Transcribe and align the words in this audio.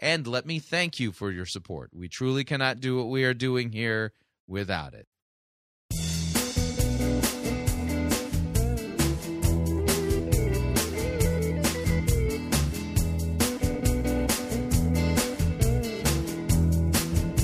and 0.00 0.26
let 0.26 0.46
me 0.46 0.58
thank 0.58 0.98
you 0.98 1.12
for 1.12 1.30
your 1.30 1.46
support. 1.46 1.90
We 1.94 2.08
truly 2.08 2.42
cannot 2.42 2.80
do 2.80 2.96
what 2.96 3.08
we 3.08 3.22
are 3.24 3.34
doing 3.34 3.70
here 3.70 4.12
without 4.48 4.94
it. 4.94 5.06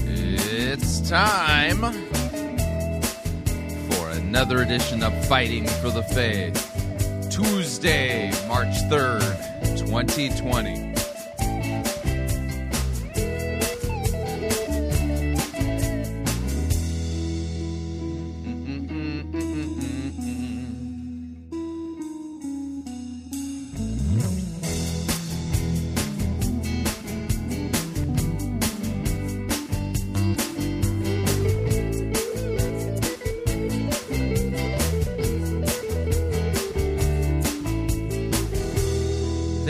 It's 0.08 1.08
time 1.08 1.82
for 3.90 4.08
another 4.10 4.62
edition 4.62 5.02
of 5.02 5.12
Fighting 5.26 5.66
for 5.66 5.90
the 5.90 6.02
Faith. 6.02 6.72
Tuesday, 7.30 8.30
March 8.48 8.74
3rd, 8.88 9.78
2020. 9.78 10.95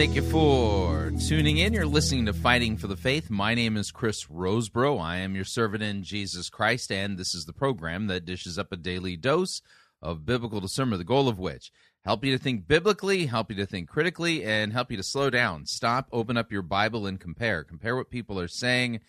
Thank 0.07 0.15
you 0.15 0.31
for 0.31 1.13
tuning 1.27 1.59
in. 1.59 1.73
You're 1.73 1.85
listening 1.85 2.27
to 2.27 2.33
Fighting 2.33 2.77
for 2.77 2.87
the 2.87 2.97
Faith. 2.97 3.29
My 3.29 3.57
name 3.57 3.77
is 3.77 3.91
Chris 3.91 4.27
Rosebrough. 4.27 5.03
I 5.03 5.17
am 5.17 5.35
your 5.35 5.45
servant 5.45 5.83
in 5.83 6.05
Jesus 6.05 6.49
Christ, 6.49 6.93
and 6.93 7.19
this 7.19 7.35
is 7.35 7.45
the 7.45 7.53
program 7.53 8.07
that 8.07 8.25
dishes 8.25 8.57
up 8.57 8.71
a 8.71 8.77
daily 8.77 9.17
dose 9.17 9.63
of 10.01 10.25
biblical 10.25 10.61
discernment, 10.61 11.01
the 11.01 11.05
goal 11.05 11.29
of 11.29 11.41
which 11.41 11.73
help 12.05 12.25
you 12.25 12.31
to 12.31 12.43
think 12.43 12.69
biblically, 12.69 13.27
help 13.27 13.51
you 13.51 13.57
to 13.57 13.67
think 13.67 13.89
critically, 13.89 14.45
and 14.45 14.73
help 14.73 14.93
you 14.93 14.97
to 14.97 15.03
slow 15.03 15.29
down. 15.29 15.67
Stop, 15.67 16.09
open 16.13 16.37
up 16.37 16.53
your 16.53 16.63
Bible, 16.63 17.05
and 17.05 17.19
compare. 17.19 17.65
Compare 17.65 17.97
what 17.97 18.09
people 18.09 18.39
are 18.39 18.47
saying 18.47 19.01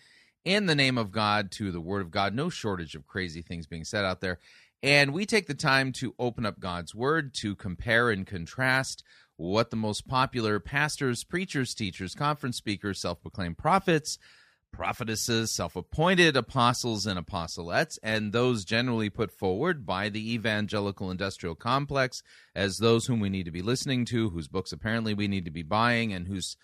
in 0.44 0.66
the 0.66 0.74
name 0.74 0.98
of 0.98 1.12
God 1.12 1.52
to 1.52 1.70
the 1.70 1.80
Word 1.80 2.02
of 2.02 2.10
God. 2.10 2.34
No 2.34 2.48
shortage 2.48 2.96
of 2.96 3.06
crazy 3.06 3.40
things 3.40 3.68
being 3.68 3.84
said 3.84 4.04
out 4.04 4.20
there. 4.20 4.40
And 4.82 5.12
we 5.12 5.26
take 5.26 5.46
the 5.46 5.54
time 5.54 5.92
to 5.92 6.16
open 6.18 6.44
up 6.44 6.58
God's 6.58 6.92
Word, 6.92 7.34
to 7.34 7.54
compare 7.54 8.10
and 8.10 8.26
contrast 8.26 9.04
what 9.38 9.70
the 9.70 9.76
most 9.76 10.06
popular 10.06 10.60
pastors, 10.60 11.24
preachers, 11.24 11.72
teachers, 11.74 12.14
conference 12.14 12.56
speakers, 12.56 13.00
self 13.00 13.22
proclaimed 13.22 13.56
prophets, 13.56 14.18
prophetesses, 14.72 15.52
self 15.52 15.76
appointed 15.76 16.36
apostles 16.36 17.06
and 17.06 17.24
apostolettes, 17.24 17.98
and 18.02 18.32
those 18.32 18.64
generally 18.64 19.08
put 19.08 19.30
forward 19.30 19.86
by 19.86 20.08
the 20.08 20.34
evangelical 20.34 21.10
industrial 21.10 21.54
complex 21.54 22.22
as 22.54 22.78
those 22.78 23.06
whom 23.06 23.20
we 23.20 23.30
need 23.30 23.44
to 23.44 23.52
be 23.52 23.62
listening 23.62 24.04
to, 24.04 24.28
whose 24.30 24.48
books 24.48 24.72
apparently 24.72 25.14
we 25.14 25.28
need 25.28 25.44
to 25.44 25.50
be 25.50 25.62
buying, 25.62 26.12
and 26.12 26.26
whose 26.26 26.56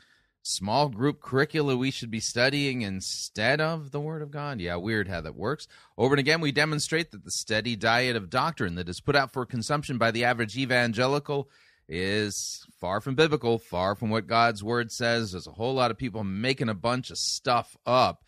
small 0.42 0.88
group 0.90 1.22
curricula 1.22 1.76
we 1.76 1.90
should 1.90 2.10
be 2.10 2.20
studying 2.20 2.82
instead 2.82 3.60
of 3.60 3.92
the 3.92 4.00
Word 4.00 4.20
of 4.20 4.30
God. 4.30 4.60
Yeah, 4.60 4.76
weird 4.76 5.08
how 5.08 5.20
that 5.22 5.36
works. 5.36 5.66
Over 5.96 6.14
and 6.14 6.20
again, 6.20 6.40
we 6.40 6.52
demonstrate 6.52 7.12
that 7.12 7.24
the 7.24 7.30
steady 7.30 7.76
diet 7.76 8.16
of 8.16 8.30
doctrine 8.30 8.74
that 8.74 8.88
is 8.88 9.00
put 9.00 9.16
out 9.16 9.32
for 9.32 9.46
consumption 9.46 9.96
by 9.96 10.10
the 10.10 10.24
average 10.24 10.58
evangelical 10.58 11.48
is 11.88 12.66
far 12.80 13.00
from 13.00 13.14
biblical, 13.14 13.58
far 13.58 13.94
from 13.94 14.10
what 14.10 14.26
God's 14.26 14.62
word 14.62 14.90
says. 14.90 15.32
There's 15.32 15.46
a 15.46 15.52
whole 15.52 15.74
lot 15.74 15.90
of 15.90 15.98
people 15.98 16.24
making 16.24 16.68
a 16.68 16.74
bunch 16.74 17.10
of 17.10 17.18
stuff 17.18 17.76
up, 17.86 18.24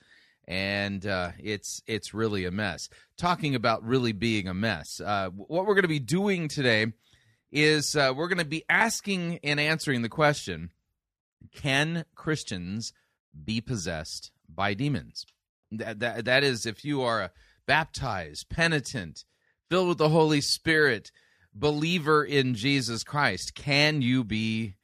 and 0.47 1.07
uh, 1.07 1.31
it's 1.39 1.83
it's 1.87 2.15
really 2.15 2.45
a 2.45 2.51
mess. 2.51 2.89
Talking 3.17 3.55
about 3.55 3.85
really 3.85 4.13
being 4.13 4.49
a 4.49 4.55
mess, 4.55 5.01
uh, 5.01 5.31
what 5.31 5.67
we're 5.67 5.75
going 5.75 5.83
to 5.83 5.89
be 5.89 5.99
doing 5.99 6.49
today 6.49 6.93
is 7.51 7.97
uh, 7.97 8.13
we're 8.15 8.29
going 8.29 8.39
to 8.39 8.45
be 8.45 8.65
asking 8.69 9.41
and 9.43 9.59
answering 9.59 10.03
the 10.03 10.09
question: 10.09 10.71
Can 11.55 12.05
Christians 12.15 12.93
be 13.45 13.61
possessed 13.61 14.31
by 14.49 14.75
demons? 14.75 15.27
That 15.73 16.01
that, 16.01 16.25
that 16.27 16.45
is, 16.45 16.67
if 16.67 16.85
you 16.85 17.03
are 17.03 17.23
a 17.23 17.31
baptized, 17.67 18.49
penitent, 18.49 19.25
filled 19.69 19.89
with 19.89 19.99
the 19.99 20.11
Holy 20.11 20.41
Spirit 20.41 21.11
believer 21.59 22.25
in 22.25 22.55
Jesus 22.55 23.03
Christ, 23.03 23.55
can 23.55 24.03
you 24.03 24.25
be 24.25 24.75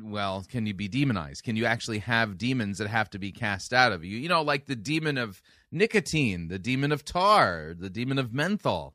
well, 0.00 0.44
can 0.48 0.66
you 0.66 0.74
be 0.74 0.88
demonized? 0.88 1.42
Can 1.42 1.56
you 1.56 1.66
actually 1.66 1.98
have 1.98 2.38
demons 2.38 2.78
that 2.78 2.88
have 2.88 3.10
to 3.10 3.18
be 3.18 3.32
cast 3.32 3.72
out 3.72 3.92
of 3.92 4.04
you? 4.04 4.16
You 4.16 4.28
know, 4.28 4.42
like 4.42 4.66
the 4.66 4.76
demon 4.76 5.18
of 5.18 5.42
nicotine, 5.70 6.48
the 6.48 6.58
demon 6.58 6.92
of 6.92 7.04
tar, 7.04 7.74
the 7.76 7.90
demon 7.90 8.18
of 8.18 8.32
menthol. 8.32 8.94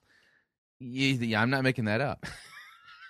Yeah, 0.79 1.41
I'm 1.41 1.49
not 1.49 1.63
making 1.63 1.85
that 1.85 2.01
up. 2.01 2.25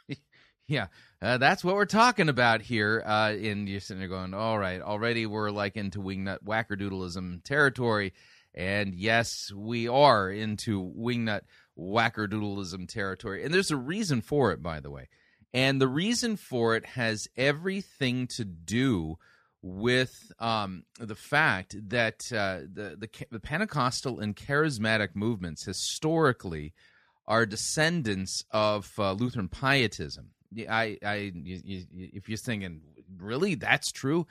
yeah, 0.67 0.87
uh, 1.21 1.37
that's 1.37 1.63
what 1.63 1.75
we're 1.75 1.85
talking 1.85 2.29
about 2.29 2.61
here. 2.61 3.03
Uh, 3.05 3.33
and 3.33 3.69
you're 3.69 3.79
sitting 3.79 3.99
there 3.99 4.09
going, 4.09 4.33
all 4.33 4.57
right, 4.57 4.81
already 4.81 5.25
we're 5.25 5.51
like 5.51 5.75
into 5.75 5.99
wingnut 5.99 6.39
wackerdoodleism 6.43 7.43
territory. 7.43 8.13
And 8.53 8.95
yes, 8.95 9.51
we 9.55 9.87
are 9.87 10.31
into 10.31 10.81
wingnut 10.81 11.41
wackerdoodleism 11.77 12.87
territory. 12.87 13.43
And 13.43 13.53
there's 13.53 13.71
a 13.71 13.77
reason 13.77 14.21
for 14.21 14.51
it, 14.51 14.61
by 14.61 14.79
the 14.79 14.91
way. 14.91 15.07
And 15.53 15.79
the 15.79 15.87
reason 15.87 16.35
for 16.35 16.75
it 16.75 16.85
has 16.85 17.27
everything 17.37 18.27
to 18.27 18.45
do 18.45 19.17
with 19.61 20.31
um, 20.39 20.83
the 20.99 21.15
fact 21.15 21.75
that 21.89 22.31
uh, 22.31 22.59
the, 22.71 22.95
the, 22.97 23.09
the 23.31 23.39
Pentecostal 23.39 24.19
and 24.19 24.35
charismatic 24.35 25.09
movements 25.15 25.65
historically 25.65 26.73
are 27.27 27.45
descendants 27.45 28.43
of 28.51 28.91
uh, 28.97 29.13
Lutheran 29.13 29.49
pietism. 29.49 30.29
I, 30.69 30.97
I, 31.03 31.31
you, 31.33 31.61
you, 31.63 31.85
if 31.91 32.29
you're 32.29 32.37
thinking, 32.37 32.81
really, 33.17 33.55
that's 33.55 33.91
true? 33.91 34.27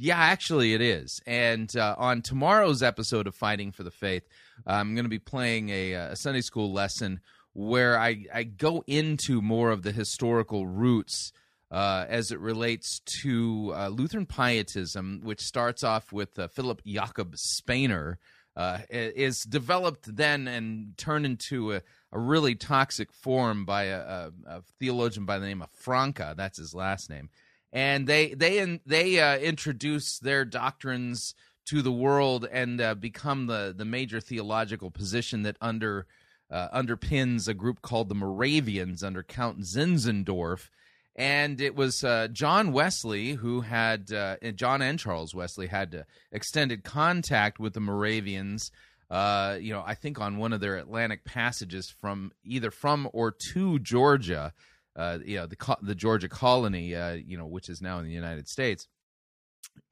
Yeah, 0.00 0.16
actually, 0.16 0.74
it 0.74 0.80
is. 0.80 1.20
And 1.26 1.74
uh, 1.76 1.96
on 1.98 2.22
tomorrow's 2.22 2.84
episode 2.84 3.26
of 3.26 3.34
Fighting 3.34 3.72
for 3.72 3.82
the 3.82 3.90
Faith, 3.90 4.22
I'm 4.64 4.94
going 4.94 5.06
to 5.06 5.10
be 5.10 5.18
playing 5.18 5.70
a, 5.70 5.92
a, 5.94 6.16
Sunday 6.16 6.40
school 6.40 6.72
lesson 6.72 7.18
where 7.52 7.98
I, 7.98 8.24
I 8.32 8.44
go 8.44 8.84
into 8.86 9.42
more 9.42 9.72
of 9.72 9.82
the 9.82 9.90
historical 9.90 10.68
roots 10.68 11.32
uh, 11.72 12.06
as 12.08 12.30
it 12.30 12.38
relates 12.38 13.00
to 13.22 13.72
uh, 13.74 13.88
Lutheran 13.88 14.26
pietism, 14.26 15.20
which 15.24 15.40
starts 15.40 15.82
off 15.82 16.12
with 16.12 16.38
uh, 16.38 16.46
Philip 16.46 16.80
Jakob 16.86 17.34
Spener. 17.34 18.18
Uh, 18.56 18.80
is 18.90 19.42
developed 19.42 20.16
then 20.16 20.48
and 20.48 20.96
turned 20.96 21.24
into 21.24 21.74
a, 21.74 21.82
a 22.10 22.18
really 22.18 22.56
toxic 22.56 23.12
form 23.12 23.64
by 23.64 23.84
a, 23.84 24.00
a, 24.00 24.32
a 24.46 24.62
theologian 24.80 25.24
by 25.24 25.38
the 25.38 25.46
name 25.46 25.62
of 25.62 25.68
Francke. 25.72 26.34
That's 26.34 26.58
his 26.58 26.74
last 26.74 27.08
name 27.08 27.30
and 27.72 28.06
they 28.06 28.34
they 28.34 28.80
they 28.86 29.20
uh, 29.20 29.38
introduce 29.38 30.18
their 30.18 30.44
doctrines 30.44 31.34
to 31.66 31.82
the 31.82 31.92
world 31.92 32.48
and 32.50 32.80
uh, 32.80 32.94
become 32.94 33.46
the 33.46 33.74
the 33.76 33.84
major 33.84 34.20
theological 34.20 34.90
position 34.90 35.42
that 35.42 35.56
under 35.60 36.06
uh, 36.50 36.68
underpins 36.70 37.46
a 37.46 37.54
group 37.54 37.82
called 37.82 38.08
the 38.08 38.14
Moravians 38.14 39.02
under 39.02 39.22
Count 39.22 39.60
Zinzendorf. 39.60 40.68
And 41.14 41.60
it 41.60 41.74
was 41.74 42.04
uh, 42.04 42.28
John 42.28 42.72
Wesley 42.72 43.32
who 43.32 43.62
had, 43.62 44.12
uh, 44.12 44.36
John 44.54 44.80
and 44.80 44.98
Charles 44.98 45.34
Wesley 45.34 45.66
had 45.66 45.94
uh, 45.94 46.02
extended 46.30 46.84
contact 46.84 47.58
with 47.58 47.74
the 47.74 47.80
Moravians. 47.80 48.70
you 49.10 49.72
know, 49.72 49.82
I 49.84 49.94
think 49.94 50.20
on 50.20 50.38
one 50.38 50.52
of 50.52 50.60
their 50.60 50.76
Atlantic 50.76 51.24
passages 51.24 51.90
from 51.90 52.30
either 52.44 52.70
from 52.70 53.08
or 53.12 53.32
to 53.52 53.80
Georgia, 53.80 54.52
uh, 54.98 55.18
you 55.24 55.36
know, 55.36 55.46
the 55.46 55.76
the 55.80 55.94
Georgia 55.94 56.28
colony, 56.28 56.94
uh, 56.94 57.12
you 57.12 57.38
know, 57.38 57.46
which 57.46 57.68
is 57.68 57.80
now 57.80 58.00
in 58.00 58.04
the 58.04 58.12
United 58.12 58.48
States, 58.48 58.88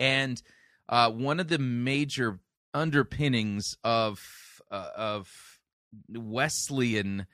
and 0.00 0.42
uh, 0.88 1.10
one 1.10 1.38
of 1.38 1.48
the 1.48 1.58
major 1.58 2.40
underpinnings 2.74 3.76
of 3.84 4.18
uh, 4.70 4.90
of 4.96 5.28
Wesleyan 6.08 7.26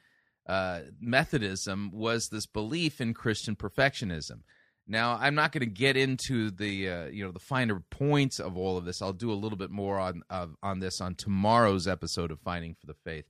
uh, 0.47 0.81
Methodism 1.01 1.91
was 1.93 2.29
this 2.31 2.47
belief 2.47 3.01
in 3.01 3.15
Christian 3.15 3.57
perfectionism. 3.57 4.41
Now, 4.87 5.17
I'm 5.19 5.35
not 5.35 5.53
going 5.53 5.61
to 5.61 5.67
get 5.67 5.97
into 5.97 6.51
the 6.51 6.89
uh, 6.89 7.05
you 7.07 7.25
know 7.25 7.33
the 7.33 7.39
finer 7.39 7.83
points 7.89 8.39
of 8.39 8.59
all 8.59 8.77
of 8.77 8.85
this. 8.85 9.01
I'll 9.01 9.15
do 9.15 9.33
a 9.33 9.35
little 9.35 9.57
bit 9.59 9.71
more 9.71 9.99
on 9.99 10.23
on 10.63 10.81
this 10.81 11.01
on 11.01 11.15
tomorrow's 11.15 11.89
episode 11.89 12.31
of 12.31 12.41
Fighting 12.41 12.77
for 12.79 12.87
the 12.87 12.97
Faith. 13.03 13.25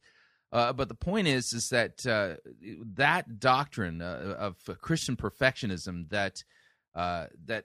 Uh, 0.52 0.72
but 0.72 0.88
the 0.88 0.94
point 0.94 1.26
is, 1.26 1.52
is 1.52 1.68
that 1.70 2.06
uh, 2.06 2.34
that 2.94 3.40
doctrine 3.40 4.02
uh, 4.02 4.36
of 4.38 4.56
Christian 4.80 5.16
perfectionism 5.16 6.10
that 6.10 6.44
uh, 6.94 7.26
that 7.46 7.64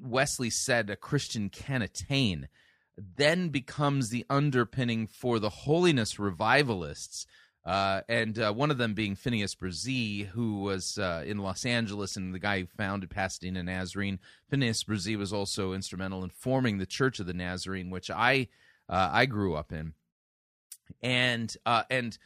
Wesley 0.00 0.50
said 0.50 0.88
a 0.88 0.96
Christian 0.96 1.48
can 1.48 1.82
attain, 1.82 2.48
then 2.96 3.48
becomes 3.48 4.10
the 4.10 4.24
underpinning 4.30 5.06
for 5.08 5.40
the 5.40 5.50
holiness 5.50 6.18
revivalists 6.18 7.26
uh, 7.68 8.00
and 8.08 8.38
uh, 8.38 8.50
one 8.50 8.70
of 8.70 8.78
them 8.78 8.94
being 8.94 9.14
Phineas 9.14 9.54
Bresee, 9.54 10.26
who 10.28 10.60
was 10.60 10.96
uh, 10.96 11.22
in 11.26 11.36
Los 11.36 11.66
Angeles 11.66 12.16
and 12.16 12.32
the 12.32 12.38
guy 12.38 12.60
who 12.60 12.66
founded 12.66 13.10
Pasadena 13.10 13.62
Nazarene. 13.62 14.20
Phineas 14.48 14.84
Bresee 14.84 15.18
was 15.18 15.34
also 15.34 15.74
instrumental 15.74 16.24
in 16.24 16.30
forming 16.30 16.78
the 16.78 16.86
Church 16.86 17.20
of 17.20 17.26
the 17.26 17.34
Nazarene, 17.34 17.90
which 17.90 18.10
I 18.10 18.48
uh, 18.88 19.10
I 19.12 19.26
grew 19.26 19.54
up 19.54 19.70
in, 19.70 19.92
and 21.02 21.54
uh, 21.66 21.84
and 21.90 22.16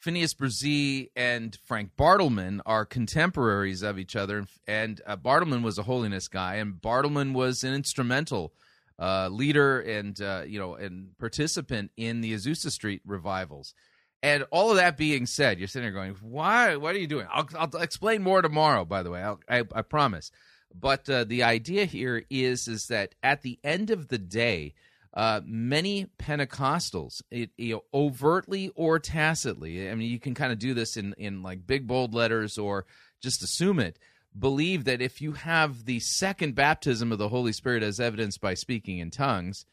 Phineas 0.00 0.34
Bresee 0.34 1.10
and 1.16 1.56
Frank 1.64 1.92
Bartleman 1.96 2.60
are 2.66 2.84
contemporaries 2.84 3.82
of 3.82 3.98
each 3.98 4.16
other, 4.16 4.46
and 4.66 5.00
uh, 5.06 5.16
Bartleman 5.16 5.62
was 5.62 5.78
a 5.78 5.82
holiness 5.82 6.28
guy, 6.28 6.56
and 6.56 6.74
Bartleman 6.74 7.32
was 7.32 7.64
an 7.64 7.74
instrumental. 7.74 8.52
leader 8.98 9.80
and 9.80 10.18
you 10.48 10.58
know 10.58 10.74
and 10.74 11.16
participant 11.18 11.90
in 11.96 12.20
the 12.20 12.34
Azusa 12.34 12.70
Street 12.70 13.02
revivals, 13.06 13.74
and 14.22 14.46
all 14.50 14.70
of 14.70 14.76
that 14.76 14.96
being 14.96 15.26
said, 15.26 15.58
you're 15.58 15.68
sitting 15.68 15.84
there 15.84 15.92
going, 15.92 16.16
"Why? 16.22 16.76
What 16.76 16.94
are 16.94 16.98
you 16.98 17.06
doing?" 17.06 17.26
I'll, 17.30 17.46
I'll 17.58 17.82
explain 17.82 18.22
more 18.22 18.40
tomorrow. 18.40 18.86
By 18.86 19.02
the 19.02 19.10
way, 19.10 19.22
I'll, 19.22 19.38
I, 19.48 19.64
I 19.74 19.82
promise. 19.82 20.30
But 20.74 21.08
uh, 21.08 21.24
the 21.24 21.42
idea 21.42 21.84
here 21.84 22.24
is 22.30 22.66
is 22.66 22.86
that 22.88 23.14
at 23.22 23.42
the 23.42 23.58
end 23.62 23.90
of 23.90 24.08
the 24.08 24.18
day, 24.18 24.74
uh, 25.14 25.40
many 25.44 26.06
Pentecostals, 26.18 27.22
it, 27.30 27.50
you 27.56 27.74
know, 27.74 27.84
overtly 27.94 28.72
or 28.74 28.98
tacitly, 28.98 29.88
I 29.88 29.94
mean, 29.94 30.10
you 30.10 30.18
can 30.18 30.34
kind 30.34 30.52
of 30.52 30.58
do 30.58 30.74
this 30.74 30.96
in 30.96 31.14
in 31.16 31.42
like 31.42 31.66
big 31.66 31.86
bold 31.86 32.14
letters 32.14 32.58
or 32.58 32.84
just 33.20 33.42
assume 33.42 33.78
it. 33.78 33.98
Believe 34.36 34.84
that 34.84 35.00
if 35.00 35.22
you 35.22 35.32
have 35.32 35.84
the 35.84 36.00
second 36.00 36.56
baptism 36.56 37.12
of 37.12 37.18
the 37.18 37.28
Holy 37.28 37.52
Spirit 37.52 37.84
as 37.84 38.00
evidenced 38.00 38.40
by 38.40 38.54
speaking 38.54 38.98
in 38.98 39.12
tongues, 39.12 39.64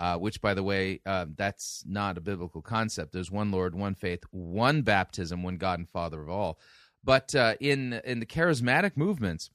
uh, 0.00 0.16
which, 0.16 0.40
by 0.40 0.54
the 0.54 0.62
way, 0.62 1.00
uh, 1.04 1.26
that's 1.36 1.84
not 1.86 2.16
a 2.16 2.22
biblical 2.22 2.62
concept. 2.62 3.12
There's 3.12 3.30
one 3.30 3.50
Lord, 3.50 3.74
one 3.74 3.94
faith, 3.94 4.24
one 4.30 4.80
baptism, 4.80 5.42
one 5.42 5.58
God 5.58 5.78
and 5.78 5.88
Father 5.88 6.22
of 6.22 6.30
all. 6.30 6.58
But 7.04 7.34
uh, 7.34 7.56
in 7.60 8.00
in 8.04 8.20
the 8.20 8.26
charismatic 8.26 8.96
movements, 8.96 9.50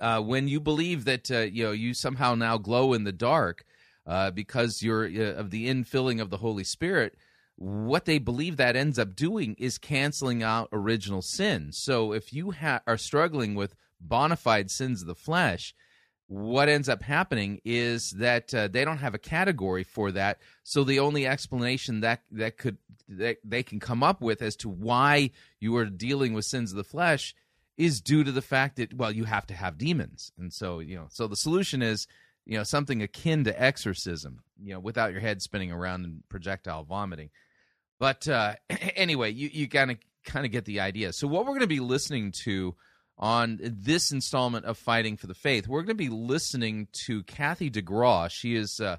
uh, 0.00 0.20
when 0.20 0.48
you 0.48 0.58
believe 0.58 1.04
that 1.04 1.30
uh, 1.30 1.38
you 1.38 1.62
know 1.62 1.72
you 1.72 1.94
somehow 1.94 2.34
now 2.34 2.58
glow 2.58 2.92
in 2.92 3.04
the 3.04 3.12
dark 3.12 3.64
uh, 4.06 4.30
because 4.30 4.82
you're 4.82 5.04
of 5.32 5.50
the 5.50 5.68
infilling 5.68 6.20
of 6.20 6.30
the 6.30 6.38
Holy 6.38 6.64
Spirit, 6.64 7.14
what 7.56 8.04
they 8.04 8.18
believe 8.18 8.56
that 8.56 8.76
ends 8.76 8.98
up 8.98 9.16
doing 9.16 9.56
is 9.58 9.78
canceling 9.78 10.42
out 10.42 10.68
original 10.72 11.22
sin. 11.22 11.72
So 11.72 12.12
if 12.12 12.32
you 12.32 12.52
ha- 12.52 12.82
are 12.86 12.98
struggling 12.98 13.54
with 13.54 13.74
bona 14.00 14.36
fide 14.36 14.70
sins 14.70 15.00
of 15.00 15.08
the 15.08 15.14
flesh, 15.14 15.74
what 16.28 16.68
ends 16.68 16.88
up 16.88 17.02
happening 17.02 17.60
is 17.64 18.10
that 18.12 18.52
uh, 18.52 18.68
they 18.68 18.84
don't 18.84 18.98
have 18.98 19.14
a 19.14 19.18
category 19.18 19.84
for 19.84 20.10
that 20.12 20.38
so 20.64 20.82
the 20.82 20.98
only 20.98 21.26
explanation 21.26 22.00
that 22.00 22.20
that 22.32 22.58
could 22.58 22.78
that 23.08 23.38
they 23.44 23.62
can 23.62 23.78
come 23.78 24.02
up 24.02 24.20
with 24.20 24.42
as 24.42 24.56
to 24.56 24.68
why 24.68 25.30
you 25.60 25.76
are 25.76 25.84
dealing 25.84 26.32
with 26.32 26.44
sins 26.44 26.72
of 26.72 26.76
the 26.76 26.84
flesh 26.84 27.34
is 27.76 28.00
due 28.00 28.24
to 28.24 28.32
the 28.32 28.42
fact 28.42 28.76
that 28.76 28.92
well 28.92 29.12
you 29.12 29.24
have 29.24 29.46
to 29.46 29.54
have 29.54 29.78
demons 29.78 30.32
and 30.36 30.52
so 30.52 30.80
you 30.80 30.96
know 30.96 31.06
so 31.10 31.28
the 31.28 31.36
solution 31.36 31.80
is 31.80 32.08
you 32.46 32.56
know 32.56 32.64
something 32.64 33.02
akin 33.02 33.44
to 33.44 33.62
exorcism 33.62 34.42
you 34.62 34.72
know 34.72 34.80
without 34.80 35.12
your 35.12 35.20
head 35.20 35.42
spinning 35.42 35.72
around 35.72 36.04
and 36.04 36.22
projectile 36.28 36.84
vomiting 36.84 37.30
but 37.98 38.26
uh 38.28 38.54
anyway 38.96 39.30
you 39.30 39.50
you 39.52 39.68
kind 39.68 39.90
of 39.90 39.98
kind 40.24 40.46
of 40.46 40.52
get 40.52 40.64
the 40.64 40.80
idea 40.80 41.12
so 41.12 41.26
what 41.26 41.42
we're 41.42 41.52
going 41.52 41.60
to 41.60 41.66
be 41.66 41.80
listening 41.80 42.32
to 42.32 42.74
on 43.18 43.58
this 43.62 44.12
installment 44.12 44.66
of 44.66 44.76
Fighting 44.76 45.16
for 45.16 45.26
the 45.26 45.34
Faith. 45.34 45.66
We're 45.66 45.80
going 45.80 45.88
to 45.88 45.94
be 45.94 46.08
listening 46.08 46.88
to 47.06 47.22
Kathy 47.22 47.70
DeGraw. 47.70 48.30
She 48.30 48.54
is 48.54 48.80
uh, 48.80 48.98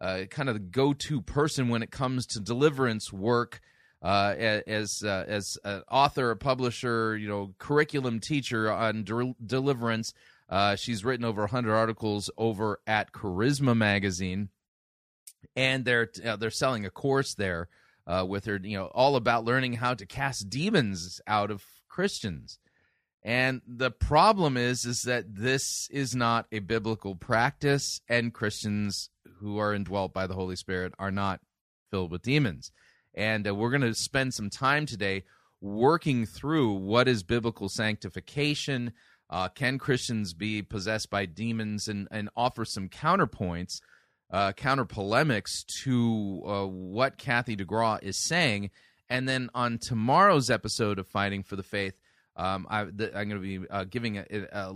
uh, 0.00 0.24
kind 0.30 0.48
of 0.48 0.54
the 0.54 0.60
go-to 0.60 1.20
person 1.20 1.68
when 1.68 1.82
it 1.82 1.90
comes 1.90 2.26
to 2.28 2.40
deliverance 2.40 3.12
work. 3.12 3.60
Uh, 4.00 4.62
as 4.68 5.02
uh, 5.02 5.24
as 5.26 5.58
an 5.64 5.82
author, 5.90 6.30
a 6.30 6.36
publisher, 6.36 7.16
you 7.16 7.26
know, 7.26 7.52
curriculum 7.58 8.20
teacher 8.20 8.70
on 8.70 9.02
de- 9.02 9.34
deliverance, 9.44 10.14
uh, 10.48 10.76
she's 10.76 11.04
written 11.04 11.24
over 11.24 11.42
100 11.42 11.74
articles 11.74 12.30
over 12.36 12.80
at 12.86 13.12
Charisma 13.12 13.76
magazine, 13.76 14.48
and 15.54 15.84
they're 15.84 16.10
uh, 16.24 16.36
they're 16.36 16.50
selling 16.50 16.84
a 16.84 16.90
course 16.90 17.34
there 17.34 17.68
with 18.26 18.46
her, 18.46 18.58
you 18.62 18.78
know, 18.78 18.86
all 18.86 19.16
about 19.16 19.44
learning 19.44 19.74
how 19.74 19.92
to 19.92 20.06
cast 20.06 20.48
demons 20.48 21.20
out 21.26 21.50
of 21.50 21.62
Christians. 21.88 22.58
And 23.22 23.60
the 23.66 23.90
problem 23.90 24.56
is 24.56 24.84
is 24.84 25.02
that 25.02 25.34
this 25.34 25.88
is 25.90 26.14
not 26.14 26.46
a 26.52 26.60
biblical 26.60 27.14
practice 27.14 28.00
and 28.08 28.32
Christians 28.32 29.10
who 29.40 29.58
are 29.58 29.74
indwelt 29.74 30.12
by 30.12 30.26
the 30.26 30.34
Holy 30.34 30.56
Spirit 30.56 30.94
are 30.98 31.10
not 31.10 31.40
filled 31.90 32.10
with 32.10 32.22
demons. 32.22 32.70
And 33.14 33.46
uh, 33.46 33.54
we're 33.54 33.70
going 33.70 33.82
to 33.82 33.94
spend 33.94 34.34
some 34.34 34.50
time 34.50 34.86
today 34.86 35.24
working 35.60 36.24
through 36.26 36.72
what 36.72 37.08
is 37.08 37.22
biblical 37.22 37.68
sanctification. 37.68 38.92
Uh, 39.30 39.48
can 39.48 39.78
Christians 39.78 40.32
be 40.32 40.62
possessed 40.62 41.10
by 41.10 41.26
demons 41.26 41.88
and, 41.88 42.08
and 42.10 42.30
offer 42.36 42.64
some 42.64 42.88
counterpoints, 42.88 43.80
uh, 44.30 44.52
counter 44.52 44.84
polemics 44.84 45.64
to 45.82 46.42
uh, 46.46 46.66
what 46.66 47.18
Kathy 47.18 47.56
DeGraw 47.56 48.02
is 48.02 48.16
saying? 48.16 48.70
And 49.10 49.28
then 49.28 49.50
on 49.54 49.78
tomorrow's 49.78 50.50
episode 50.50 50.98
of 50.98 51.06
Fighting 51.06 51.42
for 51.42 51.56
the 51.56 51.62
Faith, 51.62 52.00
um, 52.36 52.66
I, 52.70 52.82
am 52.82 52.96
going 52.96 53.30
to 53.30 53.38
be 53.40 53.68
uh, 53.68 53.84
giving 53.84 54.18
a, 54.18 54.24
a, 54.30 54.72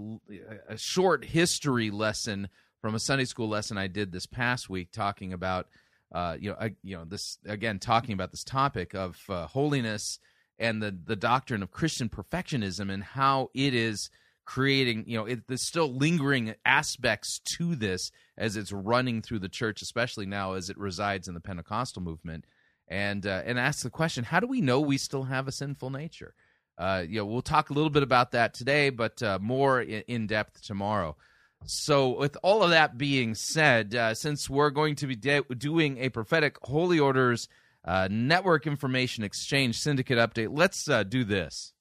a, 0.70 0.76
short 0.76 1.24
history 1.24 1.92
lesson 1.92 2.48
from 2.80 2.96
a 2.96 2.98
Sunday 2.98 3.24
school 3.24 3.48
lesson 3.48 3.78
I 3.78 3.86
did 3.86 4.10
this 4.10 4.26
past 4.26 4.68
week, 4.68 4.90
talking 4.90 5.32
about 5.32 5.68
uh, 6.12 6.36
you 6.40 6.50
know 6.50 6.56
uh, 6.56 6.70
you 6.82 6.96
know 6.96 7.04
this 7.04 7.38
again 7.46 7.78
talking 7.78 8.14
about 8.14 8.32
this 8.32 8.42
topic 8.42 8.94
of 8.94 9.18
uh, 9.28 9.46
holiness 9.46 10.18
and 10.58 10.82
the 10.82 10.90
the 11.04 11.14
doctrine 11.14 11.62
of 11.62 11.70
Christian 11.70 12.08
perfectionism 12.08 12.92
and 12.92 13.04
how 13.04 13.50
it 13.54 13.74
is 13.74 14.10
creating 14.44 15.04
you 15.06 15.16
know 15.16 15.24
it, 15.26 15.40
there's 15.48 15.66
still 15.66 15.92
lingering 15.94 16.54
aspects 16.64 17.40
to 17.56 17.74
this 17.74 18.10
as 18.36 18.56
it's 18.56 18.72
running 18.72 19.22
through 19.22 19.40
the 19.40 19.48
church, 19.48 19.82
especially 19.82 20.26
now 20.26 20.54
as 20.54 20.70
it 20.70 20.78
resides 20.78 21.28
in 21.28 21.34
the 21.34 21.40
Pentecostal 21.40 22.02
movement, 22.02 22.46
and 22.88 23.26
uh, 23.26 23.42
and 23.44 23.58
ask 23.58 23.82
the 23.82 23.90
question: 23.90 24.24
How 24.24 24.40
do 24.40 24.46
we 24.46 24.60
know 24.60 24.80
we 24.80 24.98
still 24.98 25.24
have 25.24 25.48
a 25.48 25.52
sinful 25.52 25.90
nature? 25.90 26.34
uh, 26.78 27.04
you 27.08 27.18
know, 27.18 27.26
we'll 27.26 27.42
talk 27.42 27.70
a 27.70 27.72
little 27.72 27.90
bit 27.90 28.02
about 28.02 28.32
that 28.32 28.54
today, 28.54 28.90
but 28.90 29.22
uh, 29.22 29.38
more 29.40 29.80
in, 29.80 30.26
depth 30.26 30.62
tomorrow. 30.62 31.16
So, 31.64 32.18
with 32.18 32.36
all 32.42 32.62
of 32.62 32.70
that 32.70 32.98
being 32.98 33.34
said, 33.34 33.94
uh, 33.94 34.14
since 34.14 34.50
we're 34.50 34.70
going 34.70 34.96
to 34.96 35.06
be 35.06 35.14
de- 35.14 35.44
doing 35.56 35.98
a 35.98 36.08
prophetic 36.08 36.56
holy 36.62 36.98
orders 36.98 37.48
uh, 37.84 38.08
network 38.10 38.66
information 38.66 39.22
exchange 39.22 39.78
syndicate 39.78 40.18
update, 40.18 40.48
let's 40.50 40.88
uh, 40.88 41.04
do 41.04 41.24
this. 41.24 41.72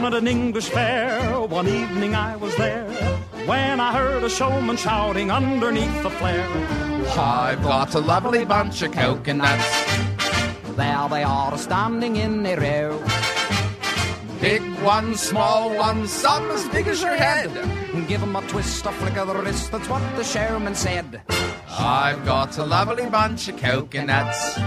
Down 0.00 0.14
at 0.14 0.18
an 0.22 0.28
English 0.28 0.70
fair, 0.70 1.38
one 1.40 1.68
evening 1.68 2.14
I 2.14 2.34
was 2.34 2.56
there 2.56 2.90
when 3.44 3.80
I 3.80 3.92
heard 3.92 4.24
a 4.24 4.30
showman 4.30 4.78
shouting 4.78 5.30
underneath 5.30 6.02
the 6.02 6.08
flare. 6.08 6.48
I've 7.18 7.62
got 7.62 7.94
a 7.94 7.98
lovely 7.98 8.46
bunch 8.46 8.80
of 8.80 8.92
coconuts. 8.92 9.84
There 10.74 11.06
they 11.10 11.22
are 11.22 11.58
standing 11.58 12.16
in 12.16 12.46
a 12.46 12.56
row. 12.56 13.04
Big 14.40 14.62
ones, 14.80 15.20
small 15.20 15.76
ones, 15.76 16.10
some 16.10 16.50
as 16.50 16.66
big 16.70 16.86
as 16.86 17.02
your 17.02 17.16
head. 17.16 17.50
Give 18.08 18.22
'em 18.22 18.36
a 18.36 18.40
twist, 18.48 18.86
a 18.86 18.92
flick 18.92 19.18
of 19.18 19.28
the 19.28 19.34
wrist, 19.34 19.70
that's 19.70 19.90
what 19.90 20.00
the 20.16 20.24
showman 20.24 20.74
said. 20.74 21.20
I've 21.78 22.24
got 22.24 22.56
a 22.56 22.64
lovely 22.64 23.04
bunch 23.04 23.48
of 23.48 23.60
coconuts. 23.60 24.58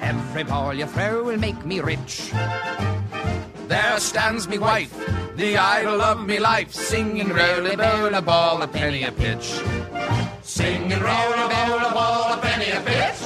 Every 0.00 0.44
ball 0.44 0.72
you 0.72 0.86
throw 0.86 1.24
will 1.24 1.38
make 1.38 1.62
me 1.66 1.80
rich. 1.80 2.32
There 3.68 3.98
stands 3.98 4.46
me 4.46 4.58
wife, 4.58 4.94
the 5.34 5.56
idol 5.58 6.00
of 6.00 6.24
me 6.24 6.38
life, 6.38 6.72
singing 6.72 7.30
roly 7.30 7.72
a 7.72 8.22
ball 8.22 8.62
a 8.62 8.68
penny 8.68 9.02
a 9.02 9.10
pitch. 9.10 9.60
Singing 10.42 11.00
roly 11.00 11.42
a 11.42 11.92
ball 11.92 12.32
a 12.32 12.38
penny 12.40 12.70
a 12.70 12.80
pitch. 12.80 13.22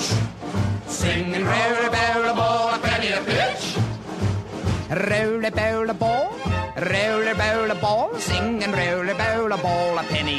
Singing 0.87 1.45
roly 1.45 1.87
a 1.87 2.35
ball 2.35 2.75
a 2.75 2.79
penny 2.79 3.11
a 3.13 3.21
pitch. 3.21 3.77
Roly 5.11 5.47
a 5.47 5.95
ball, 5.95 6.33
roly 6.91 7.29
a 7.29 7.75
ball, 7.75 8.15
singing 8.19 8.73
roly 8.73 9.11
a 9.11 9.59
ball 9.59 9.99
a 9.99 10.03
penny. 10.05 10.30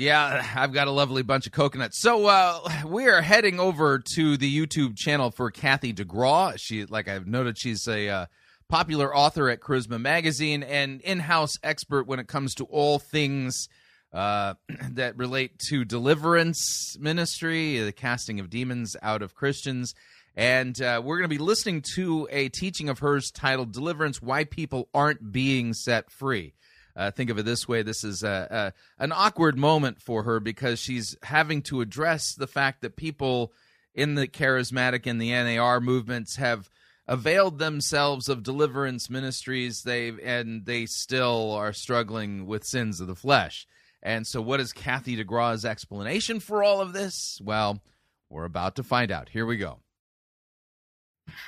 Yeah, 0.00 0.46
I've 0.56 0.72
got 0.72 0.88
a 0.88 0.90
lovely 0.90 1.20
bunch 1.20 1.46
of 1.46 1.52
coconuts. 1.52 2.00
So 2.00 2.24
uh, 2.24 2.60
we 2.86 3.06
are 3.08 3.20
heading 3.20 3.60
over 3.60 3.98
to 4.14 4.38
the 4.38 4.66
YouTube 4.66 4.96
channel 4.96 5.30
for 5.30 5.50
Kathy 5.50 5.92
DeGraw. 5.92 6.54
She, 6.56 6.86
like 6.86 7.06
I've 7.06 7.26
noted, 7.26 7.58
she's 7.58 7.86
a 7.86 8.08
uh, 8.08 8.26
popular 8.70 9.14
author 9.14 9.50
at 9.50 9.60
Charisma 9.60 10.00
Magazine 10.00 10.62
and 10.62 11.02
in-house 11.02 11.58
expert 11.62 12.06
when 12.06 12.18
it 12.18 12.28
comes 12.28 12.54
to 12.54 12.64
all 12.64 12.98
things 12.98 13.68
uh, 14.14 14.54
that 14.92 15.18
relate 15.18 15.58
to 15.68 15.84
deliverance 15.84 16.96
ministry, 16.98 17.78
the 17.80 17.92
casting 17.92 18.40
of 18.40 18.48
demons 18.48 18.96
out 19.02 19.20
of 19.20 19.34
Christians. 19.34 19.94
And 20.34 20.80
uh, 20.80 21.02
we're 21.04 21.18
going 21.18 21.28
to 21.28 21.36
be 21.36 21.36
listening 21.36 21.82
to 21.96 22.26
a 22.30 22.48
teaching 22.48 22.88
of 22.88 23.00
hers 23.00 23.30
titled 23.30 23.72
"Deliverance: 23.72 24.22
Why 24.22 24.44
People 24.44 24.88
Aren't 24.94 25.30
Being 25.30 25.74
Set 25.74 26.10
Free." 26.10 26.54
Uh, 27.00 27.10
think 27.10 27.30
of 27.30 27.38
it 27.38 27.46
this 27.46 27.66
way: 27.66 27.80
this 27.80 28.04
is 28.04 28.22
a, 28.22 28.72
a, 28.98 29.02
an 29.02 29.10
awkward 29.10 29.56
moment 29.56 30.02
for 30.02 30.24
her 30.24 30.38
because 30.38 30.78
she's 30.78 31.16
having 31.22 31.62
to 31.62 31.80
address 31.80 32.34
the 32.34 32.46
fact 32.46 32.82
that 32.82 32.94
people 32.94 33.54
in 33.94 34.16
the 34.16 34.28
charismatic 34.28 35.06
and 35.06 35.18
the 35.18 35.32
NAR 35.32 35.80
movements 35.80 36.36
have 36.36 36.68
availed 37.08 37.58
themselves 37.58 38.28
of 38.28 38.42
deliverance 38.42 39.08
ministries. 39.08 39.82
They 39.82 40.08
and 40.22 40.66
they 40.66 40.84
still 40.84 41.52
are 41.52 41.72
struggling 41.72 42.44
with 42.44 42.64
sins 42.64 43.00
of 43.00 43.06
the 43.06 43.14
flesh. 43.14 43.66
And 44.02 44.26
so, 44.26 44.42
what 44.42 44.60
is 44.60 44.74
Kathy 44.74 45.16
DeGraw's 45.16 45.64
explanation 45.64 46.38
for 46.38 46.62
all 46.62 46.82
of 46.82 46.92
this? 46.92 47.40
Well, 47.42 47.80
we're 48.28 48.44
about 48.44 48.76
to 48.76 48.82
find 48.82 49.10
out. 49.10 49.30
Here 49.30 49.46
we 49.46 49.56
go. 49.56 49.78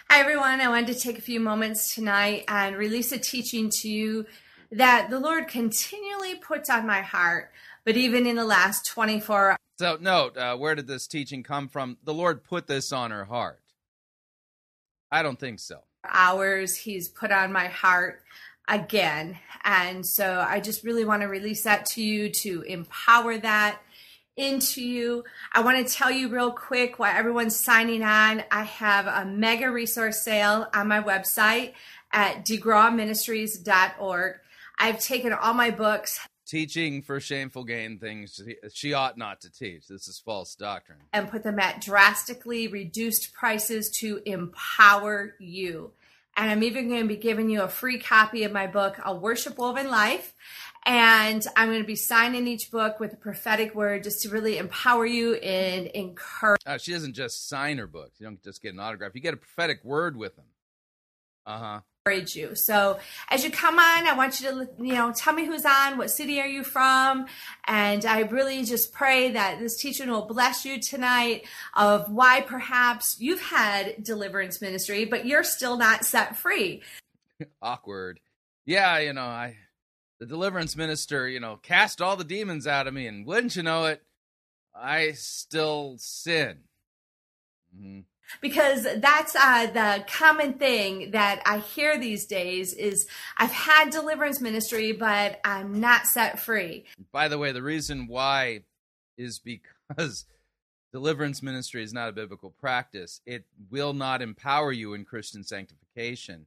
Hi, 0.08 0.20
everyone. 0.20 0.62
I 0.62 0.68
wanted 0.70 0.94
to 0.94 0.98
take 0.98 1.18
a 1.18 1.22
few 1.22 1.40
moments 1.40 1.94
tonight 1.94 2.44
and 2.48 2.74
release 2.74 3.12
a 3.12 3.18
teaching 3.18 3.68
to 3.80 3.90
you 3.90 4.24
that 4.72 5.10
the 5.10 5.20
Lord 5.20 5.48
continually 5.48 6.34
puts 6.34 6.70
on 6.70 6.86
my 6.86 7.02
heart, 7.02 7.50
but 7.84 7.96
even 7.96 8.26
in 8.26 8.36
the 8.36 8.44
last 8.44 8.86
24 8.86 9.56
So, 9.78 9.98
note, 10.00 10.36
uh, 10.36 10.56
where 10.56 10.74
did 10.74 10.86
this 10.86 11.06
teaching 11.06 11.42
come 11.42 11.68
from? 11.68 11.98
The 12.04 12.14
Lord 12.14 12.42
put 12.42 12.66
this 12.66 12.92
on 12.92 13.10
her 13.10 13.24
heart. 13.24 13.60
I 15.10 15.22
don't 15.22 15.38
think 15.38 15.60
so. 15.60 15.80
hours, 16.08 16.76
He's 16.76 17.08
put 17.08 17.30
on 17.30 17.52
my 17.52 17.66
heart 17.66 18.22
again. 18.66 19.38
And 19.64 20.06
so 20.06 20.44
I 20.46 20.60
just 20.60 20.84
really 20.84 21.04
want 21.04 21.22
to 21.22 21.28
release 21.28 21.64
that 21.64 21.86
to 21.86 22.02
you 22.02 22.30
to 22.30 22.62
empower 22.62 23.36
that 23.38 23.80
into 24.36 24.82
you. 24.82 25.24
I 25.52 25.60
want 25.60 25.86
to 25.86 25.92
tell 25.92 26.10
you 26.10 26.28
real 26.30 26.52
quick 26.52 26.98
while 26.98 27.14
everyone's 27.14 27.56
signing 27.56 28.02
on, 28.02 28.42
I 28.50 28.62
have 28.62 29.06
a 29.06 29.28
mega 29.28 29.70
resource 29.70 30.22
sale 30.22 30.68
on 30.72 30.88
my 30.88 31.02
website 31.02 31.74
at 32.12 32.46
degrawministries.org. 32.46 34.36
I've 34.78 35.00
taken 35.00 35.32
all 35.32 35.54
my 35.54 35.70
books 35.70 36.20
Teaching 36.44 37.02
for 37.02 37.20
shameful 37.20 37.62
gain 37.64 37.98
things 37.98 38.40
she 38.74 38.92
ought 38.92 39.16
not 39.16 39.40
to 39.42 39.50
teach. 39.50 39.86
This 39.86 40.08
is 40.08 40.18
false 40.18 40.54
doctrine. 40.56 40.98
and 41.12 41.30
put 41.30 41.44
them 41.44 41.58
at 41.60 41.80
drastically 41.80 42.66
reduced 42.66 43.32
prices 43.32 43.88
to 44.00 44.20
empower 44.26 45.34
you. 45.38 45.92
And 46.36 46.50
I'm 46.50 46.62
even 46.64 46.88
going 46.88 47.02
to 47.02 47.08
be 47.08 47.16
giving 47.16 47.48
you 47.48 47.62
a 47.62 47.68
free 47.68 47.98
copy 47.98 48.42
of 48.42 48.52
my 48.52 48.66
book, 48.66 48.98
A 49.04 49.14
Worship 49.14 49.56
Woven 49.56 49.88
Life. 49.88 50.34
And 50.84 51.42
I'm 51.56 51.68
going 51.68 51.80
to 51.80 51.86
be 51.86 51.94
signing 51.94 52.46
each 52.48 52.70
book 52.72 52.98
with 52.98 53.12
a 53.12 53.16
prophetic 53.16 53.74
word 53.74 54.02
just 54.02 54.22
to 54.22 54.28
really 54.30 54.58
empower 54.58 55.06
you 55.06 55.34
and 55.36 55.86
encourage 55.88 56.60
Uh, 56.66 56.76
she 56.76 56.92
doesn't 56.92 57.14
just 57.14 57.48
sign 57.48 57.78
her 57.78 57.86
books. 57.86 58.18
You 58.18 58.26
don't 58.26 58.42
just 58.42 58.60
get 58.60 58.74
an 58.74 58.80
autograph. 58.80 59.12
You 59.14 59.20
get 59.20 59.34
a 59.34 59.38
prophetic 59.38 59.84
word 59.84 60.16
with 60.16 60.34
them. 60.34 60.46
Uh 61.46 61.58
huh. 61.58 61.80
You. 62.10 62.56
So 62.56 62.98
as 63.28 63.44
you 63.44 63.50
come 63.52 63.78
on, 63.78 64.08
I 64.08 64.14
want 64.16 64.40
you 64.40 64.50
to, 64.50 64.68
you 64.80 64.94
know, 64.94 65.12
tell 65.12 65.32
me 65.32 65.46
who's 65.46 65.64
on, 65.64 65.98
what 65.98 66.10
city 66.10 66.40
are 66.40 66.48
you 66.48 66.64
from? 66.64 67.26
And 67.68 68.04
I 68.04 68.22
really 68.22 68.64
just 68.64 68.92
pray 68.92 69.30
that 69.30 69.60
this 69.60 69.76
teaching 69.76 70.10
will 70.10 70.26
bless 70.26 70.64
you 70.64 70.80
tonight 70.80 71.46
of 71.74 72.10
why 72.10 72.40
perhaps 72.40 73.20
you've 73.20 73.40
had 73.40 74.02
deliverance 74.02 74.60
ministry, 74.60 75.04
but 75.04 75.26
you're 75.26 75.44
still 75.44 75.76
not 75.76 76.04
set 76.04 76.36
free. 76.36 76.82
Awkward. 77.62 78.18
Yeah, 78.66 78.98
you 78.98 79.12
know, 79.12 79.22
I, 79.22 79.58
the 80.18 80.26
deliverance 80.26 80.74
minister, 80.74 81.28
you 81.28 81.38
know, 81.38 81.56
cast 81.62 82.02
all 82.02 82.16
the 82.16 82.24
demons 82.24 82.66
out 82.66 82.88
of 82.88 82.94
me, 82.94 83.06
and 83.06 83.24
wouldn't 83.24 83.54
you 83.54 83.62
know 83.62 83.84
it, 83.84 84.02
I 84.74 85.12
still 85.12 85.98
sin. 85.98 86.58
hmm 87.72 88.00
because 88.40 88.86
that's 88.96 89.36
uh, 89.36 89.66
the 89.66 90.04
common 90.06 90.54
thing 90.54 91.10
that 91.12 91.42
I 91.46 91.58
hear 91.58 91.98
these 91.98 92.26
days 92.26 92.72
is 92.74 93.06
I've 93.36 93.52
had 93.52 93.90
deliverance 93.90 94.40
ministry, 94.40 94.92
but 94.92 95.40
I'm 95.44 95.80
not 95.80 96.06
set 96.06 96.40
free. 96.40 96.84
By 97.12 97.28
the 97.28 97.38
way, 97.38 97.52
the 97.52 97.62
reason 97.62 98.06
why 98.06 98.62
is 99.16 99.38
because 99.38 100.26
deliverance 100.92 101.42
ministry 101.42 101.82
is 101.82 101.92
not 101.92 102.08
a 102.08 102.12
biblical 102.12 102.50
practice. 102.50 103.20
It 103.26 103.44
will 103.70 103.92
not 103.92 104.22
empower 104.22 104.72
you 104.72 104.94
in 104.94 105.04
Christian 105.04 105.44
sanctification. 105.44 106.46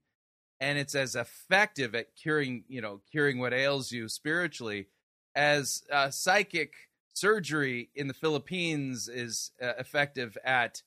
And 0.60 0.80
it's 0.80 0.96
as 0.96 1.16
effective 1.16 1.96
at 1.96 2.16
curing, 2.16 2.64
you 2.68 2.82
know, 2.82 3.02
curing 3.12 3.40
what 3.40 3.54
ails 3.54 3.92
you 3.92 4.08
spiritually 4.08 4.88
as 5.36 5.84
uh, 5.92 6.10
psychic 6.10 6.74
surgery 7.14 7.90
in 7.96 8.08
the 8.08 8.14
Philippines 8.14 9.10
is 9.10 9.52
uh, 9.62 9.74
effective 9.80 10.38
at 10.44 10.82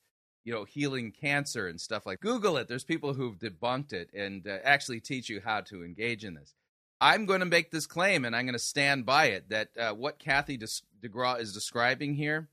you 0.48 0.54
know 0.54 0.64
healing 0.64 1.12
cancer 1.12 1.68
and 1.68 1.78
stuff 1.78 2.06
like 2.06 2.20
google 2.20 2.56
it. 2.56 2.68
There's 2.68 2.82
people 2.82 3.12
who've 3.12 3.38
debunked 3.38 3.92
it 3.92 4.08
and 4.14 4.48
uh, 4.48 4.56
actually 4.64 4.98
teach 4.98 5.28
you 5.28 5.42
how 5.44 5.60
to 5.60 5.84
engage 5.84 6.24
in 6.24 6.32
this. 6.32 6.54
I'm 7.02 7.26
going 7.26 7.40
to 7.40 7.46
make 7.46 7.70
this 7.70 7.86
claim 7.86 8.24
and 8.24 8.34
i'm 8.34 8.46
going 8.46 8.54
to 8.54 8.58
stand 8.58 9.04
by 9.04 9.26
it 9.26 9.50
that 9.50 9.68
uh, 9.78 9.92
what 9.92 10.18
kathy 10.18 10.56
De- 10.56 10.66
degraw 11.02 11.38
is 11.38 11.52
describing 11.52 12.14
here 12.14 12.48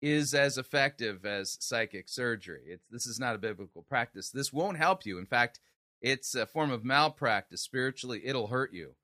is 0.00 0.32
as 0.32 0.56
effective 0.56 1.26
as 1.26 1.58
psychic 1.60 2.08
surgery. 2.08 2.62
It's, 2.66 2.86
this 2.90 3.04
is 3.04 3.20
not 3.20 3.34
a 3.34 3.38
biblical 3.38 3.82
practice. 3.82 4.30
This 4.30 4.52
won't 4.52 4.78
help 4.78 5.04
you. 5.04 5.18
In 5.18 5.26
fact 5.26 5.60
it's 6.00 6.34
a 6.34 6.46
form 6.46 6.70
of 6.70 6.82
malpractice. 6.82 7.60
Spiritually 7.60 8.22
it'll 8.24 8.46
hurt 8.46 8.72
you 8.72 8.94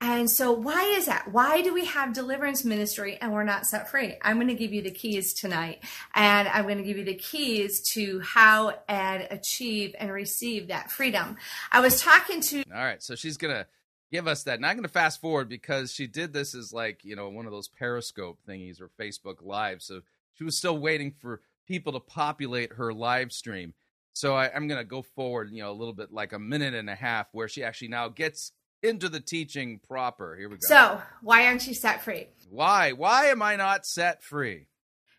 And 0.00 0.30
so, 0.30 0.52
why 0.52 0.84
is 0.84 1.06
that? 1.06 1.32
Why 1.32 1.62
do 1.62 1.72
we 1.72 1.86
have 1.86 2.12
deliverance 2.12 2.64
ministry 2.64 3.16
and 3.20 3.32
we're 3.32 3.44
not 3.44 3.66
set 3.66 3.90
free? 3.90 4.16
I'm 4.20 4.36
going 4.36 4.48
to 4.48 4.54
give 4.54 4.74
you 4.74 4.82
the 4.82 4.90
keys 4.90 5.32
tonight, 5.32 5.82
and 6.14 6.46
I'm 6.48 6.64
going 6.64 6.76
to 6.76 6.84
give 6.84 6.98
you 6.98 7.04
the 7.04 7.14
keys 7.14 7.80
to 7.94 8.20
how 8.20 8.74
and 8.88 9.26
achieve 9.30 9.94
and 9.98 10.12
receive 10.12 10.68
that 10.68 10.90
freedom. 10.90 11.36
I 11.72 11.80
was 11.80 12.02
talking 12.02 12.40
to 12.42 12.62
All 12.74 12.84
right, 12.84 13.02
so 13.02 13.14
she's 13.14 13.36
gonna 13.36 13.66
give 14.12 14.26
us 14.26 14.42
that. 14.44 14.60
Now 14.60 14.68
I'm 14.68 14.76
gonna 14.76 14.88
fast 14.88 15.20
forward 15.20 15.48
because 15.48 15.92
she 15.92 16.06
did 16.06 16.32
this 16.32 16.54
as 16.54 16.72
like 16.72 17.04
you 17.04 17.16
know 17.16 17.28
one 17.28 17.46
of 17.46 17.52
those 17.52 17.68
Periscope 17.68 18.38
thingies 18.48 18.80
or 18.80 18.90
Facebook 19.00 19.36
Live. 19.42 19.82
So 19.82 20.02
she 20.34 20.44
was 20.44 20.58
still 20.58 20.78
waiting 20.78 21.12
for 21.12 21.40
people 21.66 21.92
to 21.94 22.00
populate 22.00 22.74
her 22.74 22.92
live 22.92 23.32
stream. 23.32 23.74
So 24.12 24.34
I, 24.34 24.52
I'm 24.54 24.68
gonna 24.68 24.84
go 24.84 25.02
forward, 25.02 25.50
you 25.52 25.62
know, 25.62 25.70
a 25.70 25.72
little 25.72 25.94
bit 25.94 26.12
like 26.12 26.32
a 26.32 26.38
minute 26.38 26.74
and 26.74 26.90
a 26.90 26.94
half, 26.94 27.28
where 27.32 27.48
she 27.48 27.62
actually 27.62 27.88
now 27.88 28.08
gets 28.08 28.52
into 28.86 29.08
the 29.08 29.20
teaching 29.20 29.80
proper. 29.86 30.36
Here 30.36 30.48
we 30.48 30.56
go. 30.56 30.60
So, 30.62 31.02
why 31.20 31.46
aren't 31.46 31.66
you 31.66 31.74
set 31.74 32.02
free? 32.02 32.28
why 32.50 32.92
why 32.92 33.26
am 33.26 33.42
I 33.42 33.56
not 33.56 33.86
set 33.86 34.22
free? 34.22 34.66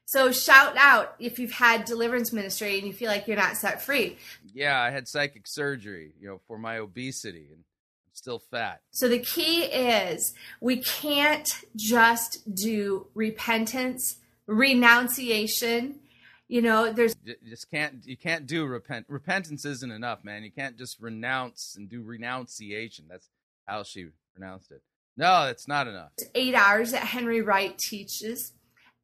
So, 0.06 0.32
shout 0.32 0.78
out 0.78 1.16
if 1.20 1.38
you've 1.38 1.52
had 1.52 1.86
deliverance 1.86 2.32
ministry 2.32 2.78
and 2.78 2.88
you 2.88 2.94
feel 2.94 3.10
like 3.10 3.28
you're 3.28 3.38
not 3.38 3.58
set 3.58 3.82
free. 3.82 4.18
Yeah, 4.54 4.80
I 4.80 4.90
had 4.90 5.08
psychic 5.08 5.46
surgery, 5.46 6.14
you 6.20 6.28
know, 6.28 6.40
for 6.48 6.58
my 6.58 6.78
obesity, 6.78 7.48
and 7.52 7.58
I'm 7.60 8.14
still 8.14 8.40
fat. 8.40 8.82
So, 8.92 9.10
the 9.10 9.20
key 9.20 9.64
is 9.64 10.34
we 10.62 10.78
can't 10.78 11.50
just 11.76 12.56
do 12.56 13.08
repentance, 13.14 14.18
renunciation. 14.46 16.00
You 16.48 16.62
know, 16.62 16.94
there's 16.94 17.14
just 17.46 17.70
can't 17.70 18.06
you 18.06 18.16
can't 18.16 18.48
do 18.48 18.66
repent 18.66 19.08
repentance 19.10 19.66
isn't 19.66 19.92
enough 19.92 20.24
man 20.24 20.46
you 20.46 20.52
can't 20.52 20.78
just 20.78 20.98
renounce 21.02 21.76
and 21.76 21.90
do 21.90 22.02
renunciation 22.02 23.04
that's 23.10 23.28
how 23.68 23.84
she 23.84 24.08
pronounced 24.36 24.72
it. 24.72 24.82
No 25.16 25.48
it's 25.48 25.68
not 25.68 25.88
enough. 25.88 26.12
Eight 26.36 26.56
hours 26.56 26.92
that 26.92 27.04
Henry 27.04 27.42
Wright 27.42 27.78
teaches. 27.78 28.54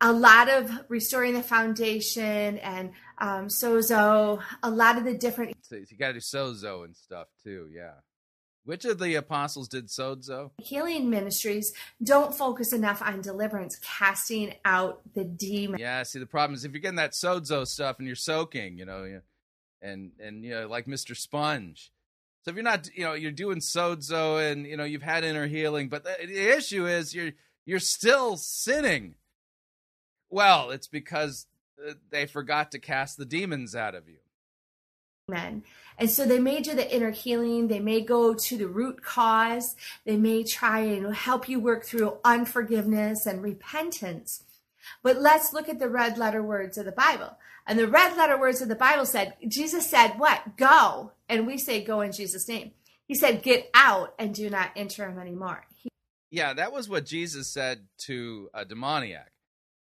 A 0.02 0.12
lot 0.12 0.50
of 0.50 0.70
restoring 0.90 1.34
the 1.34 1.42
foundation 1.44 2.58
and 2.58 2.92
um, 3.20 3.48
sozo, 3.48 4.42
a 4.62 4.70
lot 4.70 4.98
of 4.98 5.06
the 5.06 5.14
different 5.14 5.56
so 5.62 5.76
you 5.76 5.98
got 5.98 6.08
to 6.08 6.14
do 6.14 6.20
sozo 6.20 6.84
and 6.86 6.96
stuff 6.96 7.28
too 7.44 7.70
yeah. 7.74 7.94
Which 8.66 8.86
of 8.86 8.98
the 8.98 9.16
apostles 9.16 9.68
did 9.68 9.88
sozo 9.88 10.52
healing 10.62 11.10
ministries 11.10 11.74
don't 12.04 12.34
focus 12.36 12.74
enough 12.74 13.02
on 13.02 13.22
deliverance, 13.22 13.80
casting 13.82 14.54
out 14.66 15.02
the 15.16 15.24
demon. 15.24 15.80
yeah 15.80 16.04
see 16.04 16.20
the 16.20 16.26
problem 16.26 16.56
is 16.56 16.66
if 16.66 16.74
you're 16.74 16.82
getting 16.82 16.98
that 16.98 17.14
sozo 17.14 17.66
stuff 17.66 17.98
and 18.00 18.08
you're 18.08 18.16
soaking 18.16 18.78
you 18.78 18.86
know 18.86 19.22
and 19.82 20.12
and 20.20 20.44
you 20.44 20.52
know 20.52 20.68
like 20.68 20.86
mr 20.86 21.16
sponge 21.16 21.93
so 22.44 22.52
if 22.52 22.56
you're 22.56 22.64
not 22.64 22.90
you 22.96 23.04
know 23.04 23.14
you're 23.14 23.32
doing 23.32 23.60
sozo 23.60 24.52
and 24.52 24.66
you 24.66 24.78
know 24.78 24.84
you've 24.84 25.02
had 25.02 25.24
inner 25.24 25.48
healing 25.48 25.90
but 25.90 26.04
the, 26.04 26.16
the 26.26 26.56
issue 26.56 26.86
is 26.86 27.14
you're 27.16 27.32
you're 27.66 27.80
still 27.80 28.38
sinning 28.38 29.16
well 30.30 30.70
it's 30.72 30.88
because 30.88 31.48
uh, 31.88 31.94
they 32.12 32.26
forgot 32.26 32.72
to 32.72 32.80
cast 32.80 33.18
the 33.18 33.26
demons 33.26 33.76
out 33.76 33.96
of 33.96 34.08
you 34.08 34.18
men. 35.28 35.64
And 35.98 36.10
so 36.10 36.26
they 36.26 36.40
may 36.40 36.60
do 36.60 36.74
the 36.74 36.94
inner 36.94 37.12
healing. 37.12 37.68
They 37.68 37.80
may 37.80 38.02
go 38.02 38.34
to 38.34 38.58
the 38.58 38.68
root 38.68 39.04
cause. 39.04 39.76
They 40.06 40.18
may 40.18 40.44
try 40.44 40.80
and 40.80 41.16
help 41.16 41.48
you 41.48 41.60
work 41.60 41.86
through 41.86 42.18
unforgiveness 42.26 43.26
and 43.26 43.42
repentance. 43.42 44.44
But 45.02 45.22
let's 45.22 45.54
look 45.54 45.70
at 45.70 45.80
the 45.80 45.88
red 45.88 46.18
letter 46.18 46.44
words 46.44 46.78
of 46.78 46.86
the 46.86 46.92
Bible. 46.92 47.38
And 47.66 47.80
the 47.80 47.88
red 47.88 48.18
letter 48.18 48.38
words 48.38 48.62
of 48.62 48.68
the 48.68 48.76
Bible 48.76 49.06
said, 49.06 49.36
Jesus 49.48 49.90
said, 49.90 50.14
what? 50.18 50.58
Go. 50.58 51.12
And 51.30 51.48
we 51.48 51.58
say, 51.58 51.84
go 51.84 52.02
in 52.02 52.12
Jesus' 52.12 52.48
name. 52.48 52.72
He 53.08 53.16
said, 53.16 53.44
get 53.44 53.70
out 53.74 54.14
and 54.20 54.34
do 54.34 54.50
not 54.50 54.72
enter 54.76 55.08
him 55.08 55.20
anymore. 55.20 55.66
He- 55.76 55.90
yeah, 56.30 56.54
that 56.54 56.74
was 56.74 56.90
what 56.90 57.06
Jesus 57.06 57.48
said 57.48 57.88
to 58.00 58.50
a 58.54 58.66
demoniac. 58.66 59.32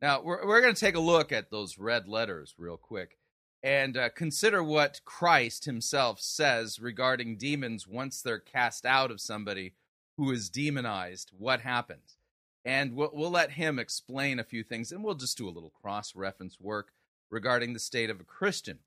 Now, 0.01 0.21
we're, 0.21 0.45
we're 0.45 0.61
going 0.61 0.75
to 0.75 0.79
take 0.79 0.95
a 0.95 0.99
look 0.99 1.31
at 1.31 1.49
those 1.49 1.77
red 1.77 2.07
letters 2.07 2.53
real 2.57 2.77
quick 2.77 3.17
and 3.63 3.97
uh, 3.97 4.09
consider 4.09 4.61
what 4.61 5.01
Christ 5.05 5.65
himself 5.65 6.19
says 6.19 6.79
regarding 6.79 7.37
demons 7.37 7.87
once 7.87 8.21
they're 8.21 8.39
cast 8.39 8.85
out 8.85 9.09
of 9.11 9.21
somebody 9.21 9.73
who 10.17 10.31
is 10.31 10.49
demonized. 10.49 11.31
What 11.37 11.61
happens? 11.61 12.17
And 12.65 12.95
we'll, 12.95 13.11
we'll 13.13 13.31
let 13.31 13.51
him 13.51 13.79
explain 13.79 14.39
a 14.39 14.43
few 14.43 14.63
things, 14.63 14.91
and 14.91 15.03
we'll 15.03 15.15
just 15.15 15.37
do 15.37 15.47
a 15.47 15.51
little 15.51 15.73
cross 15.81 16.15
reference 16.15 16.59
work 16.59 16.91
regarding 17.33 17.73
the 17.73 17.79
state 17.79 18.09
of 18.09 18.21
a 18.21 18.23
Christian. 18.23 18.79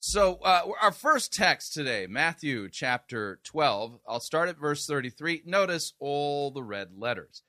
So, 0.00 0.34
uh, 0.44 0.68
our 0.82 0.92
first 0.92 1.32
text 1.32 1.72
today, 1.72 2.06
Matthew 2.06 2.68
chapter 2.68 3.40
12, 3.44 4.00
I'll 4.06 4.20
start 4.20 4.50
at 4.50 4.58
verse 4.58 4.86
33. 4.86 5.44
Notice 5.46 5.94
all 5.98 6.50
the 6.50 6.62
red 6.62 6.90
letters. 6.98 7.42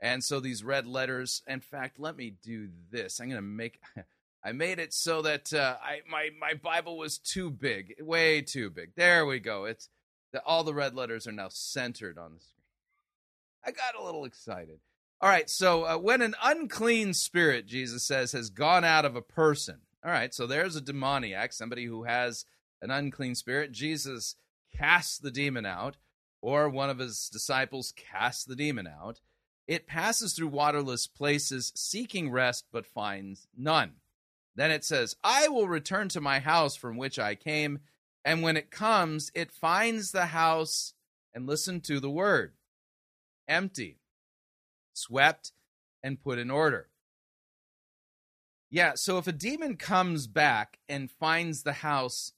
And 0.00 0.24
so, 0.24 0.40
these 0.40 0.64
red 0.64 0.88
letters, 0.88 1.42
in 1.46 1.60
fact, 1.60 2.00
let 2.00 2.16
me 2.16 2.34
do 2.42 2.70
this. 2.90 3.20
I'm 3.20 3.28
going 3.28 3.36
to 3.36 3.42
make. 3.42 3.80
I 4.42 4.52
made 4.52 4.78
it 4.78 4.94
so 4.94 5.20
that 5.22 5.52
uh, 5.52 5.76
I 5.82 6.00
my 6.10 6.30
my 6.40 6.54
Bible 6.54 6.96
was 6.96 7.18
too 7.18 7.50
big, 7.50 7.94
way 8.00 8.40
too 8.40 8.70
big. 8.70 8.94
There 8.96 9.26
we 9.26 9.38
go. 9.38 9.66
It's 9.66 9.90
the, 10.32 10.42
all 10.44 10.64
the 10.64 10.72
red 10.72 10.94
letters 10.94 11.26
are 11.26 11.32
now 11.32 11.48
centered 11.50 12.16
on 12.16 12.32
the 12.32 12.40
screen. 12.40 12.64
I 13.64 13.70
got 13.70 14.00
a 14.00 14.04
little 14.04 14.24
excited. 14.24 14.78
All 15.20 15.28
right, 15.28 15.50
so 15.50 15.84
uh, 15.84 15.98
when 15.98 16.22
an 16.22 16.34
unclean 16.42 17.12
spirit, 17.12 17.66
Jesus 17.66 18.02
says, 18.02 18.32
has 18.32 18.48
gone 18.48 18.84
out 18.84 19.04
of 19.04 19.16
a 19.16 19.22
person. 19.22 19.80
All 20.04 20.10
right, 20.10 20.32
so 20.32 20.46
there's 20.46 20.76
a 20.76 20.80
demoniac, 20.80 21.52
somebody 21.52 21.84
who 21.84 22.04
has 22.04 22.46
an 22.80 22.90
unclean 22.90 23.34
spirit. 23.34 23.72
Jesus 23.72 24.36
casts 24.74 25.18
the 25.18 25.30
demon 25.30 25.66
out, 25.66 25.96
or 26.40 26.68
one 26.68 26.88
of 26.88 26.98
his 26.98 27.28
disciples 27.28 27.92
casts 27.92 28.44
the 28.44 28.56
demon 28.56 28.86
out. 28.86 29.20
It 29.68 29.86
passes 29.86 30.32
through 30.32 30.48
waterless 30.48 31.06
places, 31.06 31.72
seeking 31.76 32.30
rest, 32.30 32.64
but 32.72 32.86
finds 32.86 33.46
none. 33.56 33.92
Then 34.56 34.70
it 34.70 34.84
says, 34.84 35.16
I 35.22 35.48
will 35.48 35.68
return 35.68 36.08
to 36.10 36.20
my 36.20 36.40
house 36.40 36.76
from 36.76 36.96
which 36.96 37.18
I 37.18 37.34
came. 37.34 37.80
And 38.24 38.42
when 38.42 38.56
it 38.56 38.70
comes, 38.70 39.30
it 39.34 39.52
finds 39.52 40.12
the 40.12 40.26
house, 40.26 40.94
and 41.34 41.46
listen 41.46 41.80
to 41.82 42.00
the 42.00 42.10
word 42.10 42.54
empty, 43.48 43.98
swept, 44.92 45.52
and 46.02 46.22
put 46.22 46.38
in 46.38 46.50
order. 46.50 46.88
Yeah, 48.70 48.92
so 48.94 49.18
if 49.18 49.26
a 49.26 49.32
demon 49.32 49.76
comes 49.76 50.26
back 50.26 50.78
and 50.88 51.10
finds 51.10 51.62
the 51.62 51.72
house 51.72 52.32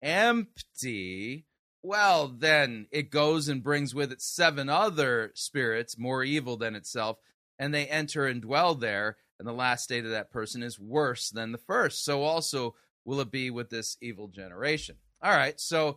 empty, 0.00 1.46
well, 1.82 2.28
then 2.28 2.86
it 2.90 3.10
goes 3.10 3.48
and 3.48 3.62
brings 3.62 3.94
with 3.94 4.12
it 4.12 4.22
seven 4.22 4.68
other 4.68 5.32
spirits 5.34 5.98
more 5.98 6.22
evil 6.22 6.56
than 6.56 6.76
itself, 6.76 7.18
and 7.58 7.74
they 7.74 7.86
enter 7.86 8.26
and 8.26 8.42
dwell 8.42 8.74
there 8.74 9.16
and 9.40 9.48
the 9.48 9.52
last 9.54 9.84
state 9.84 10.04
of 10.04 10.10
that 10.10 10.30
person 10.30 10.62
is 10.62 10.78
worse 10.78 11.30
than 11.30 11.50
the 11.50 11.58
first. 11.58 12.04
So 12.04 12.22
also 12.22 12.74
will 13.06 13.20
it 13.20 13.30
be 13.30 13.50
with 13.50 13.70
this 13.70 13.96
evil 14.02 14.28
generation. 14.28 14.96
All 15.22 15.32
right. 15.32 15.58
So 15.58 15.96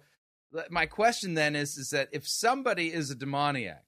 uh, 0.58 0.62
my 0.70 0.86
question 0.86 1.34
then 1.34 1.54
is 1.54 1.78
is 1.78 1.90
that 1.90 2.08
if 2.14 2.26
somebody 2.26 2.94
is 2.94 3.12
a 3.12 3.16
demoniac, 3.16 3.84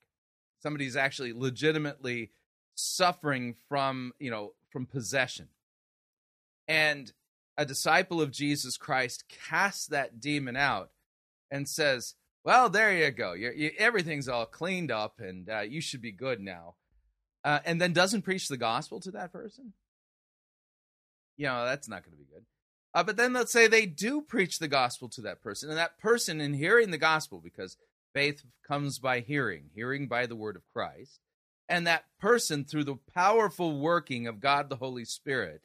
somebody's 0.59 0.97
actually 0.97 1.31
legitimately 1.31 2.31
suffering 2.75 3.55
from, 3.69 4.11
you 4.19 4.29
know, 4.29 4.51
from 4.69 4.85
possession. 4.85 5.47
And 6.67 7.11
a 7.57 7.65
disciple 7.65 8.21
of 8.21 8.31
Jesus 8.31 8.77
Christ 8.77 9.25
casts 9.29 9.87
that 9.87 10.19
demon 10.19 10.55
out 10.55 10.91
and 11.51 11.69
says, 11.69 12.15
"Well, 12.43 12.69
there 12.69 12.95
you 12.95 13.11
go. 13.11 13.33
You, 13.33 13.71
everything's 13.77 14.27
all 14.27 14.45
cleaned 14.45 14.91
up, 14.91 15.19
and 15.19 15.49
uh, 15.49 15.61
you 15.61 15.81
should 15.81 16.01
be 16.01 16.11
good 16.11 16.39
now." 16.41 16.75
uh, 17.45 17.59
and 17.63 17.79
then 17.79 17.93
doesn't 17.93 18.23
preach 18.23 18.47
the 18.47 18.57
gospel 18.57 18.99
to 18.99 19.11
that 19.11 19.31
person, 19.31 19.71
you 21.37 21.45
know, 21.45 21.63
that's 21.63 21.87
not 21.87 22.03
going 22.03 22.17
to 22.17 22.17
be 22.17 22.29
good. 22.33 22.43
Uh, 22.93 23.03
but 23.03 23.17
then 23.17 23.33
let's 23.33 23.51
say 23.51 23.67
they 23.67 23.85
do 23.85 24.21
preach 24.21 24.57
the 24.57 24.67
gospel 24.67 25.07
to 25.09 25.21
that 25.21 25.41
person, 25.41 25.69
and 25.69 25.77
that 25.77 25.99
person, 25.99 26.41
in 26.41 26.55
hearing 26.55 26.89
the 26.89 26.97
gospel, 26.97 27.39
because 27.39 27.77
faith 28.13 28.43
comes 28.67 28.97
by 28.97 29.19
hearing, 29.19 29.69
hearing 29.75 30.07
by 30.07 30.25
the 30.25 30.35
word 30.35 30.55
of 30.55 30.67
Christ, 30.73 31.19
and 31.69 31.85
that 31.85 32.05
person, 32.19 32.65
through 32.65 32.85
the 32.85 32.97
powerful 33.13 33.79
working 33.79 34.25
of 34.25 34.39
God 34.39 34.69
the 34.69 34.77
Holy 34.77 35.05
Spirit, 35.05 35.61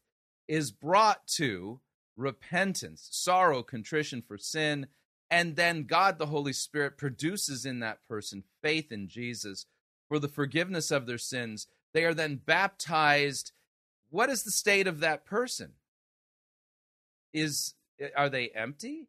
is 0.51 0.73
brought 0.73 1.29
to 1.29 1.79
repentance, 2.17 3.07
sorrow, 3.13 3.63
contrition 3.63 4.21
for 4.21 4.37
sin, 4.37 4.89
and 5.31 5.55
then 5.55 5.85
God 5.85 6.19
the 6.19 6.27
Holy 6.27 6.53
Spirit 6.53 6.99
produces 6.99 7.65
in 7.65 7.79
that 7.79 8.03
person 8.09 8.43
faith 8.61 8.91
in 8.91 9.07
Jesus 9.07 9.67
for 10.09 10.19
the 10.19 10.27
forgiveness 10.27 10.91
of 10.91 11.07
their 11.07 11.19
sins. 11.19 11.69
They 11.95 12.05
are 12.05 12.15
then 12.15 12.41
baptized. 12.45 13.53
What 14.11 14.29
is 14.29 14.43
the 14.43 14.51
state 14.51 14.89
of 14.89 14.99
that 14.99 15.25
person? 15.25 15.75
Is 17.33 17.75
are 18.17 18.29
they 18.29 18.49
empty 18.49 19.07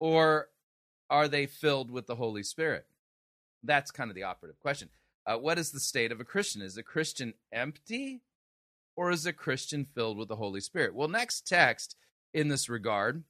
or 0.00 0.48
are 1.10 1.28
they 1.28 1.44
filled 1.44 1.90
with 1.90 2.06
the 2.06 2.16
Holy 2.16 2.42
Spirit? 2.42 2.86
That's 3.62 3.90
kind 3.90 4.10
of 4.10 4.14
the 4.14 4.22
operative 4.22 4.58
question. 4.60 4.88
Uh, 5.26 5.36
what 5.36 5.58
is 5.58 5.72
the 5.72 5.80
state 5.80 6.10
of 6.10 6.20
a 6.20 6.24
Christian? 6.24 6.62
Is 6.62 6.78
a 6.78 6.82
Christian 6.82 7.34
empty 7.52 8.22
or 8.98 9.12
is 9.12 9.26
a 9.26 9.32
Christian 9.32 9.84
filled 9.84 10.18
with 10.18 10.26
the 10.26 10.34
Holy 10.34 10.60
Spirit? 10.60 10.92
Well, 10.92 11.06
next 11.06 11.46
text 11.46 11.94
in 12.34 12.48
this 12.48 12.68
regard, 12.68 13.22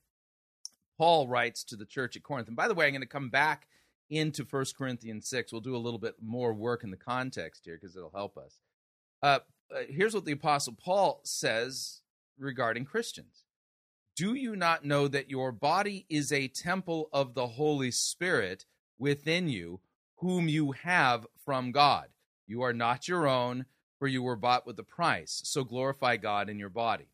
Paul 0.96 1.28
writes 1.28 1.62
to 1.64 1.76
the 1.76 1.84
church 1.84 2.16
at 2.16 2.22
Corinth. 2.22 2.48
And 2.48 2.56
by 2.56 2.68
the 2.68 2.74
way, 2.74 2.86
I'm 2.86 2.92
going 2.92 3.02
to 3.02 3.06
come 3.06 3.28
back 3.28 3.68
into 4.08 4.46
First 4.46 4.78
Corinthians 4.78 5.28
6. 5.28 5.52
We'll 5.52 5.60
do 5.60 5.76
a 5.76 5.78
little 5.78 5.98
bit 5.98 6.14
more 6.22 6.54
work 6.54 6.84
in 6.84 6.90
the 6.90 6.96
context 6.96 7.66
here 7.66 7.78
because 7.78 7.94
it'll 7.94 8.10
help 8.14 8.38
us. 8.38 8.60
Uh, 9.22 9.40
uh, 9.70 9.80
here's 9.90 10.14
what 10.14 10.24
the 10.24 10.32
Apostle 10.32 10.74
Paul 10.82 11.20
says 11.24 12.00
regarding 12.38 12.86
Christians 12.86 13.44
Do 14.16 14.32
you 14.32 14.56
not 14.56 14.86
know 14.86 15.06
that 15.06 15.28
your 15.28 15.52
body 15.52 16.06
is 16.08 16.32
a 16.32 16.48
temple 16.48 17.10
of 17.12 17.34
the 17.34 17.46
Holy 17.46 17.90
Spirit 17.90 18.64
within 18.98 19.50
you, 19.50 19.80
whom 20.16 20.48
you 20.48 20.72
have 20.72 21.26
from 21.44 21.72
God? 21.72 22.06
You 22.46 22.62
are 22.62 22.72
not 22.72 23.06
your 23.06 23.28
own, 23.28 23.66
for 23.98 24.06
you 24.06 24.22
were 24.22 24.36
bought 24.36 24.66
with 24.66 24.78
a 24.78 24.84
price. 24.84 25.40
So 25.44 25.64
glorify 25.64 26.16
God 26.16 26.48
in 26.48 26.58
your 26.58 26.68
body. 26.68 27.08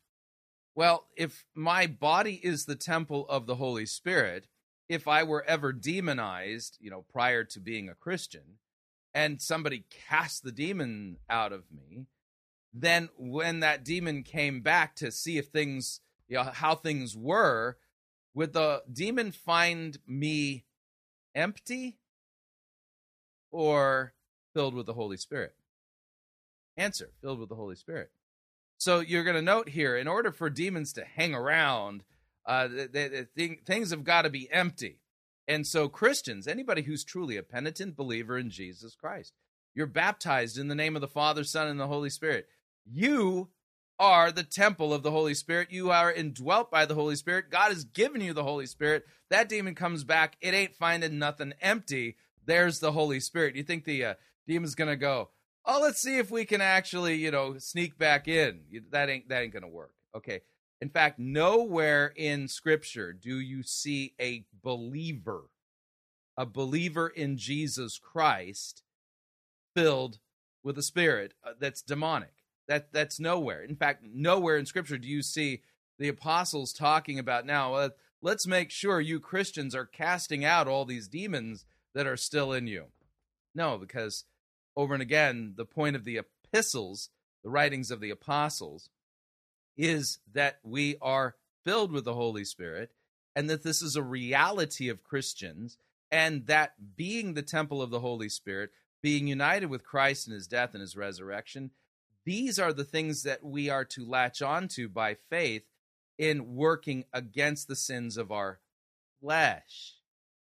Well, 0.75 1.07
if 1.15 1.45
my 1.55 1.87
body 1.87 2.39
is 2.43 2.65
the 2.65 2.75
temple 2.75 3.27
of 3.29 3.45
the 3.45 3.55
Holy 3.55 3.85
Spirit, 3.85 4.47
if 4.89 5.07
I 5.07 5.23
were 5.23 5.43
ever 5.45 5.71
demonized, 5.71 6.77
you 6.79 6.91
know, 6.91 7.05
prior 7.11 7.43
to 7.45 7.59
being 7.59 7.89
a 7.89 7.95
Christian, 7.95 8.59
and 9.13 9.41
somebody 9.41 9.85
cast 10.09 10.43
the 10.43 10.51
demon 10.51 11.17
out 11.29 11.53
of 11.53 11.63
me, 11.71 12.07
then 12.73 13.09
when 13.17 13.61
that 13.61 13.85
demon 13.85 14.21
came 14.23 14.59
back 14.59 14.95
to 14.97 15.11
see 15.11 15.37
if 15.37 15.47
things, 15.47 16.01
you 16.27 16.35
know, 16.35 16.43
how 16.43 16.75
things 16.75 17.15
were, 17.15 17.77
would 18.33 18.51
the 18.51 18.83
demon 18.91 19.31
find 19.31 19.97
me 20.05 20.65
empty 21.33 21.97
or 23.49 24.13
filled 24.53 24.73
with 24.73 24.85
the 24.85 24.93
Holy 24.93 25.15
Spirit? 25.15 25.55
Answer 26.77 27.11
filled 27.21 27.39
with 27.39 27.49
the 27.49 27.55
Holy 27.55 27.75
Spirit. 27.75 28.11
So 28.77 28.99
you're 28.99 29.23
going 29.23 29.35
to 29.35 29.41
note 29.41 29.69
here 29.69 29.95
in 29.95 30.07
order 30.07 30.31
for 30.31 30.49
demons 30.49 30.93
to 30.93 31.05
hang 31.05 31.33
around 31.33 32.03
uh, 32.45 32.67
the, 32.67 33.27
the, 33.35 33.57
things 33.65 33.89
have 33.89 34.03
got 34.03 34.23
to 34.23 34.29
be 34.29 34.51
empty. 34.51 34.99
And 35.47 35.65
so, 35.65 35.87
Christians, 35.87 36.47
anybody 36.47 36.83
who's 36.83 37.03
truly 37.03 37.37
a 37.37 37.43
penitent 37.43 37.95
believer 37.95 38.37
in 38.37 38.49
Jesus 38.49 38.95
Christ, 38.95 39.33
you're 39.73 39.87
baptized 39.87 40.57
in 40.57 40.67
the 40.67 40.75
name 40.75 40.95
of 40.95 41.01
the 41.01 41.07
Father, 41.07 41.43
Son, 41.43 41.67
and 41.67 41.79
the 41.79 41.87
Holy 41.87 42.09
Spirit. 42.09 42.47
You 42.85 43.49
are 43.99 44.31
the 44.31 44.43
temple 44.43 44.93
of 44.93 45.03
the 45.03 45.11
Holy 45.11 45.33
Spirit. 45.33 45.71
You 45.71 45.91
are 45.91 46.11
indwelt 46.11 46.71
by 46.71 46.85
the 46.85 46.95
Holy 46.95 47.15
Spirit. 47.15 47.49
God 47.49 47.69
has 47.69 47.83
given 47.83 48.21
you 48.21 48.33
the 48.33 48.43
Holy 48.43 48.65
Spirit. 48.65 49.05
That 49.29 49.49
demon 49.49 49.75
comes 49.75 50.03
back. 50.03 50.37
It 50.41 50.53
ain't 50.53 50.75
finding 50.75 51.19
nothing 51.19 51.53
empty. 51.61 52.15
There's 52.45 52.79
the 52.79 52.91
Holy 52.91 53.19
Spirit. 53.19 53.55
You 53.55 53.63
think 53.63 53.85
the 53.85 54.05
uh, 54.05 54.13
demon's 54.47 54.75
going 54.75 54.89
to 54.89 54.95
go, 54.95 55.29
oh, 55.65 55.79
let's 55.81 56.01
see 56.01 56.17
if 56.17 56.31
we 56.31 56.45
can 56.45 56.61
actually, 56.61 57.15
you 57.15 57.31
know, 57.31 57.57
sneak 57.57 57.97
back 57.97 58.27
in. 58.27 58.61
That 58.91 59.09
ain't 59.09 59.29
that 59.29 59.41
ain't 59.41 59.53
to 59.53 59.67
work. 59.67 59.93
Okay. 60.15 60.41
In 60.81 60.89
fact, 60.89 61.19
nowhere 61.19 62.13
in 62.15 62.47
Scripture 62.47 63.13
do 63.13 63.39
you 63.39 63.63
see 63.63 64.13
a 64.19 64.45
believer, 64.61 65.45
a 66.37 66.45
believer 66.45 67.07
in 67.07 67.37
Jesus 67.37 67.97
Christ, 67.97 68.83
filled 69.73 70.19
with 70.63 70.77
a 70.77 70.83
spirit 70.83 71.33
uh, 71.43 71.51
that's 71.59 71.81
demonic. 71.81 72.33
That 72.67 72.91
that's 72.91 73.19
nowhere. 73.19 73.63
In 73.63 73.75
fact, 73.75 74.03
nowhere 74.03 74.57
in 74.57 74.65
Scripture 74.65 74.97
do 74.97 75.07
you 75.07 75.21
see 75.21 75.61
the 75.97 76.07
apostles 76.09 76.73
talking 76.73 77.19
about 77.19 77.45
now. 77.45 77.73
Uh, 77.73 77.89
let's 78.21 78.45
make 78.45 78.69
sure 78.69 78.99
you 78.99 79.19
Christians 79.19 79.73
are 79.73 79.85
casting 79.85 80.43
out 80.43 80.67
all 80.67 80.83
these 80.83 81.07
demons 81.07 81.65
that 81.93 82.07
are 82.07 82.17
still 82.17 82.51
in 82.51 82.67
you. 82.67 82.85
No, 83.53 83.77
because 83.77 84.25
over 84.75 84.93
and 84.93 85.01
again, 85.01 85.53
the 85.55 85.65
point 85.65 85.95
of 85.95 86.03
the 86.03 86.17
epistles, 86.17 87.09
the 87.43 87.49
writings 87.49 87.91
of 87.91 87.99
the 87.99 88.09
apostles, 88.09 88.89
is 89.77 90.19
that 90.33 90.59
we 90.63 90.95
are 91.01 91.35
filled 91.63 91.91
with 91.91 92.05
the 92.05 92.13
Holy 92.13 92.45
Spirit 92.45 92.91
and 93.35 93.49
that 93.49 93.63
this 93.63 93.81
is 93.81 93.95
a 93.95 94.03
reality 94.03 94.89
of 94.89 95.03
Christians 95.03 95.77
and 96.11 96.45
that 96.47 96.95
being 96.95 97.33
the 97.33 97.41
temple 97.41 97.81
of 97.81 97.89
the 97.89 97.99
Holy 97.99 98.29
Spirit, 98.29 98.71
being 99.01 99.27
united 99.27 99.67
with 99.67 99.83
Christ 99.83 100.27
in 100.27 100.33
his 100.33 100.47
death 100.47 100.73
and 100.73 100.81
his 100.81 100.95
resurrection, 100.95 101.71
these 102.25 102.57
are 102.57 102.73
the 102.73 102.83
things 102.83 103.23
that 103.23 103.43
we 103.43 103.69
are 103.69 103.85
to 103.85 104.05
latch 104.05 104.41
onto 104.41 104.87
by 104.87 105.15
faith 105.29 105.63
in 106.17 106.55
working 106.55 107.05
against 107.13 107.67
the 107.67 107.75
sins 107.75 108.17
of 108.17 108.31
our 108.31 108.59
flesh. 109.21 109.95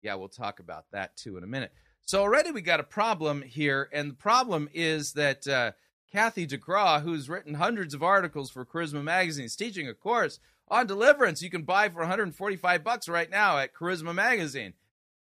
Yeah, 0.02 0.16
we'll 0.16 0.30
talk 0.30 0.60
about 0.60 0.86
that 0.92 1.18
too 1.18 1.38
in 1.38 1.44
a 1.44 1.48
minute. 1.48 1.74
So 2.10 2.22
already 2.22 2.50
we 2.50 2.62
got 2.62 2.80
a 2.80 2.84
problem 2.84 3.44
here, 3.44 3.88
and 3.94 4.10
the 4.10 4.16
problem 4.16 4.68
is 4.74 5.14
that 5.14 5.48
uh, 5.48 5.74
Kathy 6.12 6.48
DeGraw, 6.48 7.04
who's 7.04 7.30
written 7.30 7.54
hundreds 7.54 7.94
of 7.94 8.02
articles 8.02 8.50
for 8.50 8.66
Charisma 8.66 9.04
Magazine, 9.04 9.46
is 9.46 9.56
teaching 9.56 9.88
a 9.88 9.94
course 9.94 10.40
on 10.70 10.88
deliverance 10.88 11.44
you 11.44 11.52
can 11.52 11.62
buy 11.62 11.88
for 11.88 12.00
145 12.00 12.84
bucks 12.84 13.08
right 13.08 13.30
now 13.30 13.60
at 13.60 13.76
Charisma 13.76 14.16
Magazine, 14.16 14.74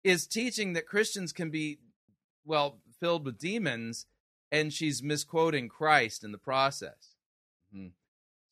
is 0.04 0.28
teaching 0.28 0.74
that 0.74 0.86
Christians 0.86 1.32
can 1.32 1.50
be, 1.50 1.80
well, 2.44 2.80
filled 3.00 3.24
with 3.24 3.40
demons, 3.40 4.06
and 4.52 4.74
she's 4.74 5.02
misquoting 5.02 5.70
Christ 5.70 6.26
in 6.26 6.34
the 6.34 6.38
process. 6.38 7.16
Mm-hmm. 7.74 7.88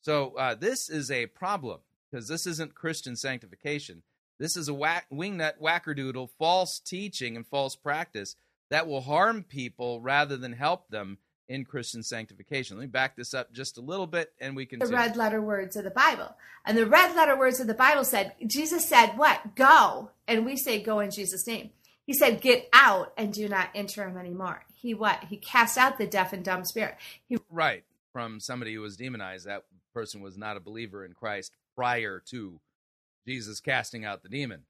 So 0.00 0.34
uh, 0.38 0.54
this 0.54 0.88
is 0.88 1.10
a 1.10 1.26
problem 1.26 1.80
because 2.10 2.26
this 2.26 2.46
isn't 2.46 2.74
Christian 2.74 3.16
sanctification. 3.16 4.02
This 4.38 4.56
is 4.56 4.68
a 4.68 4.74
whack, 4.74 5.06
wingnut 5.12 5.60
wackerdoodle, 5.62 6.30
false 6.38 6.80
teaching 6.80 7.36
and 7.36 7.46
false 7.46 7.76
practice 7.76 8.36
that 8.70 8.86
will 8.86 9.02
harm 9.02 9.44
people 9.44 10.00
rather 10.00 10.36
than 10.36 10.52
help 10.52 10.88
them 10.88 11.18
in 11.48 11.64
Christian 11.64 12.02
sanctification. 12.02 12.76
Let 12.76 12.84
me 12.84 12.88
back 12.88 13.16
this 13.16 13.34
up 13.34 13.52
just 13.52 13.78
a 13.78 13.80
little 13.80 14.06
bit 14.06 14.32
and 14.40 14.56
we 14.56 14.66
can. 14.66 14.78
The 14.78 14.86
red 14.86 15.16
letter 15.16 15.40
words 15.40 15.76
of 15.76 15.84
the 15.84 15.90
Bible. 15.90 16.34
And 16.64 16.76
the 16.76 16.86
red 16.86 17.14
letter 17.14 17.38
words 17.38 17.60
of 17.60 17.66
the 17.66 17.74
Bible 17.74 18.04
said, 18.04 18.32
Jesus 18.46 18.86
said, 18.86 19.18
What? 19.18 19.54
Go. 19.54 20.10
And 20.26 20.46
we 20.46 20.56
say, 20.56 20.82
Go 20.82 21.00
in 21.00 21.10
Jesus' 21.10 21.46
name. 21.46 21.70
He 22.06 22.14
said, 22.14 22.40
Get 22.40 22.68
out 22.72 23.12
and 23.16 23.32
do 23.32 23.48
not 23.48 23.68
enter 23.74 24.08
him 24.08 24.16
anymore. 24.16 24.64
He 24.74 24.94
what? 24.94 25.24
He 25.24 25.36
cast 25.36 25.78
out 25.78 25.98
the 25.98 26.06
deaf 26.06 26.32
and 26.32 26.44
dumb 26.44 26.64
spirit. 26.64 26.96
He- 27.28 27.38
right. 27.50 27.84
From 28.12 28.38
somebody 28.38 28.74
who 28.74 28.80
was 28.80 28.96
demonized, 28.96 29.46
that 29.46 29.64
person 29.92 30.20
was 30.20 30.38
not 30.38 30.56
a 30.56 30.60
believer 30.60 31.04
in 31.04 31.14
Christ 31.14 31.52
prior 31.74 32.22
to 32.30 32.60
Jesus 33.26 33.60
casting 33.60 34.04
out 34.04 34.22
the 34.22 34.28
demon 34.28 34.64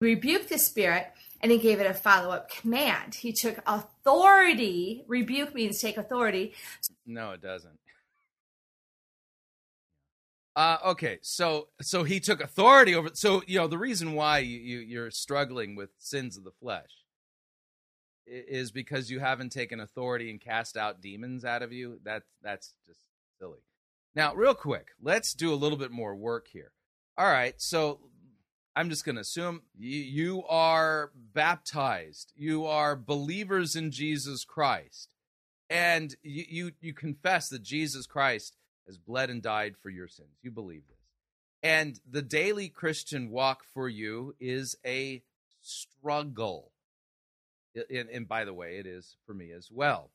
rebuked 0.00 0.48
the 0.48 0.58
spirit 0.58 1.08
and 1.40 1.52
he 1.52 1.58
gave 1.58 1.80
it 1.80 1.86
a 1.86 1.94
follow 1.94 2.30
up 2.30 2.50
command. 2.50 3.14
He 3.14 3.32
took 3.32 3.58
authority. 3.66 5.04
Rebuke 5.06 5.54
means 5.54 5.80
take 5.80 5.96
authority. 5.96 6.54
No, 7.06 7.32
it 7.32 7.42
doesn't. 7.42 7.78
Uh, 10.56 10.78
okay, 10.84 11.20
so 11.22 11.68
so 11.80 12.02
he 12.02 12.18
took 12.18 12.40
authority 12.40 12.92
over. 12.92 13.10
So 13.14 13.42
you 13.46 13.60
know 13.60 13.68
the 13.68 13.78
reason 13.78 14.14
why 14.14 14.38
you, 14.38 14.58
you 14.58 14.78
you're 14.80 15.10
struggling 15.12 15.76
with 15.76 15.90
sins 15.98 16.36
of 16.36 16.42
the 16.42 16.50
flesh 16.50 16.90
is 18.26 18.72
because 18.72 19.08
you 19.08 19.20
haven't 19.20 19.52
taken 19.52 19.78
authority 19.78 20.32
and 20.32 20.40
cast 20.40 20.76
out 20.76 21.00
demons 21.00 21.44
out 21.44 21.62
of 21.62 21.72
you. 21.72 22.00
That 22.02 22.24
that's 22.42 22.74
just 22.88 22.98
silly. 23.38 23.60
Now, 24.16 24.34
real 24.34 24.52
quick, 24.52 24.88
let's 25.00 25.32
do 25.32 25.52
a 25.52 25.54
little 25.54 25.78
bit 25.78 25.92
more 25.92 26.16
work 26.16 26.48
here. 26.52 26.72
All 27.18 27.26
right, 27.26 27.60
so 27.60 27.98
I'm 28.76 28.90
just 28.90 29.04
going 29.04 29.16
to 29.16 29.22
assume 29.22 29.62
you, 29.76 30.44
are 30.48 31.10
baptized. 31.34 32.32
You 32.36 32.66
are 32.66 32.94
believers 32.94 33.74
in 33.74 33.90
Jesus 33.90 34.44
Christ. 34.44 35.08
And 35.68 36.14
you, 36.22 36.44
you, 36.48 36.72
you 36.80 36.94
confess 36.94 37.48
that 37.48 37.64
Jesus 37.64 38.06
Christ 38.06 38.56
has 38.86 38.98
bled 38.98 39.30
and 39.30 39.42
died 39.42 39.74
for 39.82 39.90
your 39.90 40.06
sins. 40.06 40.38
You 40.42 40.52
believe 40.52 40.82
this. 40.88 40.96
And 41.60 41.98
the 42.08 42.22
daily 42.22 42.68
Christian 42.68 43.30
walk 43.30 43.64
for 43.74 43.88
you 43.88 44.36
is 44.38 44.76
a 44.86 45.24
struggle. 45.60 46.70
And, 47.74 48.08
and, 48.10 48.28
by 48.28 48.44
the 48.44 48.54
way, 48.54 48.76
it 48.76 48.86
is 48.86 49.16
for 49.26 49.34
me 49.34 49.50
as 49.50 49.70
well. 49.72 50.12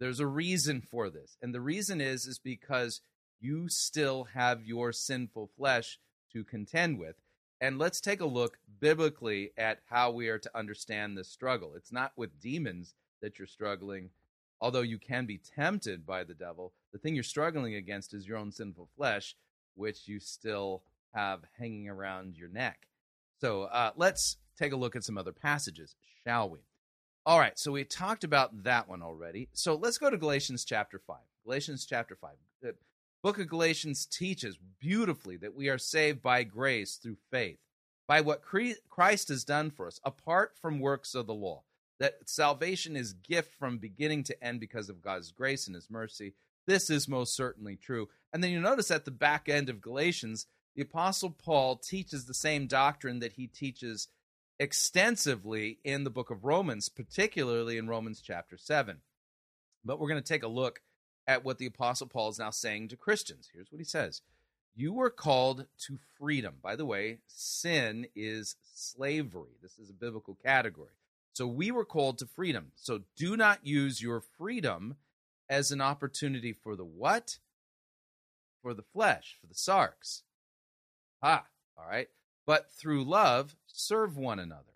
There's 0.00 0.20
a 0.20 0.26
reason 0.26 0.82
for 0.82 1.08
this. 1.08 1.38
And 1.40 1.54
the 1.54 1.62
reason 1.62 2.02
is 2.02 2.26
is 2.26 2.38
because 2.38 3.00
you 3.40 3.70
still 3.70 4.24
have 4.34 4.66
your 4.66 4.92
sinful 4.92 5.48
flesh 5.56 5.98
to 6.32 6.44
contend 6.44 6.98
with. 6.98 7.16
And 7.60 7.78
let's 7.78 8.00
take 8.00 8.20
a 8.20 8.26
look 8.26 8.58
biblically 8.80 9.52
at 9.56 9.80
how 9.88 10.10
we 10.10 10.28
are 10.28 10.38
to 10.38 10.58
understand 10.58 11.16
this 11.16 11.28
struggle. 11.28 11.74
It's 11.76 11.92
not 11.92 12.12
with 12.16 12.40
demons 12.40 12.94
that 13.20 13.38
you're 13.38 13.46
struggling, 13.46 14.10
although 14.60 14.80
you 14.80 14.98
can 14.98 15.26
be 15.26 15.38
tempted 15.38 16.04
by 16.04 16.24
the 16.24 16.34
devil. 16.34 16.72
The 16.92 16.98
thing 16.98 17.14
you're 17.14 17.22
struggling 17.22 17.76
against 17.76 18.14
is 18.14 18.26
your 18.26 18.38
own 18.38 18.50
sinful 18.50 18.88
flesh, 18.96 19.36
which 19.76 20.08
you 20.08 20.18
still 20.18 20.82
have 21.14 21.40
hanging 21.58 21.88
around 21.88 22.36
your 22.36 22.48
neck. 22.48 22.88
So 23.40 23.64
uh, 23.64 23.92
let's 23.96 24.38
take 24.58 24.72
a 24.72 24.76
look 24.76 24.96
at 24.96 25.04
some 25.04 25.18
other 25.18 25.32
passages, 25.32 25.94
shall 26.24 26.50
we? 26.50 26.60
All 27.24 27.38
right, 27.38 27.56
so 27.56 27.70
we 27.70 27.84
talked 27.84 28.24
about 28.24 28.64
that 28.64 28.88
one 28.88 29.02
already. 29.02 29.48
So 29.52 29.76
let's 29.76 29.98
go 29.98 30.10
to 30.10 30.16
Galatians 30.16 30.64
chapter 30.64 30.98
5. 30.98 31.16
Galatians 31.44 31.86
chapter 31.86 32.16
5 32.16 32.30
book 33.22 33.38
of 33.38 33.48
Galatians 33.48 34.04
teaches 34.04 34.58
beautifully 34.80 35.36
that 35.36 35.54
we 35.54 35.68
are 35.68 35.78
saved 35.78 36.22
by 36.22 36.42
grace 36.42 36.96
through 36.96 37.16
faith, 37.30 37.58
by 38.08 38.20
what 38.20 38.42
Christ 38.42 39.28
has 39.28 39.44
done 39.44 39.70
for 39.70 39.86
us, 39.86 40.00
apart 40.04 40.52
from 40.60 40.80
works 40.80 41.14
of 41.14 41.26
the 41.26 41.34
law. 41.34 41.62
That 42.00 42.28
salvation 42.28 42.96
is 42.96 43.12
gift 43.12 43.54
from 43.54 43.78
beginning 43.78 44.24
to 44.24 44.44
end 44.44 44.58
because 44.58 44.88
of 44.88 45.02
God's 45.02 45.30
grace 45.30 45.66
and 45.68 45.76
his 45.76 45.88
mercy. 45.88 46.34
This 46.66 46.90
is 46.90 47.06
most 47.06 47.36
certainly 47.36 47.76
true. 47.76 48.08
And 48.32 48.42
then 48.42 48.50
you 48.50 48.60
notice 48.60 48.90
at 48.90 49.04
the 49.04 49.12
back 49.12 49.48
end 49.48 49.68
of 49.68 49.80
Galatians, 49.80 50.46
the 50.74 50.82
apostle 50.82 51.30
Paul 51.30 51.76
teaches 51.76 52.24
the 52.24 52.34
same 52.34 52.66
doctrine 52.66 53.20
that 53.20 53.34
he 53.34 53.46
teaches 53.46 54.08
extensively 54.58 55.78
in 55.84 56.02
the 56.02 56.10
book 56.10 56.30
of 56.30 56.44
Romans, 56.44 56.88
particularly 56.88 57.78
in 57.78 57.88
Romans 57.88 58.20
chapter 58.20 58.56
7. 58.56 58.98
But 59.84 60.00
we're 60.00 60.08
going 60.08 60.22
to 60.22 60.26
take 60.28 60.42
a 60.42 60.48
look 60.48 60.80
at 61.26 61.44
what 61.44 61.58
the 61.58 61.66
Apostle 61.66 62.06
Paul 62.06 62.30
is 62.30 62.38
now 62.38 62.50
saying 62.50 62.88
to 62.88 62.96
Christians. 62.96 63.48
Here's 63.52 63.70
what 63.70 63.80
he 63.80 63.84
says 63.84 64.22
You 64.74 64.92
were 64.92 65.10
called 65.10 65.66
to 65.86 65.98
freedom. 66.18 66.54
By 66.62 66.76
the 66.76 66.86
way, 66.86 67.18
sin 67.26 68.06
is 68.14 68.56
slavery. 68.74 69.56
This 69.62 69.78
is 69.78 69.90
a 69.90 69.94
biblical 69.94 70.36
category. 70.44 70.94
So 71.34 71.46
we 71.46 71.70
were 71.70 71.84
called 71.84 72.18
to 72.18 72.26
freedom. 72.26 72.72
So 72.76 73.02
do 73.16 73.36
not 73.36 73.66
use 73.66 74.02
your 74.02 74.20
freedom 74.20 74.96
as 75.48 75.70
an 75.70 75.80
opportunity 75.80 76.52
for 76.52 76.76
the 76.76 76.84
what? 76.84 77.38
For 78.60 78.74
the 78.74 78.82
flesh, 78.82 79.38
for 79.40 79.46
the 79.46 79.54
sarx. 79.54 80.22
Ah, 81.22 81.46
all 81.78 81.86
right. 81.88 82.08
But 82.46 82.70
through 82.70 83.04
love, 83.04 83.56
serve 83.66 84.16
one 84.16 84.38
another. 84.38 84.72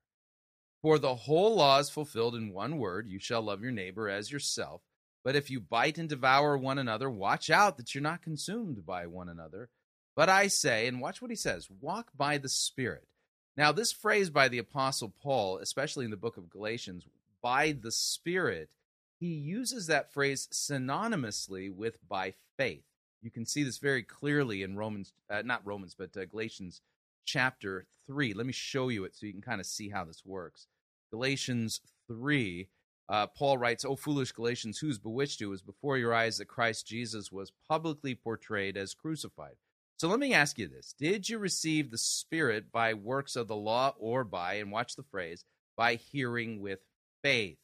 For 0.82 0.98
the 0.98 1.14
whole 1.14 1.56
law 1.56 1.78
is 1.78 1.90
fulfilled 1.90 2.34
in 2.34 2.52
one 2.52 2.78
word 2.78 3.08
you 3.08 3.18
shall 3.18 3.42
love 3.42 3.60
your 3.60 3.72
neighbor 3.72 4.08
as 4.08 4.30
yourself. 4.30 4.82
But 5.26 5.34
if 5.34 5.50
you 5.50 5.58
bite 5.58 5.98
and 5.98 6.08
devour 6.08 6.56
one 6.56 6.78
another, 6.78 7.10
watch 7.10 7.50
out 7.50 7.78
that 7.78 7.92
you're 7.92 8.00
not 8.00 8.22
consumed 8.22 8.86
by 8.86 9.08
one 9.08 9.28
another. 9.28 9.70
But 10.14 10.28
I 10.28 10.46
say, 10.46 10.86
and 10.86 11.00
watch 11.00 11.20
what 11.20 11.32
he 11.32 11.36
says 11.36 11.68
walk 11.80 12.12
by 12.16 12.38
the 12.38 12.48
Spirit. 12.48 13.08
Now, 13.56 13.72
this 13.72 13.90
phrase 13.90 14.30
by 14.30 14.46
the 14.46 14.58
Apostle 14.58 15.12
Paul, 15.20 15.58
especially 15.58 16.04
in 16.04 16.12
the 16.12 16.16
book 16.16 16.36
of 16.36 16.48
Galatians, 16.48 17.08
by 17.42 17.72
the 17.72 17.90
Spirit, 17.90 18.70
he 19.18 19.34
uses 19.34 19.88
that 19.88 20.12
phrase 20.12 20.46
synonymously 20.52 21.74
with 21.74 21.98
by 22.08 22.34
faith. 22.56 22.84
You 23.20 23.32
can 23.32 23.46
see 23.46 23.64
this 23.64 23.78
very 23.78 24.04
clearly 24.04 24.62
in 24.62 24.76
Romans, 24.76 25.12
uh, 25.28 25.42
not 25.44 25.66
Romans, 25.66 25.96
but 25.98 26.16
uh, 26.16 26.26
Galatians 26.26 26.82
chapter 27.24 27.88
3. 28.06 28.32
Let 28.32 28.46
me 28.46 28.52
show 28.52 28.90
you 28.90 29.02
it 29.02 29.16
so 29.16 29.26
you 29.26 29.32
can 29.32 29.42
kind 29.42 29.60
of 29.60 29.66
see 29.66 29.88
how 29.88 30.04
this 30.04 30.24
works. 30.24 30.68
Galatians 31.10 31.80
3, 32.06 32.68
uh, 33.08 33.26
Paul 33.28 33.58
writes, 33.58 33.84
O 33.84 33.96
foolish 33.96 34.32
Galatians, 34.32 34.78
who's 34.78 34.98
bewitched 34.98 35.40
you? 35.40 35.52
Is 35.52 35.62
before 35.62 35.96
your 35.96 36.14
eyes 36.14 36.38
that 36.38 36.46
Christ 36.46 36.86
Jesus 36.86 37.30
was 37.30 37.52
publicly 37.68 38.14
portrayed 38.14 38.76
as 38.76 38.94
crucified. 38.94 39.54
So 39.98 40.08
let 40.08 40.18
me 40.18 40.34
ask 40.34 40.58
you 40.58 40.68
this 40.68 40.94
Did 40.98 41.28
you 41.28 41.38
receive 41.38 41.90
the 41.90 41.98
Spirit 41.98 42.72
by 42.72 42.94
works 42.94 43.36
of 43.36 43.48
the 43.48 43.56
law 43.56 43.94
or 43.98 44.24
by, 44.24 44.54
and 44.54 44.70
watch 44.70 44.96
the 44.96 45.04
phrase, 45.04 45.44
by 45.76 45.94
hearing 45.94 46.60
with 46.60 46.80
faith? 47.22 47.58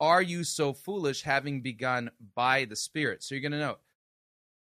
Are 0.00 0.22
you 0.22 0.44
so 0.44 0.72
foolish 0.72 1.22
having 1.22 1.60
begun 1.60 2.10
by 2.34 2.64
the 2.64 2.76
Spirit? 2.76 3.22
So 3.22 3.34
you're 3.34 3.42
going 3.42 3.52
to 3.52 3.58
note 3.58 3.80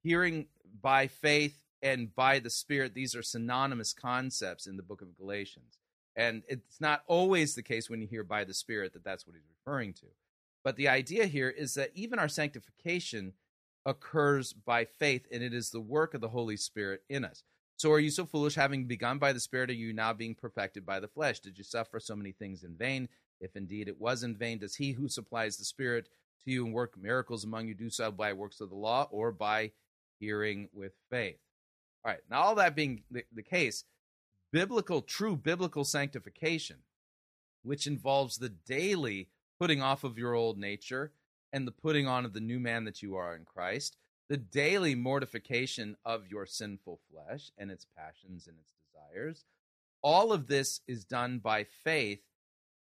hearing 0.04 0.48
by 0.82 1.08
faith 1.08 1.64
and 1.82 2.14
by 2.16 2.40
the 2.40 2.50
Spirit, 2.50 2.94
these 2.94 3.16
are 3.16 3.24
synonymous 3.24 3.94
concepts 3.94 4.68
in 4.68 4.78
the 4.78 4.84
book 4.84 5.02
of 5.02 5.18
Galatians. 5.18 5.78
And 6.16 6.44
it's 6.48 6.82
not 6.82 7.04
always 7.08 7.56
the 7.56 7.64
case 7.64 7.90
when 7.90 8.02
you 8.02 8.08
hear 8.08 8.24
by 8.24 8.44
the 8.44 8.54
Spirit 8.54 8.94
that 8.94 9.04
that's 9.04 9.26
what 9.26 9.36
he's 9.36 9.50
referring 9.66 9.94
to. 9.94 10.08
But 10.64 10.76
the 10.76 10.90
idea 10.90 11.26
here 11.26 11.50
is 11.50 11.74
that 11.76 11.92
even 11.96 12.20
our 12.20 12.28
sanctification 12.28 13.34
occurs 13.86 14.54
by 14.54 14.86
faith, 14.86 15.26
and 15.32 15.42
it 15.42 15.54
is 15.54 15.72
the 15.72 15.80
work 15.80 16.14
of 16.14 16.22
the 16.22 16.30
Holy 16.30 16.58
Spirit 16.58 17.02
in 17.10 17.26
us. 17.26 17.44
So 17.78 17.92
are 17.92 18.00
you 18.00 18.12
so 18.12 18.26
foolish, 18.26 18.54
having 18.54 18.86
begun 18.86 19.18
by 19.18 19.34
the 19.34 19.40
Spirit, 19.40 19.72
are 19.72 19.74
you 19.74 19.92
now 19.92 20.14
being 20.14 20.36
perfected 20.36 20.86
by 20.86 21.00
the 21.00 21.08
flesh? 21.08 21.40
Did 21.40 21.58
you 21.58 21.64
suffer 21.64 22.00
so 22.00 22.16
many 22.16 22.32
things 22.32 22.64
in 22.64 22.76
vain? 22.76 23.10
If 23.40 23.56
indeed 23.56 23.88
it 23.88 24.00
was 24.00 24.22
in 24.22 24.36
vain, 24.36 24.60
does 24.60 24.76
he 24.76 24.92
who 24.92 25.10
supplies 25.10 25.58
the 25.58 25.66
Spirit 25.66 26.08
to 26.44 26.52
you 26.52 26.66
and 26.66 26.76
work 26.76 26.96
miracles 26.96 27.44
among 27.44 27.68
you 27.68 27.74
do 27.74 27.90
so 27.90 28.12
by 28.12 28.34
works 28.34 28.62
of 28.62 28.70
the 28.70 28.76
law 28.76 29.08
or 29.10 29.32
by 29.32 29.72
hearing 30.20 30.70
with 30.74 30.94
faith? 31.10 31.40
All 32.06 32.12
right, 32.12 32.22
now 32.30 32.42
all 32.42 32.56
that 32.56 32.76
being 32.76 33.02
the, 33.10 33.24
the 33.34 33.42
case, 33.42 33.84
biblical, 34.52 35.02
true 35.02 35.36
biblical 35.36 35.84
sanctification, 35.84 36.78
which 37.64 37.88
involves 37.88 38.38
the 38.38 38.50
daily 38.50 39.30
putting 39.60 39.82
off 39.82 40.04
of 40.04 40.18
your 40.18 40.34
old 40.34 40.58
nature 40.58 41.12
and 41.54 41.68
the 41.68 41.72
putting 41.72 42.08
on 42.08 42.26
of 42.26 42.34
the 42.34 42.40
new 42.40 42.60
man 42.60 42.86
that 42.86 43.02
you 43.02 43.16
are 43.16 43.36
in 43.36 43.46
Christ, 43.46 43.98
the 44.30 44.38
daily 44.38 44.96
mortification 44.96 45.98
of 46.06 46.28
your 46.28 46.46
sinful 46.46 47.00
flesh 47.12 47.52
and 47.58 47.70
its 47.70 47.86
passions 47.98 48.48
and 48.48 48.58
its 48.58 48.74
desires. 48.92 49.46
All 50.02 50.32
of 50.32 50.48
this 50.48 50.82
is 50.88 51.06
done 51.06 51.40
by 51.40 51.64
faith 51.64 52.22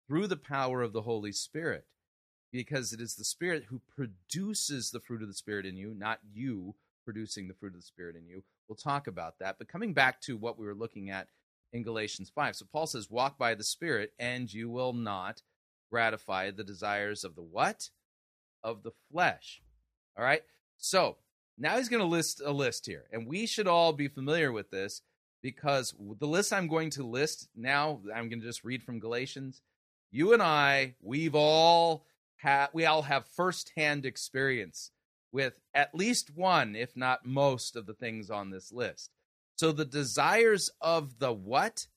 through 0.06 0.26
the 0.26 0.36
power 0.36 0.82
of 0.82 0.92
the 0.92 1.02
Holy 1.02 1.32
Spirit, 1.32 1.86
because 2.52 2.92
it 2.92 3.00
is 3.00 3.14
the 3.16 3.24
Spirit 3.24 3.64
who 3.68 3.80
produces 3.94 4.90
the 4.90 5.00
fruit 5.00 5.22
of 5.22 5.28
the 5.28 5.34
Spirit 5.34 5.66
in 5.66 5.76
you, 5.76 5.94
not 5.94 6.20
you 6.32 6.74
producing 7.04 7.48
the 7.48 7.54
fruit 7.54 7.74
of 7.74 7.80
the 7.80 7.86
Spirit 7.86 8.16
in 8.16 8.26
you. 8.26 8.42
We'll 8.68 8.76
talk 8.76 9.06
about 9.06 9.38
that. 9.40 9.56
But 9.58 9.68
coming 9.68 9.94
back 9.94 10.20
to 10.22 10.36
what 10.36 10.58
we 10.58 10.66
were 10.66 10.74
looking 10.74 11.10
at 11.10 11.28
in 11.72 11.82
Galatians 11.82 12.30
5. 12.34 12.56
So 12.56 12.66
Paul 12.72 12.86
says, 12.86 13.10
Walk 13.10 13.38
by 13.38 13.54
the 13.54 13.64
Spirit, 13.64 14.12
and 14.18 14.52
you 14.52 14.70
will 14.70 14.92
not 14.92 15.42
gratify 15.90 16.50
the 16.50 16.64
desires 16.64 17.24
of 17.24 17.34
the 17.34 17.42
what? 17.42 17.90
Of 18.62 18.82
the 18.82 18.92
flesh. 19.10 19.62
All 20.16 20.24
right. 20.24 20.42
So 20.76 21.16
now 21.56 21.76
he's 21.76 21.88
going 21.88 22.02
to 22.02 22.06
list 22.06 22.40
a 22.44 22.52
list 22.52 22.86
here. 22.86 23.04
And 23.12 23.26
we 23.26 23.46
should 23.46 23.68
all 23.68 23.92
be 23.92 24.08
familiar 24.08 24.52
with 24.52 24.70
this 24.70 25.02
because 25.42 25.94
the 26.18 26.26
list 26.26 26.52
I'm 26.52 26.68
going 26.68 26.90
to 26.90 27.02
list 27.02 27.48
now, 27.54 28.00
I'm 28.14 28.28
going 28.28 28.40
to 28.40 28.46
just 28.46 28.64
read 28.64 28.82
from 28.82 29.00
Galatians. 29.00 29.62
You 30.10 30.32
and 30.32 30.42
I, 30.42 30.94
we've 31.00 31.34
all 31.34 32.04
had, 32.36 32.68
we 32.72 32.86
all 32.86 33.02
have 33.02 33.26
firsthand 33.26 34.06
experience 34.06 34.90
with 35.32 35.60
at 35.74 35.94
least 35.94 36.34
one, 36.34 36.74
if 36.74 36.96
not 36.96 37.26
most, 37.26 37.76
of 37.76 37.86
the 37.86 37.94
things 37.94 38.30
on 38.30 38.50
this 38.50 38.72
list. 38.72 39.10
So 39.58 39.72
the 39.72 39.84
desires 39.84 40.70
of 40.80 41.18
the 41.18 41.32
what? 41.32 41.88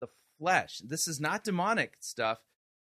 The 0.00 0.08
flesh. 0.38 0.78
This 0.78 1.06
is 1.06 1.20
not 1.20 1.44
demonic 1.44 1.98
stuff. 2.00 2.38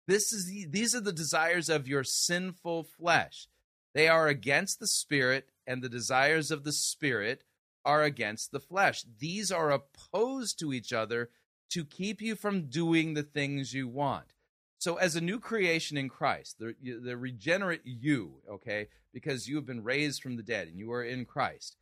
This 0.08 0.34
is 0.34 0.48
the, 0.48 0.66
these 0.66 0.94
are 0.94 1.00
the 1.00 1.14
desires 1.14 1.70
of 1.70 1.88
your 1.88 2.04
sinful 2.04 2.84
flesh. 2.84 3.48
They 3.94 4.10
are 4.10 4.28
against 4.28 4.80
the 4.80 4.88
spirit, 4.88 5.50
and 5.66 5.82
the 5.82 5.90
desires 5.90 6.52
of 6.52 6.64
the 6.64 6.74
spirit 6.74 7.46
are 7.86 8.04
against 8.04 8.52
the 8.52 8.60
flesh. 8.60 9.06
These 9.20 9.52
are 9.52 9.72
opposed 9.72 10.60
to 10.60 10.74
each 10.74 10.92
other 10.92 11.30
to 11.70 11.86
keep 11.86 12.22
you 12.22 12.36
from 12.36 12.70
doing 12.70 13.14
the 13.14 13.24
things 13.24 13.74
you 13.74 13.88
want. 13.88 14.34
So, 14.80 14.96
as 14.96 15.16
a 15.16 15.22
new 15.22 15.40
creation 15.40 15.96
in 15.96 16.10
Christ, 16.10 16.58
the, 16.60 16.76
the 16.82 17.16
regenerate 17.16 17.82
you, 17.86 18.42
okay, 18.50 18.88
because 19.14 19.48
you 19.48 19.56
have 19.56 19.66
been 19.66 19.84
raised 19.84 20.22
from 20.22 20.36
the 20.36 20.44
dead 20.44 20.68
and 20.68 20.78
you 20.78 20.92
are 20.92 21.04
in 21.04 21.24
Christ, 21.24 21.78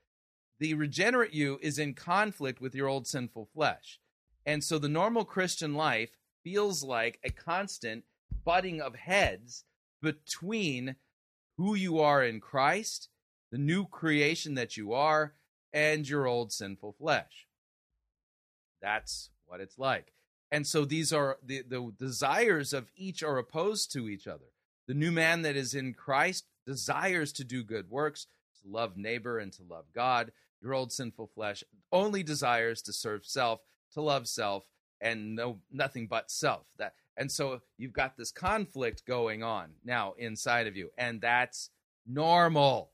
the 0.60 0.74
regenerate 0.74 1.34
you 1.34 1.58
is 1.62 1.80
in 1.80 1.94
conflict 1.94 2.60
with 2.60 2.76
your 2.76 2.88
old 2.88 3.08
sinful 3.08 3.50
flesh. 3.54 4.00
And 4.46 4.64
so 4.64 4.78
the 4.78 4.90
normal 4.90 5.26
Christian 5.26 5.74
life 5.74 6.12
feels 6.44 6.84
like 6.84 7.20
a 7.24 7.30
constant 7.30 8.04
butting 8.44 8.82
of 8.82 8.96
heads 8.96 9.64
between 10.02 10.96
who 11.58 11.76
you 11.76 12.00
are 12.00 12.24
in 12.24 12.40
Christ, 12.40 13.10
the 13.52 13.58
new 13.58 13.86
creation 13.86 14.56
that 14.56 14.78
you 14.78 14.94
are, 14.94 15.34
and 15.74 16.08
your 16.08 16.26
old 16.26 16.52
sinful 16.52 16.94
flesh. 16.94 17.48
That's 18.82 19.30
what 19.46 19.60
it's 19.60 19.78
like. 19.78 20.14
And 20.52 20.66
so 20.66 20.84
these 20.84 21.14
are 21.14 21.38
the, 21.44 21.62
the 21.68 21.92
desires 21.98 22.74
of 22.74 22.90
each 22.96 23.22
are 23.22 23.38
opposed 23.38 23.92
to 23.94 24.10
each 24.10 24.26
other. 24.26 24.46
The 24.88 24.94
new 24.94 25.12
man 25.12 25.44
that 25.44 25.56
is 25.56 25.76
in 25.76 25.94
Christ 25.94 26.46
desires 26.66 27.32
to 27.34 27.44
do 27.44 27.64
good 27.64 27.90
works, 27.90 28.26
to 28.62 28.70
love 28.70 28.98
neighbor 28.98 29.38
and 29.38 29.54
to 29.54 29.64
love 29.64 29.86
God 29.94 30.32
your 30.62 30.74
old 30.74 30.92
sinful 30.92 31.28
flesh 31.34 31.64
only 31.92 32.24
desires 32.24 32.82
to 32.84 32.94
serve 32.94 33.26
self, 33.26 33.62
to 33.94 34.02
love 34.02 34.28
self, 34.28 34.66
and 35.02 35.36
no 35.36 35.60
nothing 35.72 36.08
but 36.08 36.30
self. 36.30 36.66
That 36.78 36.94
and 37.18 37.32
so 37.32 37.62
you've 37.78 37.94
got 37.94 38.18
this 38.18 38.32
conflict 38.32 39.06
going 39.06 39.44
on 39.44 39.72
now 39.84 40.14
inside 40.18 40.68
of 40.68 40.76
you, 40.76 40.90
and 40.98 41.22
that's 41.22 41.70
normal. 42.06 42.92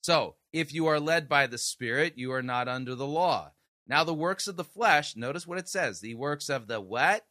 So 0.00 0.36
if 0.52 0.72
you 0.72 0.86
are 0.86 1.00
led 1.00 1.28
by 1.28 1.46
the 1.46 1.58
Spirit, 1.58 2.14
you 2.16 2.32
are 2.32 2.42
not 2.42 2.68
under 2.68 2.94
the 2.94 3.06
law. 3.06 3.52
Now 3.86 4.04
the 4.04 4.14
works 4.14 4.46
of 4.46 4.56
the 4.56 4.64
flesh, 4.64 5.16
notice 5.16 5.46
what 5.46 5.58
it 5.58 5.68
says. 5.68 6.00
The 6.00 6.14
works 6.14 6.48
of 6.48 6.66
the 6.66 6.80
what? 6.80 7.26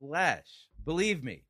Flesh. 0.00 0.66
Believe 0.84 1.24
me, 1.24 1.44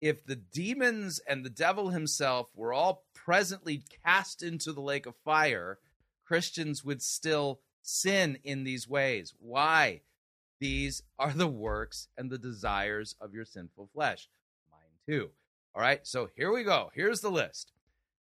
if 0.00 0.24
the 0.24 0.36
demons 0.36 1.20
and 1.26 1.44
the 1.44 1.50
devil 1.50 1.90
himself 1.90 2.50
were 2.54 2.72
all 2.72 3.05
presently 3.26 3.82
cast 4.04 4.40
into 4.40 4.72
the 4.72 4.80
lake 4.80 5.04
of 5.04 5.16
fire, 5.24 5.80
Christians 6.24 6.84
would 6.84 7.02
still 7.02 7.58
sin 7.82 8.38
in 8.44 8.62
these 8.62 8.88
ways. 8.88 9.34
Why? 9.40 10.02
These 10.60 11.02
are 11.18 11.32
the 11.32 11.48
works 11.48 12.06
and 12.16 12.30
the 12.30 12.38
desires 12.38 13.16
of 13.20 13.34
your 13.34 13.44
sinful 13.44 13.90
flesh. 13.92 14.28
Mine 14.70 14.80
too. 15.04 15.30
All 15.74 15.82
right, 15.82 16.06
so 16.06 16.30
here 16.36 16.52
we 16.52 16.62
go. 16.62 16.92
Here's 16.94 17.20
the 17.20 17.30
list. 17.30 17.72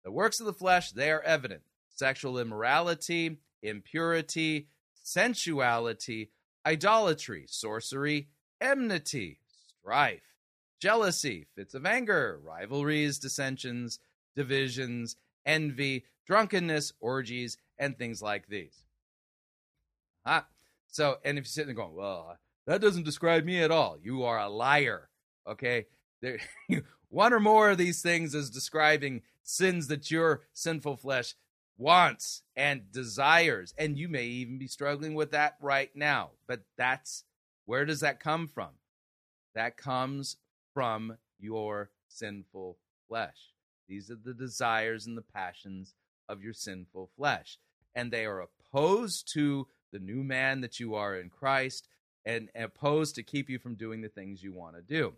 The 0.03 0.12
works 0.12 0.41
of 0.41 0.45
the 0.45 0.53
flesh, 0.53 0.91
they 0.91 1.12
are 1.12 1.21
evident 1.21 1.62
sexual 1.95 2.38
immorality, 2.38 3.38
impurity, 3.63 4.67
sensuality, 4.93 6.29
idolatry, 6.65 7.45
sorcery, 7.47 8.27
enmity, 8.59 9.39
strife, 9.81 10.35
jealousy, 10.79 11.47
fits 11.55 11.73
of 11.73 11.85
anger, 11.85 12.39
rivalries, 12.43 13.17
dissensions, 13.17 13.99
divisions, 14.39 15.17
envy, 15.45 16.06
drunkenness, 16.25 16.93
orgies, 17.02 17.58
and 17.78 17.97
things 17.97 18.21
like 18.21 18.47
these. 18.47 18.86
Ah, 20.25 20.47
so, 20.88 21.17
and 21.25 21.38
if 21.38 21.41
you're 21.41 21.49
sitting 21.49 21.75
there 21.75 21.75
going, 21.75 21.93
well, 21.93 22.38
that 22.65 22.80
doesn't 22.80 23.04
describe 23.04 23.43
me 23.43 23.62
at 23.62 23.69
all, 23.69 23.97
you 24.02 24.23
are 24.23 24.39
a 24.39 24.47
liar. 24.47 25.10
Okay, 25.45 25.88
there, 26.21 26.39
one 27.10 27.34
or 27.34 27.41
more 27.41 27.71
of 27.71 27.78
these 27.78 28.02
things 28.02 28.34
is 28.34 28.49
describing 28.49 29.23
sins 29.43 29.88
that 29.88 30.10
your 30.10 30.43
sinful 30.54 30.95
flesh 30.95 31.36
wants 31.78 32.43
and 32.56 32.89
desires, 32.93 33.73
and 33.78 33.97
you 33.97 34.08
may 34.08 34.23
even 34.23 34.58
be 34.58 34.67
struggling 34.67 35.15
with 35.15 35.32
that 35.32 35.58
right 35.60 35.93
now. 35.95 36.30
But 36.47 36.62
that's 36.78 37.25
where 37.65 37.84
does 37.84 37.99
that 37.99 38.21
come 38.21 38.47
from? 38.47 38.69
That 39.54 39.75
comes 39.75 40.38
from 40.73 41.17
your 41.38 41.89
sinful 42.08 42.78
flesh. 43.10 43.54
These 43.89 44.12
are 44.12 44.15
the 44.15 44.34
desires 44.34 45.08
and 45.08 45.17
the 45.17 45.23
passions 45.23 45.95
of 46.30 46.43
your 46.43 46.54
sinful 46.54 47.10
flesh. 47.17 47.58
And 47.95 48.12
they 48.12 48.25
are 48.25 48.41
opposed 48.41 49.32
to 49.34 49.67
the 49.91 49.99
new 49.99 50.23
man 50.23 50.62
that 50.62 50.80
you 50.80 50.93
are 50.95 51.17
in 51.17 51.30
Christ 51.30 51.88
and 52.23 52.49
opposed 52.56 53.15
to 53.15 53.23
keep 53.23 53.49
you 53.49 53.58
from 53.58 53.75
doing 53.75 54.02
the 54.02 54.10
things 54.10 54.43
you 54.43 54.54
want 54.54 54.75
to 54.75 54.82
do. 54.82 55.13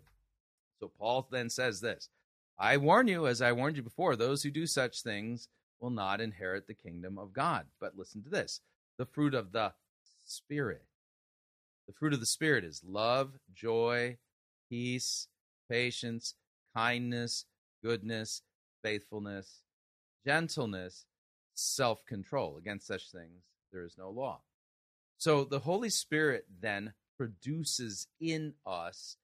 So 0.80 0.88
Paul 0.88 1.28
then 1.30 1.50
says 1.50 1.80
this 1.80 2.08
I 2.58 2.78
warn 2.78 3.08
you, 3.08 3.26
as 3.26 3.42
I 3.42 3.52
warned 3.52 3.76
you 3.76 3.82
before, 3.82 4.16
those 4.16 4.42
who 4.42 4.50
do 4.50 4.66
such 4.66 5.02
things 5.02 5.48
will 5.80 5.90
not 5.90 6.20
inherit 6.20 6.66
the 6.66 6.74
kingdom 6.74 7.18
of 7.18 7.32
God. 7.32 7.66
But 7.80 7.98
listen 7.98 8.22
to 8.22 8.30
this 8.30 8.60
the 8.98 9.06
fruit 9.06 9.34
of 9.34 9.52
the 9.52 9.74
Spirit. 10.24 10.84
The 11.86 11.92
fruit 11.92 12.14
of 12.14 12.20
the 12.20 12.26
Spirit 12.26 12.64
is 12.64 12.82
love, 12.86 13.32
joy, 13.52 14.16
peace, 14.68 15.28
patience, 15.68 16.34
kindness, 16.74 17.44
goodness, 17.82 18.42
faithfulness, 18.82 19.62
gentleness, 20.26 21.06
self 21.54 22.04
control. 22.06 22.56
Against 22.56 22.86
such 22.86 23.10
things, 23.10 23.42
there 23.72 23.84
is 23.84 23.96
no 23.98 24.10
law. 24.10 24.40
So 25.18 25.44
the 25.44 25.60
Holy 25.60 25.90
Spirit 25.90 26.46
then 26.60 26.94
produces 27.16 28.08
in 28.20 28.54
us 28.66 29.16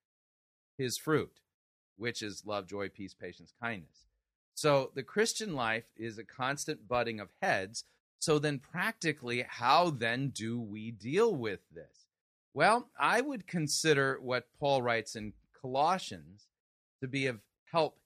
his 0.77 0.97
fruit, 0.97 1.41
which 1.97 2.23
is 2.23 2.47
love, 2.47 2.67
joy, 2.69 2.89
peace, 2.89 3.15
patience, 3.15 3.53
kindness. 3.61 4.07
So 4.55 4.91
the 4.95 5.03
Christian 5.03 5.55
life 5.55 5.85
is 5.97 6.19
a 6.19 6.25
constant 6.25 6.89
butting 6.89 7.21
of 7.21 7.31
heads. 7.43 7.85
So 8.21 8.39
then, 8.39 8.59
practically, 8.59 9.45
how 9.49 9.91
then 9.91 10.31
do 10.31 10.61
we 10.61 10.91
deal 10.91 11.35
with 11.35 11.61
this? 11.73 12.07
Well, 12.55 12.89
I 12.99 13.21
would 13.21 13.47
consider 13.47 14.19
what 14.21 14.49
Paul 14.59 14.83
writes 14.83 15.15
in 15.15 15.33
Colossians 15.61 16.49
to 17.01 17.07
be 17.07 17.27
of 17.27 17.39
help. 17.71 17.99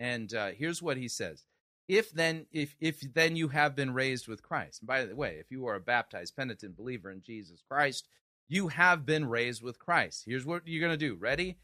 And 0.00 0.34
uh, 0.34 0.48
here's 0.48 0.82
what 0.82 0.96
he 0.96 1.06
says. 1.06 1.44
If 1.86 2.10
then, 2.10 2.46
if 2.50 2.74
if 2.80 3.00
then 3.14 3.36
you 3.36 3.48
have 3.48 3.76
been 3.76 3.92
raised 3.92 4.26
with 4.26 4.42
Christ. 4.42 4.80
And 4.80 4.88
by 4.88 5.04
the 5.04 5.14
way, 5.14 5.36
if 5.38 5.50
you 5.50 5.66
are 5.66 5.74
a 5.74 5.80
baptized, 5.80 6.34
penitent 6.34 6.76
believer 6.76 7.10
in 7.10 7.20
Jesus 7.20 7.62
Christ, 7.68 8.08
you 8.48 8.68
have 8.68 9.04
been 9.04 9.28
raised 9.28 9.62
with 9.62 9.78
Christ. 9.78 10.24
Here's 10.26 10.46
what 10.46 10.62
you're 10.66 10.80
going 10.80 10.98
to 10.98 11.08
do. 11.08 11.14
Ready? 11.14 11.58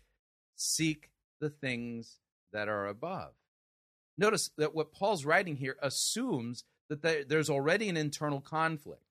Seek 0.55 1.11
the 1.41 1.51
things 1.51 2.19
that 2.53 2.69
are 2.69 2.87
above. 2.87 3.33
Notice 4.19 4.51
that 4.57 4.75
what 4.75 4.93
Paul's 4.93 5.25
writing 5.25 5.57
here 5.57 5.77
assumes 5.83 6.65
that 6.89 7.29
there's 7.29 7.51
already 7.51 7.89
an 7.89 7.97
internal 7.97 8.41
conflict. 8.41 9.03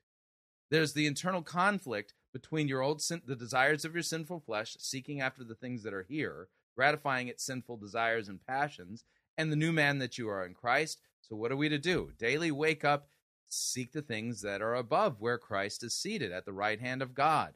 There's 0.72 0.94
the 0.94 1.06
internal 1.06 1.42
conflict 1.42 2.14
between 2.34 2.68
your 2.68 2.82
old 2.82 3.02
sin, 3.02 3.22
the 3.26 3.36
desires 3.36 3.86
of 3.86 3.94
your 3.94 4.04
sinful 4.04 4.42
flesh, 4.42 4.76
seeking 4.80 5.22
after 5.22 5.44
the 5.44 5.56
things 5.56 5.84
that 5.84 5.94
are 5.94 6.06
here, 6.10 6.48
gratifying 6.76 7.28
its 7.28 7.46
sinful 7.46 7.78
desires 7.78 8.28
and 8.28 8.46
passions, 8.46 9.04
and 9.38 9.52
the 9.52 9.58
new 9.58 9.72
man 9.72 10.00
that 10.00 10.18
you 10.18 10.30
are 10.30 10.46
in 10.46 10.54
Christ. 10.54 11.00
So, 11.22 11.36
what 11.36 11.52
are 11.52 11.58
we 11.58 11.70
to 11.70 11.78
do? 11.78 12.12
Daily 12.18 12.52
wake 12.52 12.86
up, 12.86 13.08
seek 13.48 13.92
the 13.92 14.02
things 14.02 14.42
that 14.42 14.62
are 14.62 14.76
above, 14.76 15.20
where 15.20 15.38
Christ 15.38 15.84
is 15.84 15.94
seated 15.94 16.32
at 16.32 16.46
the 16.46 16.54
right 16.54 16.80
hand 16.80 17.02
of 17.02 17.16
God. 17.16 17.54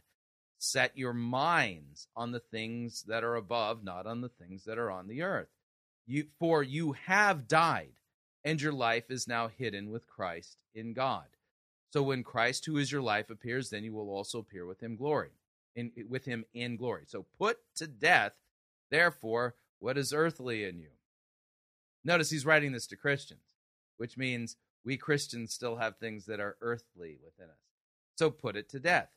Set 0.57 0.97
your 0.97 1.13
minds 1.13 2.07
on 2.15 2.31
the 2.31 2.39
things 2.39 3.03
that 3.03 3.23
are 3.23 3.35
above, 3.35 3.83
not 3.83 4.05
on 4.05 4.21
the 4.21 4.29
things 4.29 4.65
that 4.65 4.77
are 4.77 4.91
on 4.91 5.07
the 5.07 5.21
earth. 5.21 5.47
You, 6.05 6.25
for 6.37 6.63
you 6.63 6.93
have 6.93 7.47
died, 7.47 7.93
and 8.43 8.61
your 8.61 8.73
life 8.73 9.09
is 9.09 9.27
now 9.27 9.47
hidden 9.47 9.89
with 9.89 10.07
Christ 10.07 10.57
in 10.73 10.93
God. 10.93 11.25
So 11.91 12.03
when 12.03 12.23
Christ, 12.23 12.65
who 12.65 12.77
is 12.77 12.91
your 12.91 13.01
life, 13.01 13.29
appears, 13.29 13.69
then 13.69 13.83
you 13.83 13.93
will 13.93 14.09
also 14.09 14.39
appear 14.39 14.65
with 14.65 14.81
him 14.81 14.95
glory, 14.95 15.31
in 15.75 15.91
with 16.07 16.25
him 16.25 16.45
in 16.53 16.75
glory. 16.77 17.03
So 17.07 17.25
put 17.37 17.57
to 17.75 17.87
death, 17.87 18.33
therefore, 18.91 19.55
what 19.79 19.97
is 19.97 20.13
earthly 20.13 20.65
in 20.65 20.79
you. 20.79 20.89
Notice 22.03 22.29
he's 22.29 22.45
writing 22.45 22.71
this 22.71 22.87
to 22.87 22.95
Christians, 22.95 23.55
which 23.97 24.17
means 24.17 24.55
we 24.85 24.97
Christians 24.97 25.53
still 25.53 25.77
have 25.77 25.97
things 25.97 26.25
that 26.25 26.39
are 26.39 26.57
earthly 26.61 27.17
within 27.23 27.49
us. 27.49 27.59
So 28.17 28.29
put 28.29 28.55
it 28.55 28.69
to 28.69 28.79
death. 28.79 29.09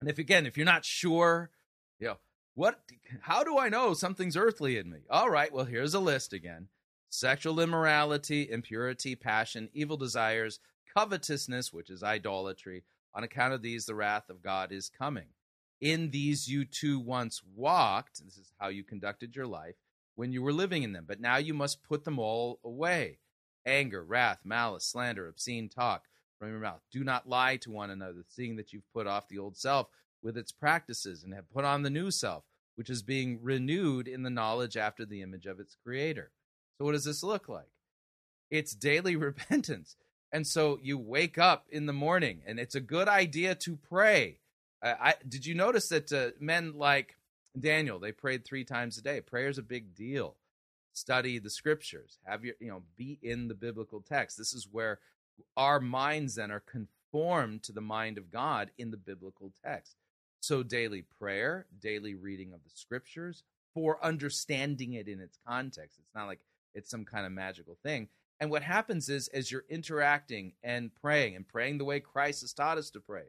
And 0.00 0.10
if 0.10 0.18
again, 0.18 0.46
if 0.46 0.56
you're 0.56 0.66
not 0.66 0.84
sure, 0.84 1.50
you 1.98 2.08
know, 2.08 2.18
what 2.54 2.80
how 3.22 3.44
do 3.44 3.58
I 3.58 3.68
know 3.68 3.94
something's 3.94 4.36
earthly 4.36 4.76
in 4.76 4.90
me? 4.90 5.00
All 5.10 5.30
right, 5.30 5.52
well, 5.52 5.64
here's 5.64 5.94
a 5.94 6.00
list 6.00 6.32
again. 6.32 6.68
Sexual 7.10 7.60
immorality, 7.60 8.48
impurity, 8.50 9.16
passion, 9.16 9.68
evil 9.72 9.96
desires, 9.96 10.60
covetousness, 10.96 11.72
which 11.72 11.90
is 11.90 12.02
idolatry. 12.02 12.84
On 13.14 13.24
account 13.24 13.52
of 13.52 13.62
these, 13.62 13.86
the 13.86 13.94
wrath 13.94 14.30
of 14.30 14.42
God 14.42 14.72
is 14.72 14.88
coming. 14.88 15.26
In 15.80 16.10
these 16.10 16.46
you 16.46 16.64
too 16.64 17.00
once 17.00 17.42
walked, 17.56 18.24
this 18.24 18.36
is 18.36 18.52
how 18.58 18.68
you 18.68 18.84
conducted 18.84 19.34
your 19.34 19.46
life, 19.46 19.74
when 20.20 20.34
you 20.34 20.42
were 20.42 20.52
living 20.52 20.82
in 20.82 20.92
them. 20.92 21.06
But 21.08 21.18
now 21.18 21.38
you 21.38 21.54
must 21.54 21.82
put 21.82 22.04
them 22.04 22.18
all 22.18 22.60
away 22.62 23.20
anger, 23.64 24.04
wrath, 24.04 24.40
malice, 24.44 24.84
slander, 24.84 25.26
obscene 25.26 25.70
talk 25.70 26.04
from 26.38 26.50
your 26.50 26.60
mouth. 26.60 26.82
Do 26.92 27.02
not 27.02 27.28
lie 27.28 27.56
to 27.58 27.70
one 27.70 27.88
another, 27.88 28.24
seeing 28.28 28.56
that 28.56 28.70
you've 28.70 28.92
put 28.92 29.06
off 29.06 29.28
the 29.28 29.38
old 29.38 29.56
self 29.56 29.88
with 30.22 30.36
its 30.36 30.52
practices 30.52 31.24
and 31.24 31.32
have 31.32 31.50
put 31.50 31.64
on 31.64 31.82
the 31.82 31.88
new 31.88 32.10
self, 32.10 32.44
which 32.76 32.90
is 32.90 33.02
being 33.02 33.38
renewed 33.42 34.06
in 34.06 34.22
the 34.22 34.28
knowledge 34.28 34.76
after 34.76 35.06
the 35.06 35.22
image 35.22 35.46
of 35.46 35.58
its 35.58 35.74
creator. 35.82 36.32
So, 36.76 36.84
what 36.84 36.92
does 36.92 37.04
this 37.04 37.22
look 37.22 37.48
like? 37.48 37.72
It's 38.50 38.74
daily 38.74 39.16
repentance. 39.28 39.96
And 40.32 40.46
so 40.46 40.78
you 40.82 40.98
wake 40.98 41.38
up 41.38 41.64
in 41.70 41.86
the 41.86 41.94
morning, 41.94 42.42
and 42.46 42.60
it's 42.60 42.74
a 42.74 42.80
good 42.80 43.08
idea 43.08 43.54
to 43.54 43.78
pray. 43.88 44.40
I, 44.82 45.14
did 45.26 45.46
you 45.46 45.54
notice 45.54 45.88
that 45.88 46.12
uh, 46.12 46.30
men 46.38 46.74
like 46.76 47.16
Daniel 47.58 47.98
they 47.98 48.12
prayed 48.12 48.44
three 48.44 48.64
times 48.64 48.98
a 48.98 49.02
day? 49.02 49.20
Prayer 49.20 49.48
is 49.48 49.58
a 49.58 49.62
big 49.62 49.94
deal. 49.94 50.36
Study 50.92 51.38
the 51.38 51.50
scriptures. 51.50 52.18
Have 52.24 52.44
your 52.44 52.54
you 52.60 52.68
know 52.68 52.82
be 52.96 53.18
in 53.22 53.48
the 53.48 53.54
biblical 53.54 54.00
text. 54.00 54.36
This 54.36 54.52
is 54.52 54.68
where 54.70 54.98
our 55.56 55.80
minds 55.80 56.34
then 56.34 56.50
are 56.50 56.60
conformed 56.60 57.62
to 57.64 57.72
the 57.72 57.80
mind 57.80 58.18
of 58.18 58.30
God 58.30 58.70
in 58.78 58.90
the 58.90 58.96
biblical 58.96 59.52
text. 59.64 59.96
So 60.40 60.62
daily 60.62 61.02
prayer, 61.02 61.66
daily 61.80 62.14
reading 62.14 62.52
of 62.52 62.64
the 62.64 62.70
scriptures 62.72 63.42
for 63.74 64.04
understanding 64.04 64.94
it 64.94 65.06
in 65.06 65.20
its 65.20 65.38
context. 65.46 65.98
It's 65.98 66.14
not 66.14 66.26
like 66.26 66.40
it's 66.74 66.90
some 66.90 67.04
kind 67.04 67.26
of 67.26 67.32
magical 67.32 67.76
thing. 67.82 68.08
And 68.40 68.50
what 68.50 68.62
happens 68.62 69.08
is, 69.10 69.28
as 69.28 69.52
you're 69.52 69.66
interacting 69.68 70.54
and 70.62 70.94
praying 70.94 71.36
and 71.36 71.46
praying 71.46 71.78
the 71.78 71.84
way 71.84 72.00
Christ 72.00 72.40
has 72.40 72.54
taught 72.54 72.78
us 72.78 72.90
to 72.90 73.00
pray, 73.00 73.26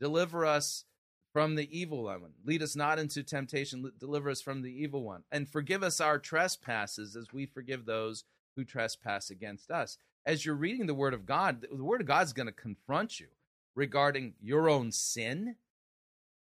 deliver 0.00 0.44
us 0.44 0.84
from 1.32 1.54
the 1.54 1.68
evil 1.76 2.04
one. 2.04 2.22
Lead 2.44 2.62
us 2.62 2.74
not 2.74 2.98
into 2.98 3.22
temptation. 3.22 3.90
Deliver 3.98 4.30
us 4.30 4.40
from 4.40 4.62
the 4.62 4.72
evil 4.72 5.02
one. 5.02 5.22
And 5.30 5.48
forgive 5.48 5.82
us 5.82 6.00
our 6.00 6.18
trespasses 6.18 7.16
as 7.16 7.32
we 7.32 7.46
forgive 7.46 7.84
those 7.84 8.24
who 8.56 8.64
trespass 8.64 9.30
against 9.30 9.70
us. 9.70 9.96
As 10.26 10.44
you're 10.44 10.54
reading 10.54 10.86
the 10.86 10.94
Word 10.94 11.14
of 11.14 11.26
God, 11.26 11.66
the 11.72 11.84
Word 11.84 12.00
of 12.00 12.06
God 12.06 12.26
is 12.26 12.32
going 12.32 12.46
to 12.46 12.52
confront 12.52 13.20
you 13.20 13.28
regarding 13.74 14.34
your 14.40 14.68
own 14.68 14.92
sin, 14.92 15.56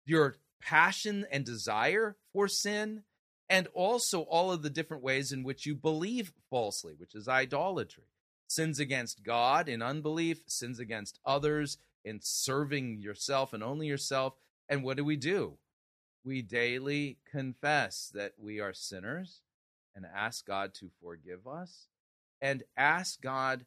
your 0.06 0.36
passion 0.62 1.26
and 1.32 1.46
desire 1.46 2.16
for 2.34 2.48
sin, 2.48 3.04
and 3.50 3.68
also 3.74 4.22
all 4.22 4.52
of 4.52 4.62
the 4.62 4.70
different 4.70 5.04
ways 5.04 5.32
in 5.32 5.44
which 5.44 5.66
you 5.66 5.76
believe 5.76 6.32
falsely, 6.50 6.94
which 6.98 7.14
is 7.14 7.28
idolatry. 7.28 8.06
Sins 8.48 8.80
against 8.80 9.24
God 9.24 9.68
in 9.68 9.82
unbelief, 9.82 10.42
sins 10.48 10.80
against 10.80 11.20
others 11.26 11.78
in 12.04 12.20
serving 12.22 13.00
yourself 13.00 13.54
and 13.54 13.62
only 13.62 13.88
yourself. 13.88 14.34
And 14.72 14.86
what 14.86 14.96
do 14.96 15.04
we 15.04 15.18
do? 15.18 15.58
We 16.24 16.42
daily 16.42 17.18
confess 17.30 18.10
that 18.14 18.36
we 18.40 18.62
are 18.62 18.74
sinners 18.74 19.42
and 19.94 20.06
ask 20.06 20.48
God 20.48 20.74
to 20.76 20.90
forgive 21.04 21.46
us 21.46 21.88
and 22.42 22.64
ask 22.78 23.22
God 23.22 23.66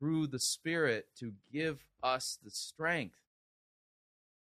through 0.00 0.26
the 0.26 0.40
Spirit 0.40 1.06
to 1.20 1.34
give 1.52 1.86
us 2.02 2.36
the 2.42 2.50
strength 2.50 3.20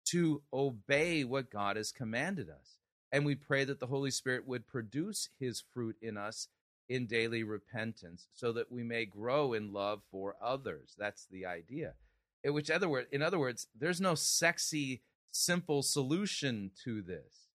to 0.05 0.41
obey 0.53 1.25
what 1.25 1.51
God 1.51 1.75
has 1.75 1.91
commanded 1.91 2.49
us. 2.49 2.77
And 3.11 3.25
we 3.25 3.35
pray 3.35 3.65
that 3.65 3.81
the 3.81 3.87
Holy 3.87 4.11
Spirit 4.11 4.47
would 4.47 4.67
produce 4.67 5.27
his 5.37 5.61
fruit 5.73 5.97
in 6.01 6.15
us 6.15 6.47
in 6.87 7.07
daily 7.07 7.43
repentance 7.43 8.29
so 8.33 8.53
that 8.53 8.71
we 8.71 8.83
may 8.83 9.03
grow 9.03 9.51
in 9.51 9.73
love 9.73 10.01
for 10.09 10.35
others. 10.41 10.95
That's 10.97 11.27
the 11.29 11.45
idea. 11.45 11.95
In 12.41 12.53
which 12.53 12.71
other 12.71 12.87
word, 12.87 13.07
in 13.11 13.21
other 13.21 13.37
words, 13.37 13.67
there's 13.77 13.99
no 13.99 14.15
sexy, 14.15 15.01
simple 15.31 15.81
solution 15.81 16.71
to 16.83 17.01
this. 17.01 17.47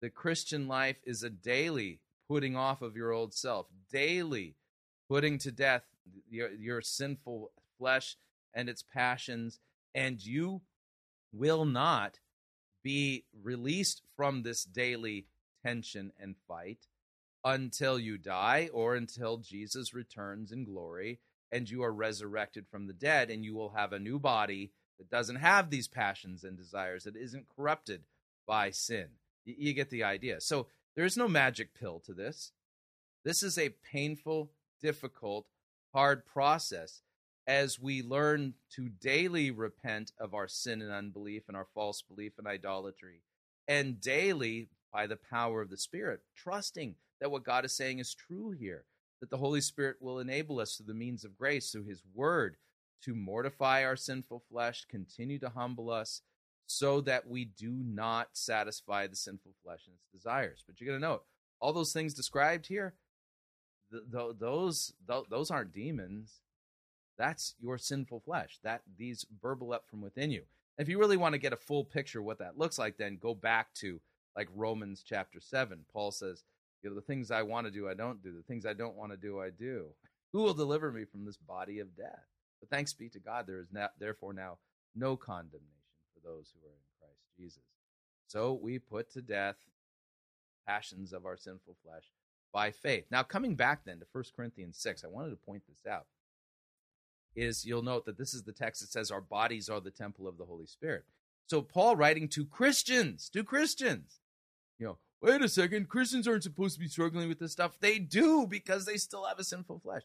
The 0.00 0.10
Christian 0.10 0.68
life 0.68 0.96
is 1.04 1.22
a 1.22 1.30
daily 1.30 2.00
putting 2.28 2.56
off 2.56 2.82
of 2.82 2.96
your 2.96 3.12
old 3.12 3.34
self, 3.34 3.66
daily 3.90 4.54
putting 5.08 5.38
to 5.38 5.50
death 5.50 5.84
your, 6.28 6.50
your 6.50 6.80
sinful 6.80 7.52
flesh 7.78 8.16
and 8.54 8.68
its 8.68 8.82
passions, 8.82 9.58
and 9.94 10.24
you 10.24 10.62
will 11.32 11.64
not 11.64 12.18
be 12.82 13.24
released 13.42 14.02
from 14.16 14.42
this 14.42 14.64
daily 14.64 15.26
tension 15.64 16.12
and 16.20 16.36
fight 16.46 16.86
until 17.44 17.98
you 17.98 18.18
die 18.18 18.68
or 18.72 18.94
until 18.94 19.38
Jesus 19.38 19.94
returns 19.94 20.52
in 20.52 20.64
glory 20.64 21.18
and 21.52 21.70
you 21.70 21.82
are 21.82 21.92
resurrected 21.92 22.66
from 22.70 22.86
the 22.86 22.92
dead 22.92 23.30
and 23.30 23.44
you 23.44 23.54
will 23.54 23.70
have 23.70 23.92
a 23.92 23.98
new 23.98 24.18
body 24.18 24.70
that 24.98 25.10
doesn't 25.10 25.36
have 25.36 25.70
these 25.70 25.88
passions 25.88 26.44
and 26.44 26.56
desires, 26.56 27.04
that 27.04 27.16
isn't 27.16 27.46
corrupted 27.54 28.02
by 28.46 28.70
sin. 28.70 29.06
You 29.44 29.72
get 29.74 29.90
the 29.90 30.04
idea. 30.04 30.40
So 30.40 30.66
there's 30.94 31.16
no 31.16 31.28
magic 31.28 31.74
pill 31.74 32.00
to 32.06 32.12
this. 32.12 32.52
This 33.24 33.42
is 33.42 33.58
a 33.58 33.74
painful, 33.92 34.50
difficult, 34.80 35.46
hard 35.92 36.26
process 36.26 37.02
as 37.46 37.78
we 37.78 38.02
learn 38.02 38.54
to 38.74 38.88
daily 38.88 39.50
repent 39.50 40.12
of 40.18 40.34
our 40.34 40.48
sin 40.48 40.82
and 40.82 40.90
unbelief 40.90 41.44
and 41.48 41.56
our 41.56 41.66
false 41.74 42.02
belief 42.02 42.32
and 42.38 42.46
idolatry, 42.46 43.22
and 43.68 44.00
daily, 44.00 44.68
by 44.92 45.06
the 45.06 45.16
power 45.16 45.60
of 45.60 45.70
the 45.70 45.76
Spirit, 45.76 46.20
trusting 46.36 46.94
that 47.20 47.30
what 47.30 47.44
God 47.44 47.64
is 47.64 47.76
saying 47.76 47.98
is 47.98 48.14
true 48.14 48.50
here, 48.50 48.84
that 49.20 49.30
the 49.30 49.36
Holy 49.36 49.60
Spirit 49.60 49.96
will 50.00 50.18
enable 50.18 50.58
us 50.58 50.76
through 50.76 50.86
the 50.86 50.94
means 50.94 51.24
of 51.24 51.36
grace, 51.36 51.70
through 51.70 51.84
His 51.84 52.02
Word, 52.14 52.56
to 53.02 53.14
mortify 53.14 53.84
our 53.84 53.96
sinful 53.96 54.42
flesh, 54.50 54.86
continue 54.88 55.38
to 55.38 55.50
humble 55.50 55.90
us, 55.90 56.22
so 56.66 57.00
that 57.02 57.28
we 57.28 57.44
do 57.44 57.70
not 57.70 58.30
satisfy 58.32 59.06
the 59.06 59.16
sinful 59.16 59.52
flesh 59.62 59.82
and 59.86 59.94
its 59.94 60.08
desires. 60.12 60.64
But 60.66 60.80
you're 60.80 60.88
going 60.88 61.00
to 61.00 61.06
note 61.06 61.24
all 61.60 61.72
those 61.72 61.92
things 61.92 62.14
described 62.14 62.66
here, 62.66 62.94
th- 63.90 64.02
th- 64.10 64.36
those 64.38 64.92
th- 65.08 65.24
those 65.30 65.50
aren't 65.50 65.72
demons 65.72 66.40
that's 67.16 67.54
your 67.60 67.78
sinful 67.78 68.20
flesh. 68.20 68.58
That 68.62 68.82
these 68.96 69.24
burble 69.24 69.72
up 69.72 69.88
from 69.88 70.00
within 70.00 70.30
you. 70.30 70.42
If 70.78 70.88
you 70.88 70.98
really 70.98 71.16
want 71.16 71.32
to 71.32 71.38
get 71.38 71.52
a 71.52 71.56
full 71.56 71.84
picture 71.84 72.20
of 72.20 72.26
what 72.26 72.38
that 72.38 72.58
looks 72.58 72.78
like, 72.78 72.98
then 72.98 73.18
go 73.20 73.34
back 73.34 73.72
to 73.76 74.00
like 74.36 74.48
Romans 74.54 75.02
chapter 75.06 75.40
seven. 75.40 75.84
Paul 75.92 76.10
says, 76.10 76.44
"You 76.82 76.90
know, 76.90 76.96
the 76.96 77.02
things 77.02 77.30
I 77.30 77.42
want 77.42 77.66
to 77.66 77.70
do, 77.70 77.88
I 77.88 77.94
don't 77.94 78.22
do. 78.22 78.32
The 78.36 78.42
things 78.42 78.66
I 78.66 78.74
don't 78.74 78.96
want 78.96 79.12
to 79.12 79.16
do, 79.16 79.40
I 79.40 79.50
do. 79.50 79.94
Who 80.32 80.42
will 80.42 80.54
deliver 80.54 80.92
me 80.92 81.04
from 81.04 81.24
this 81.24 81.38
body 81.38 81.78
of 81.78 81.96
death?" 81.96 82.26
But 82.60 82.70
thanks 82.70 82.92
be 82.92 83.08
to 83.10 83.18
God, 83.18 83.46
there 83.46 83.60
is 83.60 83.68
now, 83.72 83.88
therefore 83.98 84.32
now 84.32 84.58
no 84.94 85.16
condemnation 85.16 85.66
for 86.14 86.26
those 86.26 86.52
who 86.52 86.66
are 86.66 86.72
in 86.72 86.98
Christ 86.98 87.20
Jesus. 87.38 87.62
So 88.26 88.58
we 88.60 88.78
put 88.78 89.12
to 89.12 89.22
death 89.22 89.56
passions 90.66 91.12
of 91.12 91.26
our 91.26 91.36
sinful 91.36 91.76
flesh 91.84 92.04
by 92.52 92.70
faith. 92.70 93.04
Now, 93.10 93.22
coming 93.22 93.54
back 93.54 93.84
then 93.84 93.98
to 94.00 94.06
1 94.10 94.24
Corinthians 94.34 94.78
6, 94.78 95.04
I 95.04 95.08
wanted 95.08 95.30
to 95.30 95.36
point 95.36 95.62
this 95.68 95.90
out 95.90 96.06
is 97.36 97.66
you'll 97.66 97.82
note 97.82 98.06
that 98.06 98.16
this 98.16 98.32
is 98.32 98.44
the 98.44 98.52
text 98.52 98.80
that 98.80 98.90
says 98.90 99.10
our 99.10 99.20
bodies 99.20 99.68
are 99.68 99.80
the 99.80 99.90
temple 99.90 100.26
of 100.26 100.38
the 100.38 100.46
Holy 100.46 100.66
Spirit. 100.66 101.04
So 101.46 101.60
Paul 101.60 101.94
writing 101.94 102.28
to 102.28 102.44
Christians, 102.44 103.28
to 103.30 103.44
Christians, 103.44 104.20
you 104.78 104.86
know, 104.86 104.98
wait 105.20 105.42
a 105.42 105.48
second, 105.48 105.88
Christians 105.88 106.26
aren't 106.26 106.42
supposed 106.42 106.74
to 106.74 106.80
be 106.80 106.88
struggling 106.88 107.28
with 107.28 107.38
this 107.38 107.52
stuff. 107.52 107.78
They 107.78 107.98
do 107.98 108.46
because 108.46 108.86
they 108.86 108.96
still 108.96 109.24
have 109.24 109.38
a 109.38 109.44
sinful 109.44 109.80
flesh. 109.80 110.02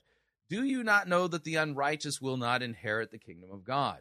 Do 0.51 0.65
you 0.65 0.83
not 0.83 1.07
know 1.07 1.29
that 1.29 1.45
the 1.45 1.55
unrighteous 1.55 2.21
will 2.21 2.35
not 2.35 2.61
inherit 2.61 3.09
the 3.09 3.17
kingdom 3.17 3.51
of 3.53 3.63
God? 3.63 3.99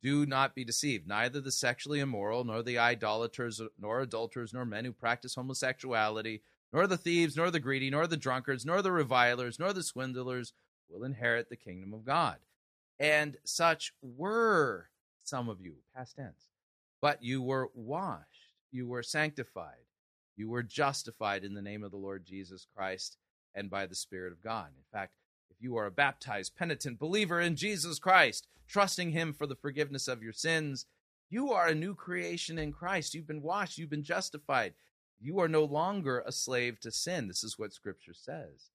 Do 0.00 0.24
not 0.24 0.54
be 0.54 0.64
deceived. 0.64 1.06
Neither 1.06 1.42
the 1.42 1.52
sexually 1.52 2.00
immoral, 2.00 2.42
nor 2.42 2.62
the 2.62 2.78
idolaters, 2.78 3.60
nor 3.78 4.00
adulterers, 4.00 4.54
nor 4.54 4.64
men 4.64 4.86
who 4.86 4.92
practice 4.92 5.34
homosexuality, 5.34 6.40
nor 6.72 6.86
the 6.86 6.96
thieves, 6.96 7.36
nor 7.36 7.50
the 7.50 7.60
greedy, 7.60 7.90
nor 7.90 8.06
the 8.06 8.16
drunkards, 8.16 8.64
nor 8.64 8.80
the 8.80 8.92
revilers, 8.92 9.58
nor 9.58 9.74
the 9.74 9.82
swindlers 9.82 10.54
will 10.88 11.04
inherit 11.04 11.50
the 11.50 11.56
kingdom 11.56 11.92
of 11.92 12.06
God. 12.06 12.38
And 12.98 13.36
such 13.44 13.92
were 14.00 14.88
some 15.22 15.50
of 15.50 15.60
you, 15.60 15.74
past 15.94 16.16
tense. 16.16 16.48
But 17.02 17.22
you 17.22 17.42
were 17.42 17.68
washed, 17.74 18.54
you 18.72 18.88
were 18.88 19.02
sanctified, 19.02 19.84
you 20.34 20.48
were 20.48 20.62
justified 20.62 21.44
in 21.44 21.52
the 21.52 21.60
name 21.60 21.84
of 21.84 21.90
the 21.90 21.98
Lord 21.98 22.24
Jesus 22.24 22.66
Christ 22.74 23.18
and 23.54 23.68
by 23.68 23.84
the 23.84 23.94
Spirit 23.94 24.32
of 24.32 24.42
God. 24.42 24.68
In 24.68 24.98
fact, 24.98 25.12
if 25.54 25.62
you 25.62 25.76
are 25.76 25.86
a 25.86 25.90
baptized, 25.90 26.56
penitent 26.56 26.98
believer 26.98 27.40
in 27.40 27.56
Jesus 27.56 27.98
Christ, 27.98 28.46
trusting 28.68 29.10
Him 29.10 29.32
for 29.32 29.46
the 29.46 29.54
forgiveness 29.54 30.08
of 30.08 30.22
your 30.22 30.32
sins, 30.32 30.86
you 31.30 31.52
are 31.52 31.68
a 31.68 31.74
new 31.74 31.94
creation 31.94 32.58
in 32.58 32.72
Christ. 32.72 33.14
You've 33.14 33.26
been 33.26 33.42
washed, 33.42 33.78
you've 33.78 33.90
been 33.90 34.02
justified. 34.02 34.74
You 35.20 35.38
are 35.40 35.48
no 35.48 35.64
longer 35.64 36.22
a 36.26 36.32
slave 36.32 36.80
to 36.80 36.90
sin. 36.90 37.28
This 37.28 37.44
is 37.44 37.58
what 37.58 37.72
Scripture 37.72 38.14
says. 38.14 38.70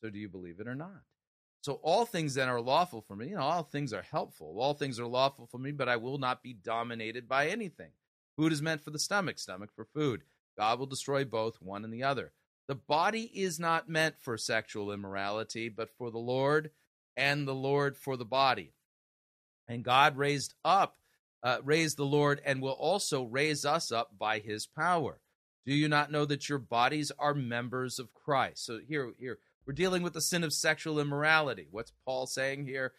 So, 0.00 0.10
do 0.10 0.18
you 0.18 0.28
believe 0.28 0.58
it 0.58 0.66
or 0.66 0.74
not? 0.74 1.02
So, 1.60 1.74
all 1.82 2.06
things 2.06 2.34
then 2.34 2.48
are 2.48 2.60
lawful 2.60 3.02
for 3.02 3.14
me. 3.14 3.28
You 3.28 3.36
know, 3.36 3.42
all 3.42 3.62
things 3.62 3.92
are 3.92 4.02
helpful. 4.02 4.56
All 4.58 4.74
things 4.74 4.98
are 4.98 5.06
lawful 5.06 5.46
for 5.46 5.58
me, 5.58 5.70
but 5.70 5.88
I 5.88 5.96
will 5.96 6.18
not 6.18 6.42
be 6.42 6.54
dominated 6.54 7.28
by 7.28 7.48
anything. 7.48 7.90
Food 8.36 8.52
is 8.52 8.62
meant 8.62 8.82
for 8.82 8.90
the 8.90 8.98
stomach, 8.98 9.38
stomach 9.38 9.70
for 9.74 9.84
food. 9.84 10.22
God 10.56 10.78
will 10.78 10.86
destroy 10.86 11.24
both, 11.24 11.60
one 11.60 11.84
and 11.84 11.92
the 11.92 12.02
other. 12.02 12.32
The 12.68 12.74
body 12.74 13.30
is 13.34 13.58
not 13.58 13.88
meant 13.88 14.16
for 14.20 14.38
sexual 14.38 14.92
immorality, 14.92 15.68
but 15.68 15.90
for 15.96 16.10
the 16.10 16.18
Lord, 16.18 16.70
and 17.16 17.46
the 17.46 17.54
Lord 17.54 17.96
for 17.96 18.16
the 18.16 18.24
body. 18.24 18.72
And 19.68 19.84
God 19.84 20.16
raised 20.16 20.54
up, 20.64 20.98
uh, 21.42 21.58
raised 21.64 21.96
the 21.96 22.06
Lord, 22.06 22.40
and 22.44 22.62
will 22.62 22.70
also 22.70 23.24
raise 23.24 23.64
us 23.64 23.90
up 23.90 24.16
by 24.18 24.38
his 24.38 24.66
power. 24.66 25.20
Do 25.66 25.74
you 25.74 25.88
not 25.88 26.10
know 26.10 26.24
that 26.24 26.48
your 26.48 26.58
bodies 26.58 27.12
are 27.18 27.34
members 27.34 27.98
of 27.98 28.14
Christ? 28.14 28.64
So 28.64 28.78
here, 28.78 29.12
here, 29.18 29.38
we're 29.66 29.74
dealing 29.74 30.02
with 30.02 30.12
the 30.12 30.20
sin 30.20 30.42
of 30.42 30.52
sexual 30.52 30.98
immorality. 30.98 31.68
What's 31.70 31.92
Paul 32.04 32.26
saying 32.26 32.66
here? 32.66 32.92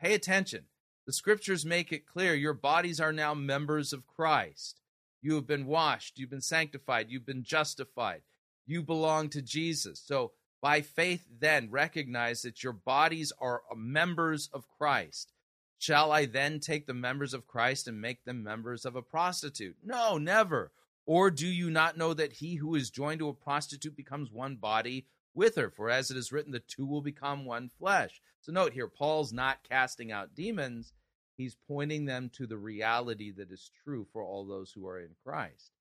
Pay 0.00 0.14
attention. 0.14 0.64
The 1.06 1.12
scriptures 1.12 1.66
make 1.66 1.92
it 1.92 2.06
clear 2.06 2.34
your 2.34 2.54
bodies 2.54 3.00
are 3.00 3.12
now 3.12 3.34
members 3.34 3.92
of 3.92 4.06
Christ. 4.06 4.80
You 5.20 5.34
have 5.34 5.46
been 5.46 5.66
washed, 5.66 6.18
you've 6.18 6.30
been 6.30 6.40
sanctified, 6.40 7.06
you've 7.08 7.26
been 7.26 7.44
justified 7.44 8.22
you 8.66 8.82
belong 8.82 9.28
to 9.30 9.42
Jesus. 9.42 10.00
So 10.04 10.32
by 10.62 10.80
faith, 10.80 11.26
then 11.40 11.70
recognize 11.70 12.42
that 12.42 12.62
your 12.62 12.72
bodies 12.72 13.32
are 13.40 13.62
uh, 13.70 13.74
members 13.74 14.48
of 14.52 14.68
Christ. 14.78 15.32
Shall 15.78 16.12
I 16.12 16.26
then 16.26 16.60
take 16.60 16.86
the 16.86 16.94
members 16.94 17.34
of 17.34 17.48
Christ 17.48 17.88
and 17.88 18.00
make 18.00 18.24
them 18.24 18.44
members 18.44 18.84
of 18.84 18.94
a 18.94 19.02
prostitute? 19.02 19.76
No, 19.82 20.16
never. 20.16 20.70
Or 21.04 21.32
do 21.32 21.48
you 21.48 21.68
not 21.68 21.98
know 21.98 22.14
that 22.14 22.34
he 22.34 22.54
who 22.54 22.76
is 22.76 22.90
joined 22.90 23.18
to 23.18 23.28
a 23.28 23.34
prostitute 23.34 23.96
becomes 23.96 24.30
one 24.30 24.54
body 24.54 25.06
with 25.34 25.56
her? 25.56 25.68
For 25.68 25.90
as 25.90 26.12
it 26.12 26.16
is 26.16 26.30
written, 26.30 26.52
the 26.52 26.60
two 26.60 26.86
will 26.86 27.02
become 27.02 27.44
one 27.44 27.68
flesh. 27.68 28.22
So 28.40 28.52
note 28.52 28.72
here, 28.72 28.86
Paul's 28.86 29.32
not 29.32 29.68
casting 29.68 30.12
out 30.12 30.36
demons, 30.36 30.92
he's 31.36 31.56
pointing 31.66 32.04
them 32.04 32.30
to 32.34 32.46
the 32.46 32.58
reality 32.58 33.32
that 33.32 33.50
is 33.50 33.72
true 33.82 34.06
for 34.12 34.22
all 34.22 34.44
those 34.44 34.70
who 34.70 34.86
are 34.86 35.00
in 35.00 35.16
Christ. 35.24 35.72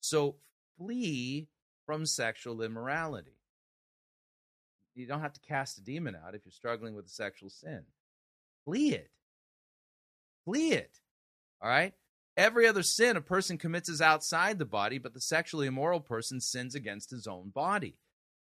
So 0.00 0.36
flee 0.78 1.48
from 1.86 2.06
sexual 2.06 2.62
immorality. 2.62 3.36
You 4.94 5.06
don't 5.06 5.20
have 5.20 5.32
to 5.32 5.40
cast 5.40 5.78
a 5.78 5.82
demon 5.82 6.16
out 6.16 6.34
if 6.34 6.42
you're 6.44 6.52
struggling 6.52 6.94
with 6.94 7.06
a 7.06 7.10
sexual 7.10 7.50
sin. 7.50 7.82
Flee 8.64 8.92
it. 8.92 9.10
Flee 10.44 10.72
it. 10.72 10.98
All 11.62 11.70
right? 11.70 11.94
Every 12.36 12.66
other 12.66 12.82
sin 12.82 13.16
a 13.16 13.20
person 13.20 13.58
commits 13.58 13.88
is 13.88 14.00
outside 14.00 14.58
the 14.58 14.64
body, 14.64 14.98
but 14.98 15.14
the 15.14 15.20
sexually 15.20 15.66
immoral 15.66 16.00
person 16.00 16.40
sins 16.40 16.74
against 16.74 17.10
his 17.10 17.26
own 17.26 17.50
body. 17.50 17.96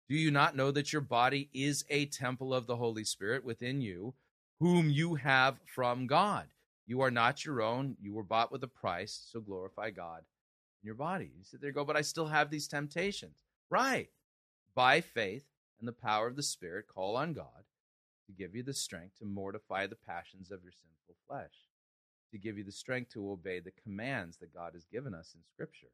Do 0.09 0.15
you 0.15 0.31
not 0.31 0.55
know 0.55 0.71
that 0.71 0.91
your 0.91 1.01
body 1.01 1.49
is 1.53 1.85
a 1.89 2.05
temple 2.05 2.53
of 2.53 2.67
the 2.67 2.75
Holy 2.75 3.03
Spirit 3.03 3.43
within 3.45 3.81
you, 3.81 4.13
whom 4.59 4.89
you 4.89 5.15
have 5.15 5.59
from 5.65 6.07
God? 6.07 6.47
You 6.85 7.01
are 7.01 7.11
not 7.11 7.45
your 7.45 7.61
own. 7.61 7.95
You 8.01 8.13
were 8.13 8.23
bought 8.23 8.51
with 8.51 8.63
a 8.63 8.67
price, 8.67 9.27
so 9.31 9.39
glorify 9.39 9.91
God 9.91 10.23
in 10.83 10.87
your 10.87 10.95
body. 10.95 11.31
You 11.37 11.43
sit 11.43 11.61
there 11.61 11.71
go, 11.71 11.85
but 11.85 11.97
I 11.97 12.01
still 12.01 12.27
have 12.27 12.49
these 12.49 12.67
temptations. 12.67 13.37
Right. 13.69 14.09
By 14.75 15.01
faith 15.01 15.45
and 15.79 15.87
the 15.87 15.93
power 15.93 16.27
of 16.27 16.35
the 16.35 16.43
Spirit, 16.43 16.85
call 16.93 17.15
on 17.15 17.33
God 17.33 17.65
to 18.27 18.33
give 18.33 18.55
you 18.55 18.63
the 18.63 18.73
strength 18.73 19.17
to 19.19 19.25
mortify 19.25 19.87
the 19.87 19.95
passions 19.95 20.51
of 20.51 20.63
your 20.63 20.71
sinful 20.71 21.15
flesh, 21.27 21.53
to 22.31 22.37
give 22.37 22.57
you 22.57 22.63
the 22.63 22.71
strength 22.71 23.11
to 23.13 23.31
obey 23.31 23.59
the 23.59 23.73
commands 23.83 24.37
that 24.37 24.53
God 24.53 24.73
has 24.73 24.85
given 24.85 25.13
us 25.13 25.33
in 25.35 25.41
Scripture. 25.53 25.91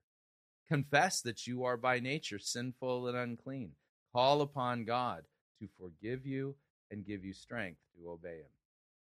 Confess 0.68 1.22
that 1.22 1.48
you 1.48 1.64
are 1.64 1.78
by 1.78 2.00
nature 2.00 2.40
sinful 2.40 3.08
and 3.08 3.18
unclean. 3.18 3.72
Call 4.14 4.42
upon 4.42 4.86
God 4.86 5.24
to 5.60 5.68
forgive 5.80 6.26
you 6.26 6.56
and 6.92 7.06
give 7.06 7.26
you 7.26 7.34
strength 7.34 7.80
to 7.96 8.10
obey 8.10 8.38
Him. 8.38 8.52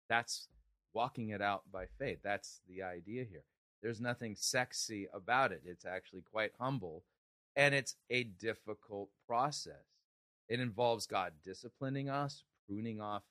That's 0.09 0.49
walking 0.93 1.31
it 1.31 1.41
out 1.41 1.63
by 1.73 1.87
faith. 1.99 2.19
That's 2.23 2.61
the 2.69 2.83
idea 2.83 3.25
here. 3.25 3.45
There's 3.85 4.01
nothing 4.01 4.35
sexy 4.35 5.09
about 5.13 5.53
it. 5.53 5.61
It's 5.67 5.85
actually 5.85 6.23
quite 6.33 6.53
humble, 6.59 7.05
and 7.55 7.75
it's 7.75 7.97
a 8.09 8.23
difficult 8.25 9.11
process. 9.29 9.85
It 10.49 10.59
involves 10.59 11.07
God 11.07 11.35
disciplining 11.45 12.09
us, 12.09 12.45
pruning 12.67 13.03
off 13.03 13.25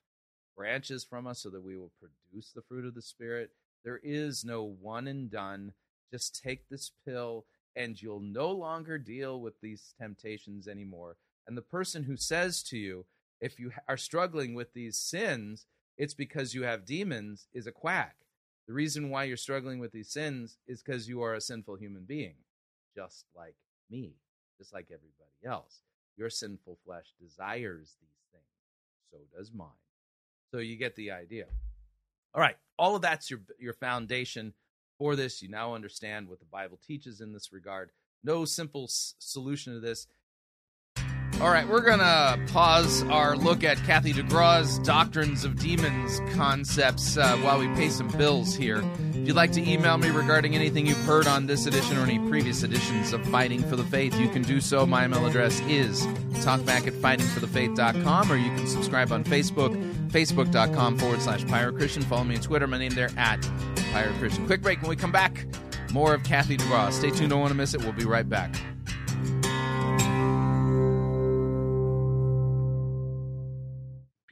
branches 0.55 1.03
from 1.03 1.25
us 1.25 1.39
so 1.41 1.49
that 1.49 1.63
we 1.63 1.75
will 1.75 1.91
produce 1.99 2.51
the 2.51 2.61
fruit 2.61 2.85
of 2.85 2.93
the 2.93 3.01
Spirit. 3.01 3.49
There 3.83 3.99
is 4.03 4.45
no 4.45 4.63
one 4.63 5.07
and 5.07 5.31
done. 5.31 5.73
Just 6.11 6.39
take 6.43 6.69
this 6.69 6.91
pill, 7.03 7.45
and 7.75 7.99
you'll 7.99 8.19
no 8.19 8.51
longer 8.51 8.99
deal 8.99 9.41
with 9.41 9.59
these 9.59 9.95
temptations 9.99 10.67
anymore. 10.67 11.17
And 11.47 11.57
the 11.57 11.63
person 11.63 12.03
who 12.03 12.15
says 12.15 12.61
to 12.65 12.77
you, 12.77 13.05
if 13.41 13.59
you 13.59 13.71
are 13.89 13.97
struggling 13.97 14.53
with 14.53 14.75
these 14.75 14.99
sins, 14.99 15.65
it's 15.97 16.13
because 16.13 16.53
you 16.53 16.61
have 16.61 16.85
demons, 16.85 17.47
is 17.55 17.65
a 17.65 17.71
quack. 17.71 18.17
The 18.67 18.73
reason 18.73 19.09
why 19.09 19.25
you're 19.25 19.37
struggling 19.37 19.79
with 19.79 19.91
these 19.91 20.09
sins 20.09 20.57
is 20.67 20.81
because 20.81 21.07
you 21.07 21.21
are 21.21 21.33
a 21.33 21.41
sinful 21.41 21.75
human 21.75 22.03
being, 22.03 22.35
just 22.95 23.25
like 23.35 23.55
me, 23.89 24.13
just 24.57 24.73
like 24.73 24.85
everybody 24.85 25.45
else. 25.45 25.81
Your 26.17 26.29
sinful 26.29 26.77
flesh 26.85 27.13
desires 27.19 27.95
these 27.99 28.23
things. 28.31 28.45
So 29.11 29.17
does 29.37 29.51
mine. 29.51 29.67
So 30.51 30.59
you 30.59 30.77
get 30.77 30.95
the 30.95 31.11
idea. 31.11 31.45
All 32.33 32.41
right, 32.41 32.57
all 32.77 32.95
of 32.95 33.01
that's 33.01 33.29
your 33.29 33.41
your 33.59 33.73
foundation 33.73 34.53
for 34.97 35.15
this. 35.15 35.41
You 35.41 35.49
now 35.49 35.75
understand 35.75 36.27
what 36.29 36.39
the 36.39 36.45
Bible 36.45 36.79
teaches 36.85 37.21
in 37.21 37.33
this 37.33 37.51
regard. 37.51 37.91
No 38.23 38.45
simple 38.45 38.85
s- 38.85 39.15
solution 39.19 39.73
to 39.73 39.79
this. 39.79 40.07
All 41.43 41.51
right, 41.51 41.67
we're 41.67 41.81
going 41.81 41.99
to 41.99 42.39
pause 42.53 43.03
our 43.09 43.35
look 43.35 43.65
at 43.65 43.75
Kathy 43.83 44.13
DeGraw's 44.13 44.79
Doctrines 44.79 45.43
of 45.43 45.59
Demons 45.59 46.21
concepts 46.35 47.17
uh, 47.17 47.35
while 47.39 47.59
we 47.59 47.67
pay 47.75 47.89
some 47.89 48.07
bills 48.07 48.55
here. 48.55 48.81
If 49.09 49.27
you'd 49.27 49.35
like 49.35 49.51
to 49.51 49.69
email 49.69 49.97
me 49.97 50.09
regarding 50.09 50.55
anything 50.55 50.87
you've 50.87 51.03
heard 51.03 51.27
on 51.27 51.45
this 51.45 51.65
edition 51.65 51.97
or 51.97 52.03
any 52.03 52.17
previous 52.29 52.63
editions 52.63 53.11
of 53.11 53.25
Fighting 53.25 53.61
for 53.61 53.75
the 53.75 53.83
Faith, 53.83 54.17
you 54.17 54.29
can 54.29 54.41
do 54.43 54.61
so. 54.61 54.85
My 54.85 55.03
email 55.03 55.25
address 55.25 55.59
is 55.67 56.07
talkback 56.45 56.87
at 56.87 56.93
fightingforthefaith.com, 56.93 58.31
or 58.31 58.37
you 58.37 58.55
can 58.55 58.65
subscribe 58.65 59.11
on 59.11 59.25
Facebook, 59.25 59.75
facebook.com 60.11 60.97
forward 60.97 61.21
slash 61.21 61.45
Pirate 61.47 61.75
Christian. 61.75 62.03
Follow 62.03 62.23
me 62.23 62.35
on 62.37 62.41
Twitter. 62.41 62.67
My 62.67 62.77
name 62.77 62.93
there 62.93 63.11
at 63.17 63.45
Pirate 63.91 64.15
Christian. 64.15 64.45
Quick 64.45 64.61
break. 64.61 64.81
When 64.81 64.89
we 64.89 64.95
come 64.95 65.11
back, 65.11 65.45
more 65.91 66.13
of 66.13 66.23
Kathy 66.23 66.55
DeGraw. 66.55 66.93
Stay 66.93 67.09
tuned. 67.09 67.31
Don't 67.31 67.41
want 67.41 67.51
to 67.51 67.57
miss 67.57 67.73
it. 67.73 67.81
We'll 67.81 67.91
be 67.91 68.05
right 68.05 68.29
back. 68.29 68.55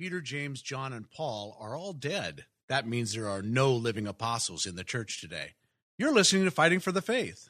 Peter, 0.01 0.19
James, 0.19 0.63
John, 0.63 0.93
and 0.93 1.11
Paul 1.11 1.55
are 1.59 1.77
all 1.77 1.93
dead. 1.93 2.45
That 2.67 2.87
means 2.87 3.13
there 3.13 3.29
are 3.29 3.43
no 3.43 3.71
living 3.71 4.07
apostles 4.07 4.65
in 4.65 4.75
the 4.75 4.83
church 4.83 5.21
today. 5.21 5.51
You're 5.95 6.11
listening 6.11 6.43
to 6.45 6.49
Fighting 6.49 6.79
for 6.79 6.91
the 6.91 7.03
Faith. 7.03 7.49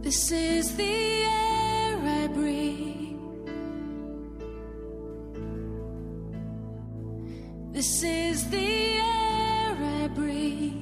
This 0.00 0.30
is 0.30 0.76
the 0.76 0.84
air 0.84 1.98
I 1.98 2.28
breathe. 2.28 3.18
This 7.72 8.04
is 8.04 8.48
the 8.48 8.58
air 8.58 10.02
I 10.04 10.06
breathe. 10.14 10.81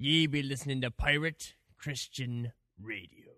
Ye 0.00 0.28
be 0.28 0.44
listening 0.44 0.80
to 0.82 0.92
Pirate 0.92 1.54
Christian 1.76 2.52
Radio. 2.80 3.34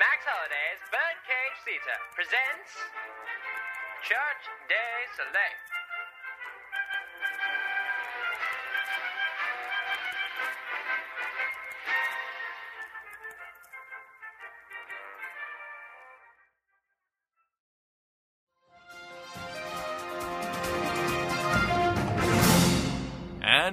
Max 0.00 0.24
Holliday's 0.24 0.80
Birdcage 0.88 1.60
Theater 1.68 1.98
presents 2.16 2.72
Church 4.00 4.48
Day 4.72 5.04
Soleil. 5.12 5.69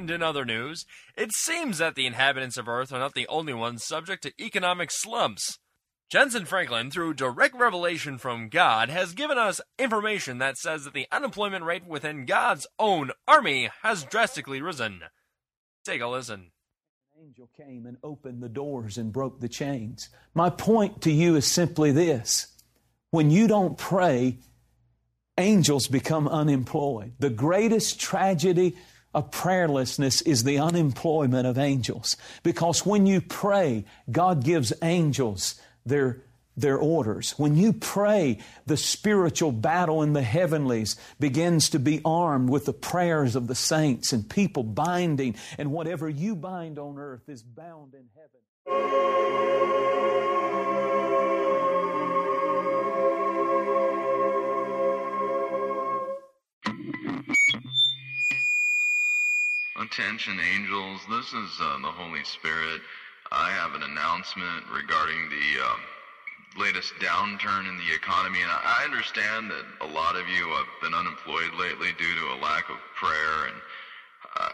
And 0.08 0.16
in 0.16 0.24
other 0.24 0.46
news, 0.46 0.86
it 1.18 1.34
seems 1.34 1.80
that 1.80 1.96
the 1.96 2.06
inhabitants 2.06 2.56
of 2.56 2.70
Earth 2.70 2.94
are 2.94 3.00
not 3.00 3.14
the 3.14 3.28
only 3.28 3.54
ones 3.54 3.84
subject 3.84 4.24
to 4.24 4.32
economic 4.42 4.90
slumps. 4.90 5.60
Jentezen 6.10 6.48
Franklin, 6.48 6.90
through 6.90 7.16
direct 7.16 7.54
revelation 7.54 8.18
from 8.18 8.48
God, 8.48 8.88
has 8.88 9.14
given 9.14 9.38
us 9.38 9.60
information 9.78 10.38
that 10.38 10.58
says 10.58 10.86
that 10.86 10.94
the 10.94 11.08
unemployment 11.12 11.66
rate 11.66 11.86
within 11.86 12.26
God's 12.26 12.66
own 12.80 13.12
army 13.28 13.70
has 13.82 14.06
drastically 14.06 14.62
risen. 14.62 15.02
Take 15.84 16.00
a 16.00 16.08
listen. 16.08 16.52
angel 17.22 17.50
came 17.58 17.86
and 17.86 17.98
opened 18.02 18.42
the 18.42 18.48
doors 18.48 18.98
and 18.98 19.12
broke 19.12 19.42
the 19.42 19.50
chains. 19.50 20.08
My 20.34 20.50
point 20.50 21.02
to 21.02 21.12
you 21.12 21.36
is 21.36 21.46
simply 21.46 21.92
this 21.92 22.48
when 23.12 23.30
you 23.30 23.50
don't 23.50 23.78
pray, 23.78 24.38
angels 25.38 25.88
become 25.88 26.30
unemployed. 26.30 27.16
The 27.20 27.30
greatest 27.30 28.00
tragedy 28.00 28.78
of 29.14 29.32
prayerlessness 29.32 30.26
is 30.26 30.44
the 30.44 30.60
unemployment 30.60 31.48
of 31.48 31.58
angels. 31.58 32.18
Because 32.44 32.86
when 32.86 33.06
you 33.06 33.22
pray, 33.22 33.86
God 34.12 34.44
gives 34.44 34.74
angels 34.82 35.56
their 35.86 36.22
their 36.58 36.78
orders. 36.78 37.36
When 37.38 37.56
you 37.56 37.72
pray, 37.72 38.40
the 38.66 38.78
spiritual 38.78 39.52
battle 39.52 40.02
in 40.02 40.14
the 40.14 40.24
heavenlies 40.24 40.96
begins 41.20 41.70
to 41.70 41.80
be 41.80 42.02
armed 42.04 42.50
with 42.50 42.66
the 42.66 42.74
prayers 42.74 43.36
of 43.36 43.46
the 43.48 43.56
saints 43.56 44.12
and 44.12 44.28
people 44.28 44.64
binding, 44.64 45.36
and 45.60 45.72
whatever 45.72 46.10
you 46.10 46.36
bind 46.36 46.80
on 46.80 46.98
earth 46.98 47.30
is 47.30 47.44
bound 47.44 47.94
in 47.94 48.10
heaven. 48.16 48.28
Attention, 59.80 60.40
angels. 60.40 61.02
This 61.08 61.34
is 61.34 61.62
uh, 61.62 61.78
the 61.84 61.92
Holy 61.92 62.24
Spirit. 62.24 62.82
I 63.32 63.52
have 63.52 63.76
an 63.76 63.84
announcement 63.84 64.66
regarding 64.74 65.30
the 65.30 65.62
um, 65.62 65.80
latest 66.58 66.96
downturn 66.96 67.70
in 67.70 67.78
the 67.78 67.94
economy, 67.94 68.42
and 68.42 68.50
I 68.50 68.82
understand 68.84 69.52
that 69.52 69.66
a 69.82 69.86
lot 69.86 70.16
of 70.16 70.28
you 70.28 70.50
have 70.50 70.66
been 70.82 70.96
unemployed 70.96 71.54
lately 71.60 71.90
due 72.00 72.16
to 72.16 72.34
a 72.34 72.42
lack 72.42 72.72
of 72.72 72.78
prayer. 72.96 73.46
And 73.46 73.56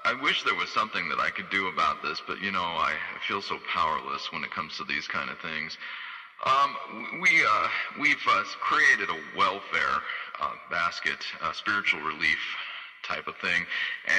I 0.04 0.14
wish 0.22 0.44
there 0.44 0.56
was 0.56 0.68
something 0.68 1.08
that 1.08 1.22
I 1.22 1.30
could 1.30 1.50
do 1.50 1.68
about 1.68 2.04
this, 2.04 2.22
but 2.28 2.42
you 2.42 2.52
know, 2.52 2.60
I 2.60 2.92
feel 3.26 3.42
so 3.42 3.60
powerless 3.74 4.30
when 4.34 4.44
it 4.44 4.52
comes 4.52 4.76
to 4.76 4.84
these 4.84 5.08
kind 5.08 5.30
of 5.30 5.40
things. 5.40 5.78
Um, 6.46 6.76
we 7.22 7.46
uh, 7.46 7.68
we've 7.98 8.28
uh, 8.28 8.44
created 8.60 9.10
a 9.10 9.38
welfare 9.38 10.04
uh, 10.42 10.52
basket, 10.70 11.24
uh, 11.42 11.54
spiritual 11.54 12.02
relief 12.02 12.40
type 13.04 13.28
of 13.28 13.36
thing. 13.38 13.66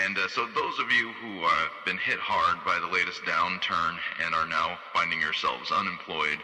And 0.05 0.17
uh, 0.17 0.29
so 0.29 0.47
those 0.47 0.79
of 0.79 0.93
you 0.93 1.11
who 1.21 1.41
have 1.41 1.71
been 1.85 1.99
hit 1.99 2.19
hard 2.19 2.65
by 2.65 2.79
the 2.79 2.93
latest 2.93 3.23
downturn 3.23 3.97
and 4.25 4.35
are 4.35 4.47
now 4.47 4.79
finding 4.93 5.21
yourselves 5.21 5.71
unemployed, 5.73 6.39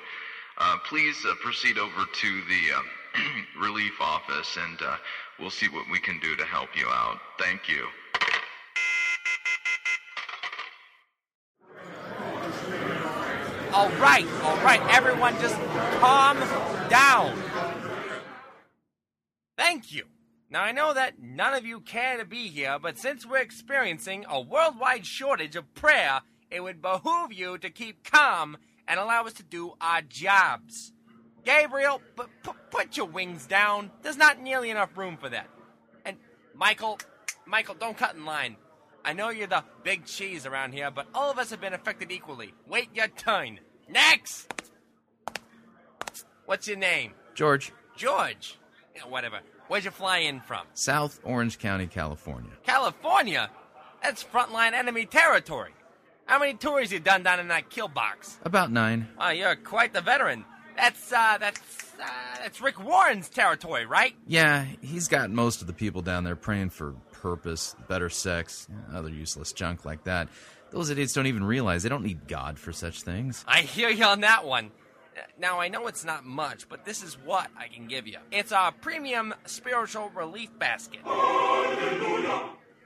uh, 0.58 0.76
please 0.88 1.16
uh, 1.26 1.34
proceed 1.42 1.78
over 1.78 2.04
to 2.12 2.40
the 2.48 2.62
uh, 2.76 3.60
relief 3.60 4.00
office 4.00 4.56
and 4.60 4.80
uh, 4.82 4.96
we'll 5.38 5.50
see 5.50 5.68
what 5.68 5.84
we 5.90 5.98
can 5.98 6.18
do 6.20 6.36
to 6.36 6.44
help 6.44 6.76
you 6.76 6.86
out. 6.88 7.18
Thank 7.38 7.68
you. 7.68 7.86
All 13.72 13.88
right, 14.00 14.26
all 14.42 14.56
right, 14.64 14.80
everyone, 14.90 15.34
just 15.40 15.54
calm 16.00 16.38
down. 16.88 17.38
Thank 19.56 19.92
you. 19.92 20.04
Now, 20.50 20.62
I 20.62 20.72
know 20.72 20.92
that 20.92 21.22
none 21.22 21.54
of 21.54 21.64
you 21.64 21.80
care 21.80 22.18
to 22.18 22.24
be 22.24 22.48
here, 22.48 22.78
but 22.82 22.98
since 22.98 23.24
we're 23.24 23.38
experiencing 23.38 24.24
a 24.28 24.40
worldwide 24.40 25.06
shortage 25.06 25.54
of 25.54 25.72
prayer, 25.74 26.22
it 26.50 26.60
would 26.60 26.82
behoove 26.82 27.32
you 27.32 27.56
to 27.58 27.70
keep 27.70 28.02
calm 28.02 28.56
and 28.88 28.98
allow 28.98 29.24
us 29.24 29.34
to 29.34 29.44
do 29.44 29.74
our 29.80 30.02
jobs. 30.02 30.92
Gabriel, 31.44 32.02
p- 32.16 32.24
p- 32.42 32.50
put 32.70 32.96
your 32.96 33.06
wings 33.06 33.46
down. 33.46 33.92
There's 34.02 34.16
not 34.16 34.42
nearly 34.42 34.70
enough 34.70 34.96
room 34.98 35.16
for 35.16 35.28
that. 35.28 35.48
And 36.04 36.16
Michael, 36.52 36.98
Michael, 37.46 37.76
don't 37.76 37.96
cut 37.96 38.16
in 38.16 38.24
line. 38.24 38.56
I 39.04 39.12
know 39.12 39.30
you're 39.30 39.46
the 39.46 39.64
big 39.84 40.04
cheese 40.04 40.46
around 40.46 40.72
here, 40.72 40.90
but 40.90 41.06
all 41.14 41.30
of 41.30 41.38
us 41.38 41.50
have 41.50 41.60
been 41.60 41.72
affected 41.74 42.10
equally. 42.10 42.52
Wait 42.66 42.88
your 42.92 43.06
turn. 43.06 43.60
Next! 43.88 44.52
What's 46.44 46.66
your 46.66 46.76
name? 46.76 47.12
George, 47.34 47.72
George. 47.96 48.58
Yeah, 48.96 49.02
whatever. 49.02 49.40
Where'd 49.70 49.84
you 49.84 49.92
fly 49.92 50.18
in 50.18 50.40
from? 50.40 50.66
South 50.74 51.20
Orange 51.22 51.60
County, 51.60 51.86
California. 51.86 52.50
California? 52.64 53.48
That's 54.02 54.24
frontline 54.24 54.72
enemy 54.72 55.06
territory. 55.06 55.70
How 56.26 56.40
many 56.40 56.54
tours 56.54 56.90
you 56.90 56.98
done 56.98 57.22
down 57.22 57.38
in 57.38 57.46
that 57.48 57.70
kill 57.70 57.86
box? 57.86 58.36
About 58.42 58.72
nine. 58.72 59.06
Oh, 59.16 59.28
you're 59.28 59.54
quite 59.54 59.92
the 59.92 60.00
veteran. 60.00 60.44
That's, 60.76 61.12
uh, 61.12 61.38
that's, 61.38 61.60
uh, 62.02 62.08
that's 62.42 62.60
Rick 62.60 62.82
Warren's 62.84 63.28
territory, 63.28 63.86
right? 63.86 64.12
Yeah, 64.26 64.66
he's 64.80 65.06
got 65.06 65.30
most 65.30 65.60
of 65.60 65.68
the 65.68 65.72
people 65.72 66.02
down 66.02 66.24
there 66.24 66.34
praying 66.34 66.70
for 66.70 66.94
purpose, 67.12 67.76
better 67.88 68.10
sex, 68.10 68.66
other 68.92 69.10
useless 69.10 69.52
junk 69.52 69.84
like 69.84 70.02
that. 70.02 70.30
Those 70.72 70.90
idiots 70.90 71.12
don't 71.12 71.28
even 71.28 71.44
realize 71.44 71.84
they 71.84 71.88
don't 71.88 72.02
need 72.02 72.26
God 72.26 72.58
for 72.58 72.72
such 72.72 73.02
things. 73.02 73.44
I 73.46 73.60
hear 73.60 73.88
you 73.88 74.04
on 74.04 74.22
that 74.22 74.44
one. 74.44 74.72
Now, 75.38 75.60
I 75.60 75.68
know 75.68 75.86
it's 75.86 76.04
not 76.04 76.24
much, 76.24 76.68
but 76.68 76.84
this 76.84 77.02
is 77.02 77.14
what 77.24 77.48
I 77.58 77.68
can 77.68 77.86
give 77.86 78.06
you. 78.06 78.18
It's 78.30 78.52
a 78.52 78.72
premium 78.80 79.34
spiritual 79.46 80.10
relief 80.14 80.50
basket. 80.58 81.00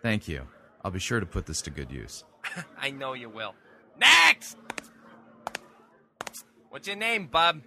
Thank 0.02 0.28
you. 0.28 0.42
I'll 0.84 0.90
be 0.90 0.98
sure 0.98 1.20
to 1.20 1.26
put 1.26 1.46
this 1.46 1.62
to 1.62 1.70
good 1.70 1.90
use. 1.90 2.24
I 2.78 2.90
know 2.90 3.14
you 3.14 3.28
will. 3.28 3.54
Next! 3.98 4.56
What's 6.68 6.88
your 6.88 6.96
name, 6.96 7.26
bub? 7.26 7.62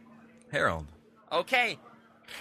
Harold, 0.52 0.86
Okay, 1.32 1.78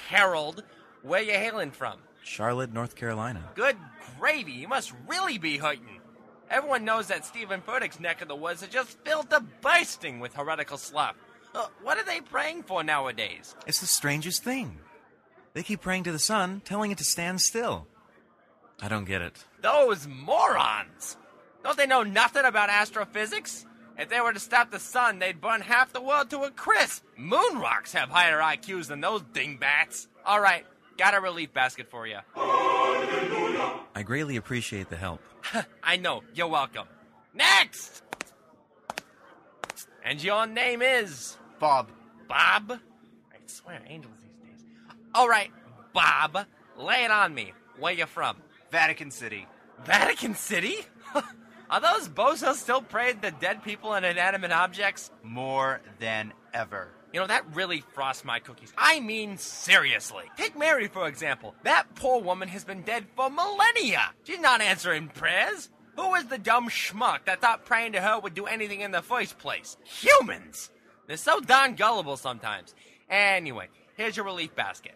Harold, 0.09 0.63
where 1.03 1.23
you 1.23 1.33
hailing 1.33 1.71
from? 1.73 1.99
Charlotte, 2.23 2.73
North 2.73 2.95
Carolina. 2.95 3.43
Good 3.55 3.77
gravy, 4.19 4.53
you 4.53 4.69
must 4.69 4.93
really 5.09 5.39
be 5.39 5.57
hurting. 5.59 6.01
Everyone 6.49 6.85
knows 6.85 7.09
that 7.09 7.25
Steven 7.25 7.61
Furtick's 7.61 7.99
neck 7.99 8.23
of 8.23 8.29
the 8.29 8.37
woods 8.37 8.63
is 8.63 8.69
just 8.69 8.99
filled 9.05 9.31
to 9.31 9.41
bursting 9.61 10.21
with 10.21 10.35
heretical 10.35 10.79
slough. 10.79 11.17
What 11.83 11.99
are 11.99 12.05
they 12.05 12.21
praying 12.21 12.65
for 12.65 12.83
nowadays? 12.83 13.55
It's 13.67 13.81
the 13.81 13.87
strangest 13.87 14.43
thing. 14.43 14.79
They 15.55 15.63
keep 15.63 15.81
praying 15.81 16.05
to 16.05 16.13
the 16.13 16.19
sun, 16.19 16.61
telling 16.65 16.91
it 16.91 16.99
to 16.99 17.05
stand 17.05 17.41
still. 17.41 17.87
I 18.81 18.89
don't 18.89 19.05
get 19.05 19.23
it. 19.23 19.45
Those 19.63 20.07
morons! 20.07 21.17
Don't 21.65 21.77
they 21.77 21.87
know 21.87 22.03
nothing 22.03 22.45
about 22.45 22.69
astrophysics? 22.69 23.65
If 23.99 24.11
they 24.11 24.21
were 24.21 24.35
to 24.35 24.41
stop 24.41 24.71
the 24.71 24.79
sun, 24.79 25.19
they'd 25.19 25.41
burn 25.41 25.63
half 25.63 25.93
the 25.93 26.03
world 26.03 26.29
to 26.31 26.41
a 26.41 26.51
crisp. 26.51 27.05
Moon 27.17 27.59
rocks 27.59 27.93
have 27.95 28.11
higher 28.11 28.39
IQs 28.39 28.89
than 28.89 29.01
those 29.01 29.23
dingbats. 29.33 30.09
All 30.27 30.41
right, 30.41 30.67
got 30.99 31.15
a 31.15 31.21
relief 31.21 31.55
basket 31.55 31.89
for 31.91 32.07
you. 32.07 32.19
I 32.37 34.03
greatly 34.05 34.37
appreciate 34.37 34.91
the 34.91 34.97
help. 34.97 35.23
I 35.83 35.97
know, 35.97 36.23
you're 36.35 36.49
welcome. 36.49 36.87
Next! 37.33 38.03
And 40.05 40.23
your 40.23 40.47
name 40.47 40.83
is? 40.83 41.37
Bob. 41.59 41.91
Bob? 42.29 42.73
I 42.73 43.37
swear, 43.47 43.81
angels 43.87 44.15
these 44.23 44.51
days. 44.51 44.67
All 45.15 45.29
right, 45.29 45.51
Bob, 45.93 46.47
lay 46.77 47.05
it 47.05 47.11
on 47.11 47.35
me. 47.35 47.53
Where 47.79 47.93
you 47.93 48.07
from? 48.07 48.37
Vatican 48.71 49.11
City. 49.11 49.47
Vatican 49.85 50.35
City? 50.35 50.77
Are 51.71 51.81
those 51.81 52.09
bozos 52.09 52.55
still 52.55 52.83
praying 52.83 53.21
to 53.21 53.31
dead 53.31 53.63
people 53.65 53.95
and 53.95 54.05
inanimate 54.07 54.53
objects? 54.53 55.11
More 55.23 55.81
than 55.99 56.33
ever. 56.55 56.93
You 57.13 57.21
know, 57.21 57.27
that 57.27 57.55
really 57.55 57.83
frosts 57.95 58.25
my 58.25 58.41
cookies. 58.41 58.73
I 58.77 59.01
mean, 59.01 59.37
seriously. 59.39 60.25
Take 60.37 60.59
Mary, 60.59 60.89
for 60.89 61.09
example. 61.09 61.55
That 61.63 61.95
poor 61.95 62.21
woman 62.21 62.49
has 62.49 62.65
been 62.65 62.83
dead 62.83 63.07
for 63.17 63.31
millennia. 63.31 64.11
She's 64.25 64.41
not 64.41 64.61
answering 64.61 65.09
prayers. 65.09 65.71
Who 65.97 66.11
was 66.11 66.27
the 66.27 66.39
dumb 66.39 66.69
schmuck 66.69 67.25
that 67.25 67.41
thought 67.41 67.65
praying 67.65 67.93
to 67.93 68.01
her 68.03 68.21
would 68.21 68.35
do 68.35 68.47
anything 68.47 68.83
in 68.83 68.91
the 68.91 69.01
first 69.01 69.39
place? 69.39 69.77
Humans! 69.85 70.71
They're 71.07 71.17
so 71.17 71.41
darn 71.41 71.75
gullible 71.75 72.17
sometimes. 72.17 72.75
Anyway, 73.09 73.69
here's 73.97 74.17
your 74.17 74.27
relief 74.27 74.55
basket. 74.55 74.95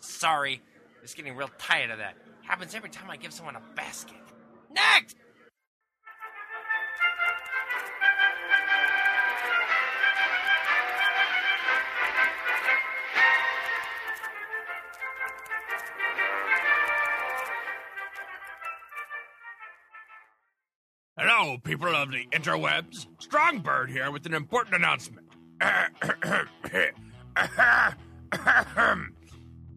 Sorry, 0.00 0.60
just 1.02 1.16
getting 1.16 1.36
real 1.36 1.50
tired 1.58 1.90
of 1.90 1.98
that. 1.98 2.16
Happens 2.42 2.74
every 2.74 2.90
time 2.90 3.10
I 3.10 3.16
give 3.16 3.32
someone 3.32 3.56
a 3.56 3.62
basket. 3.74 4.16
Next! 4.70 5.16
People 21.64 21.94
of 21.94 22.10
the 22.10 22.26
interwebs. 22.32 23.06
Strongbird 23.18 23.90
here 23.90 24.10
with 24.10 24.26
an 24.26 24.34
important 24.34 24.76
announcement. 24.76 25.26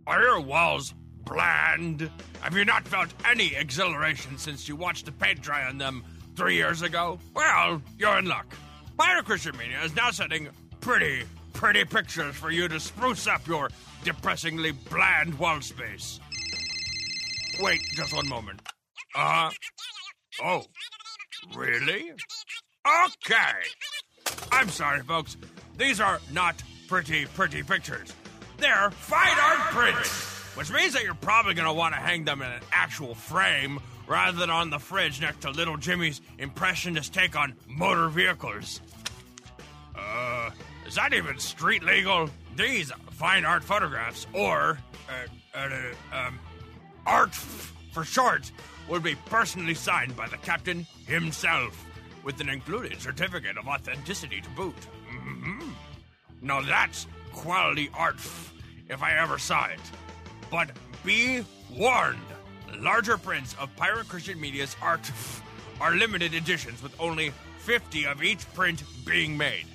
Are 0.08 0.22
your 0.22 0.42
walls 0.42 0.94
bland? 1.26 2.10
Have 2.42 2.56
you 2.56 2.66
not 2.66 2.88
felt 2.88 3.14
any 3.26 3.56
exhilaration 3.56 4.38
since 4.38 4.68
you 4.68 4.76
watched 4.76 5.06
the 5.06 5.12
paint 5.12 5.42
dry 5.42 5.66
on 5.68 5.78
them 5.78 6.04
three 6.36 6.56
years 6.56 6.82
ago? 6.82 7.20
Well, 7.36 7.82
you're 7.98 8.18
in 8.20 8.26
luck. 8.26 8.54
Pirate 8.98 9.26
Christian 9.26 9.58
Media 9.58 9.82
is 9.84 9.96
now 9.96 10.12
sending 10.12 10.50
pretty, 10.82 11.24
pretty 11.54 11.86
pictures 11.86 12.36
for 12.36 12.52
you 12.52 12.68
to 12.68 12.80
spruce 12.80 13.28
up 13.28 13.48
your 13.48 13.70
depressingly 14.04 14.72
bland 14.72 15.38
wall 15.40 15.62
space. 15.62 16.20
Wait 17.60 17.82
just 17.94 18.14
one 18.14 18.28
moment. 18.28 18.62
Uh 19.16 19.50
huh. 19.50 19.50
Oh. 20.44 20.64
Really? 21.56 22.12
Okay. 22.86 23.52
I'm 24.52 24.70
sorry, 24.70 25.02
folks. 25.04 25.38
These 25.78 26.00
are 26.00 26.20
not 26.32 26.62
pretty, 26.88 27.26
pretty 27.26 27.64
pictures. 27.64 28.14
They're 28.58 28.92
fine 28.92 29.38
art 29.40 29.60
prints, 29.72 30.10
which 30.56 30.72
means 30.72 30.94
that 30.94 31.04
you're 31.04 31.14
probably 31.16 31.54
going 31.54 31.68
to 31.68 31.74
want 31.74 31.94
to 31.96 32.00
hang 32.00 32.26
them 32.26 32.42
in 32.42 32.52
an 32.52 32.62
actual 32.72 33.16
frame 33.16 33.80
rather 34.08 34.38
than 34.38 34.50
on 34.50 34.70
the 34.70 34.80
fridge 34.80 35.22
next 35.22 35.42
to 35.42 35.52
little 35.52 35.78
Jimmy's 35.78 36.22
impressionist 36.38 37.14
take 37.14 37.36
on 37.36 37.56
motor 37.68 38.10
vehicles. 38.10 38.82
Uh, 39.98 40.52
is 40.86 40.96
that 40.96 41.14
even 41.14 41.38
street 41.40 41.84
legal? 41.84 42.30
These 42.56 42.92
fine 43.12 43.46
art 43.46 43.64
photographs, 43.64 44.28
or 44.34 44.78
uh, 45.10 45.58
uh, 45.58 45.70
um, 46.14 46.40
art 47.06 47.30
f- 47.30 47.74
for 47.94 48.04
short, 48.04 48.52
would 48.92 49.04
be 49.04 49.16
personally 49.28 49.74
signed 49.74 50.14
by 50.18 50.28
the 50.28 50.36
captain 50.38 50.86
himself, 51.08 51.86
with 52.26 52.42
an 52.42 52.50
included 52.50 53.00
certificate 53.00 53.58
of 53.58 53.66
authenticity 53.66 54.42
to 54.42 54.50
boot. 54.50 54.76
Mm-hmm. 55.10 55.70
Now 56.42 56.62
that's 56.62 57.08
quality 57.32 57.90
art, 57.94 58.18
if 58.90 59.02
I 59.02 59.18
ever 59.18 59.38
saw 59.38 59.68
it. 59.68 59.80
But 60.52 60.72
be 61.06 61.46
warned: 61.74 62.20
larger 62.80 63.18
prints 63.18 63.56
of 63.58 63.74
Pirate 63.78 64.10
Christian 64.10 64.42
Media's 64.42 64.76
art 64.82 65.10
are 65.80 65.96
limited 65.96 66.34
editions, 66.34 66.84
with 66.84 66.94
only 67.00 67.32
50 67.60 68.06
of 68.08 68.22
each 68.22 68.46
print 68.54 68.84
being 69.06 69.38
made. 69.38 69.68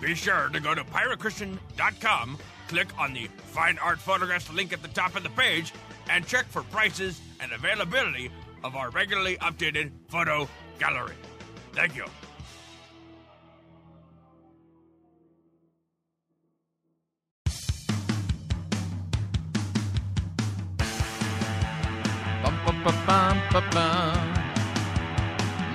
Be 0.00 0.14
sure 0.14 0.48
to 0.48 0.60
go 0.60 0.74
to 0.74 0.82
piratechristian.com, 0.82 2.38
click 2.68 2.88
on 2.98 3.12
the 3.12 3.28
Fine 3.48 3.78
Art 3.78 3.98
Photographs 3.98 4.50
link 4.50 4.72
at 4.72 4.80
the 4.80 4.88
top 4.88 5.14
of 5.14 5.24
the 5.24 5.30
page, 5.30 5.74
and 6.08 6.26
check 6.26 6.46
for 6.46 6.62
prices 6.62 7.20
and 7.38 7.52
availability 7.52 8.30
of 8.64 8.76
our 8.76 8.90
regularly 8.90 9.36
updated 9.38 9.90
photo 10.08 10.48
gallery. 10.78 11.14
Thank 11.72 11.96
you. 11.96 12.04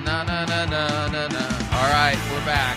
Na, 0.04 0.24
na, 0.24 0.44
na, 0.46 0.64
na, 0.64 1.08
na, 1.08 1.28
na. 1.28 1.44
All 1.72 1.90
right, 1.92 2.18
we're 2.30 2.44
back. 2.44 2.76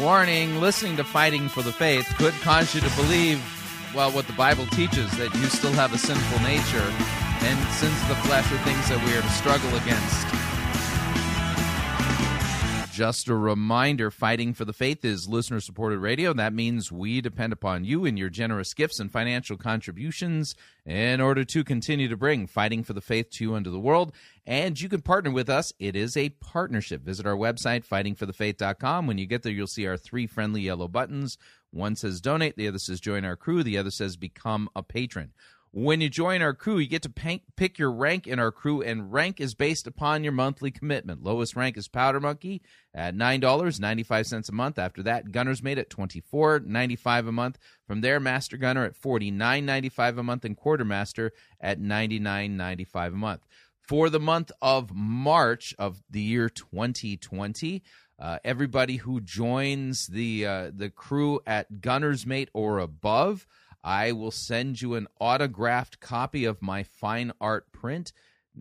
Warning 0.00 0.60
listening 0.60 0.96
to 0.96 1.04
Fighting 1.04 1.48
for 1.48 1.62
the 1.62 1.72
Faith 1.72 2.06
could 2.18 2.34
cause 2.34 2.72
you 2.74 2.80
to 2.80 2.90
believe, 2.96 3.42
well, 3.94 4.10
what 4.10 4.26
the 4.26 4.32
Bible 4.34 4.66
teaches 4.66 5.10
that 5.18 5.34
you 5.34 5.46
still 5.46 5.72
have 5.72 5.92
a 5.92 5.98
sinful 5.98 6.40
nature, 6.40 6.88
and 7.44 7.58
sins 7.74 7.96
of 8.02 8.08
the 8.08 8.20
flesh 8.26 8.50
are 8.52 8.58
things 8.64 8.88
that 8.88 9.00
we 9.04 9.16
are 9.16 9.22
to 9.22 9.30
struggle 9.30 9.74
against. 9.76 10.47
Just 12.98 13.28
a 13.28 13.34
reminder 13.36 14.10
Fighting 14.10 14.54
for 14.54 14.64
the 14.64 14.72
Faith 14.72 15.04
is 15.04 15.28
listener 15.28 15.60
supported 15.60 16.00
radio. 16.00 16.32
That 16.32 16.52
means 16.52 16.90
we 16.90 17.20
depend 17.20 17.52
upon 17.52 17.84
you 17.84 18.04
and 18.04 18.18
your 18.18 18.28
generous 18.28 18.74
gifts 18.74 18.98
and 18.98 19.08
financial 19.08 19.56
contributions 19.56 20.56
in 20.84 21.20
order 21.20 21.44
to 21.44 21.62
continue 21.62 22.08
to 22.08 22.16
bring 22.16 22.48
Fighting 22.48 22.82
for 22.82 22.94
the 22.94 23.00
Faith 23.00 23.30
to 23.30 23.44
you 23.44 23.54
into 23.54 23.70
the 23.70 23.78
world. 23.78 24.10
And 24.44 24.80
you 24.80 24.88
can 24.88 25.00
partner 25.00 25.30
with 25.30 25.48
us. 25.48 25.72
It 25.78 25.94
is 25.94 26.16
a 26.16 26.30
partnership. 26.30 27.02
Visit 27.02 27.24
our 27.24 27.36
website, 27.36 27.86
fightingforthefaith.com. 27.86 29.06
When 29.06 29.18
you 29.18 29.26
get 29.26 29.44
there, 29.44 29.52
you'll 29.52 29.68
see 29.68 29.86
our 29.86 29.96
three 29.96 30.26
friendly 30.26 30.62
yellow 30.62 30.88
buttons. 30.88 31.38
One 31.70 31.94
says 31.94 32.20
donate, 32.20 32.56
the 32.56 32.66
other 32.66 32.80
says 32.80 32.98
join 32.98 33.24
our 33.24 33.36
crew, 33.36 33.62
the 33.62 33.78
other 33.78 33.92
says 33.92 34.16
become 34.16 34.68
a 34.74 34.82
patron. 34.82 35.34
When 35.80 36.00
you 36.00 36.08
join 36.08 36.42
our 36.42 36.54
crew, 36.54 36.78
you 36.78 36.88
get 36.88 37.02
to 37.02 37.40
pick 37.54 37.78
your 37.78 37.92
rank 37.92 38.26
in 38.26 38.40
our 38.40 38.50
crew, 38.50 38.82
and 38.82 39.12
rank 39.12 39.40
is 39.40 39.54
based 39.54 39.86
upon 39.86 40.24
your 40.24 40.32
monthly 40.32 40.72
commitment. 40.72 41.22
Lowest 41.22 41.54
rank 41.54 41.76
is 41.76 41.86
Powder 41.86 42.18
Monkey 42.18 42.62
at 42.92 43.14
$9.95 43.14 44.48
a 44.48 44.52
month. 44.52 44.76
After 44.76 45.04
that, 45.04 45.30
Gunner's 45.30 45.62
Mate 45.62 45.78
at 45.78 45.88
$24.95 45.88 47.28
a 47.28 47.30
month. 47.30 47.58
From 47.86 48.00
there, 48.00 48.18
Master 48.18 48.56
Gunner 48.56 48.86
at 48.86 49.00
$49.95 49.00 50.18
a 50.18 50.22
month, 50.24 50.44
and 50.44 50.56
Quartermaster 50.56 51.30
at 51.60 51.78
$99.95 51.78 53.06
a 53.06 53.10
month. 53.12 53.46
For 53.80 54.10
the 54.10 54.18
month 54.18 54.50
of 54.60 54.92
March 54.92 55.76
of 55.78 56.02
the 56.10 56.20
year 56.20 56.48
2020, 56.48 57.84
uh, 58.18 58.38
everybody 58.44 58.96
who 58.96 59.20
joins 59.20 60.08
the 60.08 60.44
uh, 60.44 60.70
the 60.74 60.90
crew 60.90 61.40
at 61.46 61.80
Gunner's 61.80 62.26
Mate 62.26 62.50
or 62.52 62.80
above, 62.80 63.46
I 63.82 64.12
will 64.12 64.30
send 64.30 64.80
you 64.82 64.94
an 64.94 65.06
autographed 65.20 66.00
copy 66.00 66.44
of 66.44 66.60
my 66.62 66.82
fine 66.82 67.32
art 67.40 67.70
print 67.72 68.12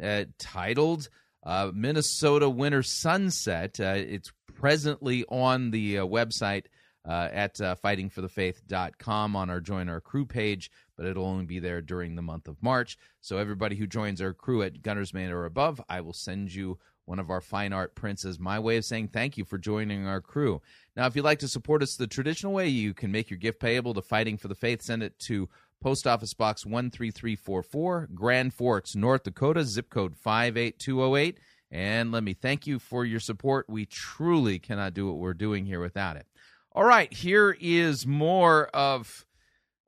uh, 0.02 0.26
titled 0.38 1.10
uh, 1.44 1.72
Minnesota 1.74 2.50
Winter 2.50 2.84
Sunset. 2.84 3.80
Uh, 3.80 3.96
it's 3.96 4.32
presently 4.54 5.26
on 5.30 5.72
the 5.72 6.00
uh, 6.00 6.06
website 6.06 6.66
uh, 7.08 7.30
at 7.32 7.60
uh, 7.62 7.76
fightingforthefaith.com 7.84 9.36
on 9.36 9.50
our 9.50 9.62
Join 9.62 9.88
Our 9.88 10.02
Crew 10.02 10.26
page, 10.26 10.70
but 10.98 11.06
it'll 11.06 11.26
only 11.26 11.46
be 11.46 11.60
there 11.60 11.82
during 11.82 12.16
the 12.16 12.22
month 12.22 12.48
of 12.48 12.62
March. 12.62 12.98
So, 13.22 13.38
everybody 13.38 13.78
who 13.78 13.88
joins 13.88 14.22
our 14.22 14.34
crew 14.34 14.62
at 14.62 14.82
Gunner's 14.82 15.14
Mate 15.14 15.32
or 15.32 15.46
above, 15.46 15.82
I 15.88 16.02
will 16.02 16.14
send 16.14 16.54
you 16.54 16.80
one 17.06 17.20
of 17.20 17.30
our 17.30 17.40
fine 17.40 17.72
art 17.72 17.96
prints 17.96 18.26
as 18.26 18.38
my 18.38 18.60
way 18.60 18.76
of 18.76 18.84
saying 18.84 19.08
thank 19.08 19.38
you 19.38 19.46
for 19.46 19.58
joining 19.58 20.06
our 20.06 20.20
crew. 20.20 20.62
Now, 20.98 21.06
if 21.06 21.16
you'd 21.16 21.26
like 21.26 21.38
to 21.40 21.48
support 21.48 21.84
us 21.84 21.96
the 21.96 22.08
traditional 22.08 22.54
way, 22.54 22.70
you 22.70 22.96
can 22.96 23.12
make 23.12 23.30
your 23.30 23.38
gift 23.38 23.60
payable 23.60 23.94
to 23.94 24.02
Fighting 24.02 24.36
for 24.36 24.48
the 24.48 24.56
Faith. 24.56 24.82
Send 24.82 25.04
it 25.04 25.20
to 25.20 25.48
Post 25.80 26.08
Office 26.08 26.34
Box 26.34 26.64
13344, 26.64 28.10
Grand 28.16 28.52
Forks, 28.52 28.96
North 28.96 29.22
Dakota, 29.22 29.64
zip 29.64 29.92
code 29.92 30.18
58208. 30.18 31.38
And 31.70 32.12
let 32.12 32.24
me 32.24 32.34
thank 32.34 32.66
you 32.66 32.80
for 32.80 33.06
your 33.06 33.20
support. 33.20 33.70
We 33.70 33.86
truly 33.86 34.58
cannot 34.58 34.96
do 34.96 35.06
what 35.06 35.18
we're 35.18 35.36
doing 35.36 35.68
here 35.68 35.80
without 35.80 36.18
it. 36.18 36.26
All 36.72 36.84
right, 36.86 37.14
here 37.14 37.56
is 37.62 38.08
more 38.08 38.66
of, 38.70 39.24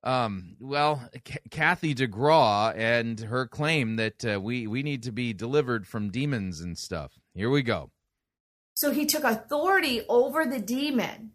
um, 0.03 0.57
well, 0.59 1.09
C- 1.27 1.37
Kathy 1.49 1.95
DeGraw 1.95 2.75
and 2.77 3.19
her 3.19 3.47
claim 3.47 3.95
that 3.95 4.23
uh, 4.23 4.39
we 4.39 4.67
we 4.67 4.83
need 4.83 5.01
to 5.03 5.11
be 5.11 5.33
delivered 5.33 5.87
from 5.87 6.11
demons 6.11 6.61
and 6.61 6.77
stuff. 6.77 7.13
Here 7.33 7.49
we 7.49 7.63
go. 7.63 7.89
So 8.79 8.91
he 8.91 9.05
took 9.05 9.25
authority 9.25 10.03
over 10.07 10.45
the 10.45 10.59
demon. 10.61 11.31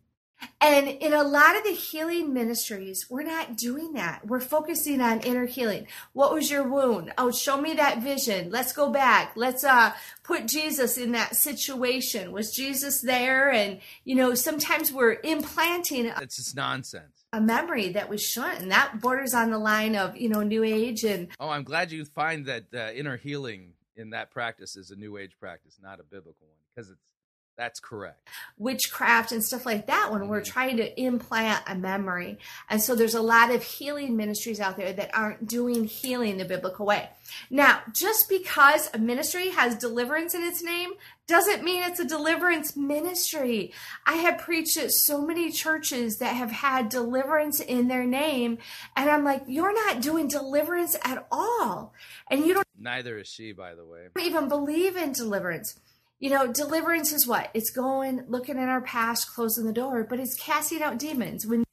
And 0.63 0.89
in 0.89 1.13
a 1.13 1.23
lot 1.23 1.57
of 1.57 1.63
the 1.65 1.73
healing 1.73 2.33
ministries, 2.33 3.07
we're 3.11 3.23
not 3.23 3.55
doing 3.59 3.93
that. 3.93 4.27
We're 4.27 4.41
focusing 4.41 5.03
on 5.03 5.21
inner 5.21 5.45
healing. 5.45 5.87
What 6.15 6.33
was 6.33 6.51
your 6.51 6.67
wound? 6.67 7.13
Oh, 7.19 7.31
show 7.31 7.61
me 7.61 7.75
that 7.75 8.03
vision. 8.03 8.51
Let's 8.51 8.73
go 8.73 8.91
back. 8.91 9.33
Let's 9.37 9.63
uh 9.63 9.93
put 10.23 10.47
Jesus 10.47 10.97
in 10.97 11.13
that 11.13 11.37
situation. 11.37 12.33
Was 12.33 12.51
Jesus 12.51 13.03
there? 13.03 13.51
And 13.51 13.81
you 14.05 14.15
know, 14.17 14.35
sometimes 14.35 14.91
we're 14.91 15.19
implanting 15.23 16.07
It's 16.07 16.37
just 16.37 16.57
nonsense. 16.57 17.27
a 17.35 17.43
memory 17.43 17.91
that 17.91 18.09
we 18.09 18.17
shouldn't. 18.17 18.63
And 18.63 18.71
that 18.73 19.01
borders 19.03 19.35
on 19.35 19.51
the 19.51 19.59
line 19.59 19.97
of, 19.97 20.17
you 20.17 20.31
know, 20.31 20.43
new 20.43 20.65
age 20.65 21.05
and 21.05 21.29
Oh, 21.39 21.51
I'm 21.51 21.65
glad 21.65 21.93
you 21.93 22.07
find 22.07 22.47
that 22.47 22.65
uh, 22.75 22.91
inner 22.95 23.19
healing 23.19 23.75
in 23.97 24.11
that 24.11 24.31
practice 24.31 24.77
is 24.77 24.91
a 24.91 24.97
New 24.97 25.19
Age 25.19 25.37
practice, 25.39 25.79
not 25.81 26.01
a 26.01 26.03
biblical 26.03 26.49
one, 26.49 26.59
because 26.75 26.91
it's 26.91 27.13
that's 27.57 27.81
correct. 27.81 28.29
witchcraft 28.59 29.33
and 29.33 29.45
stuff 29.45 29.65
like 29.65 29.87
that 29.87 30.11
when 30.11 30.29
we're 30.29 30.41
mm-hmm. 30.41 30.53
trying 30.53 30.77
to 30.79 31.01
implant 31.01 31.63
a 31.67 31.75
memory. 31.75 32.39
And 32.69 32.83
so 32.83 32.95
there's 32.95 33.15
a 33.15 33.23
lot 33.23 33.51
of 33.51 33.63
healing 33.63 34.17
ministries 34.17 34.61
out 34.61 34.77
there 34.77 34.93
that 34.93 35.11
aren't 35.15 35.47
doing 35.47 35.85
healing 35.85 36.39
the 36.39 36.45
biblical 36.45 36.87
way. 36.87 37.09
Now, 37.51 37.81
just 37.93 38.29
because 38.29 38.91
a 38.93 38.99
ministry 38.99 39.51
has 39.51 39.77
deliverance 39.77 40.35
in 40.35 40.43
its 40.43 40.63
name 40.63 40.91
doesn't 41.27 41.65
mean 41.65 41.83
it's 41.83 42.01
a 42.01 42.05
deliverance 42.05 42.77
ministry. 42.77 43.73
I 44.07 44.15
have 44.17 44.39
preached 44.39 44.77
at 44.77 44.91
so 44.91 45.23
many 45.23 45.51
churches 45.51 46.19
that 46.19 46.35
have 46.35 46.51
had 46.51 46.91
deliverance 46.91 47.61
in 47.61 47.89
their 47.89 48.05
name, 48.05 48.59
and 48.95 49.09
I'm 49.09 49.25
like, 49.25 49.43
you're 49.47 49.73
not 49.73 50.03
doing 50.03 50.29
deliverance 50.29 50.97
at 51.03 51.27
all. 51.33 51.95
And 52.31 52.45
you 52.45 52.55
don't 52.55 52.65
Neither 52.79 53.19
is 53.19 53.29
she, 53.29 53.53
by 53.53 53.75
the 53.75 53.85
way. 53.85 54.09
even 54.21 54.49
believe 54.49 54.97
in 54.97 55.13
deliverance. 55.13 55.81
You 56.21 56.31
know, 56.31 56.47
deliverance 56.47 57.13
is 57.13 57.27
what? 57.27 57.51
It's 57.55 57.71
going, 57.71 58.25
looking 58.29 58.59
at 58.59 58.69
our 58.69 58.81
past, 58.81 59.35
closing 59.35 59.67
the 59.67 59.73
door, 59.73 60.05
but 60.05 60.21
it's 60.21 60.35
casting 60.35 60.83
out 60.83 60.99
demons. 60.99 61.47
When 61.47 61.65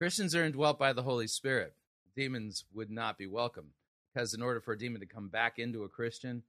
Christians 0.00 0.34
are 0.34 0.44
indwelt 0.44 0.78
by 0.78 0.92
the 0.92 1.02
Holy 1.02 1.26
Spirit. 1.26 1.74
Demons 2.16 2.64
would 2.72 2.90
not 2.90 3.18
be 3.18 3.26
welcome 3.26 3.70
because 4.12 4.34
in 4.34 4.42
order 4.42 4.60
for 4.60 4.72
a 4.72 4.78
demon 4.78 5.00
to 5.00 5.06
come 5.06 5.28
back 5.28 5.58
into 5.58 5.82
a 5.82 5.88
Christian, 5.88 6.42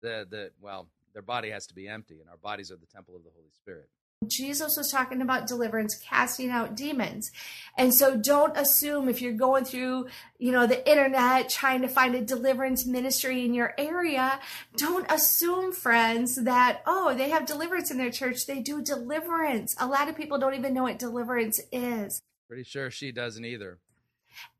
the 0.00 0.26
the 0.28 0.50
well, 0.60 0.88
their 1.12 1.22
body 1.22 1.50
has 1.50 1.66
to 1.66 1.74
be 1.74 1.88
empty, 1.88 2.20
and 2.20 2.30
our 2.30 2.36
bodies 2.36 2.70
are 2.70 2.76
the 2.76 2.86
temple 2.86 3.16
of 3.16 3.24
the 3.24 3.30
Holy 3.34 3.50
Spirit. 3.62 3.88
Jesus 4.26 4.76
was 4.76 4.90
talking 4.90 5.22
about 5.22 5.46
deliverance, 5.46 5.94
casting 5.94 6.50
out 6.50 6.74
demons. 6.76 7.30
And 7.78 7.94
so 7.94 8.18
don't 8.18 8.54
assume 8.54 9.08
if 9.08 9.22
you're 9.22 9.32
going 9.32 9.64
through, 9.64 10.08
you 10.38 10.52
know, 10.52 10.66
the 10.66 10.86
internet 10.88 11.48
trying 11.48 11.80
to 11.80 11.88
find 11.88 12.14
a 12.14 12.20
deliverance 12.20 12.84
ministry 12.84 13.46
in 13.46 13.54
your 13.54 13.72
area, 13.78 14.38
don't 14.76 15.10
assume, 15.10 15.72
friends, 15.72 16.36
that, 16.36 16.82
oh, 16.86 17.14
they 17.14 17.30
have 17.30 17.46
deliverance 17.46 17.90
in 17.90 17.96
their 17.96 18.10
church. 18.10 18.46
They 18.46 18.60
do 18.60 18.82
deliverance. 18.82 19.74
A 19.80 19.86
lot 19.86 20.10
of 20.10 20.18
people 20.18 20.36
don't 20.36 20.54
even 20.54 20.74
know 20.74 20.82
what 20.82 20.98
deliverance 20.98 21.58
is. 21.72 22.20
Pretty 22.46 22.64
sure 22.64 22.90
she 22.90 23.12
doesn't 23.12 23.46
either. 23.46 23.78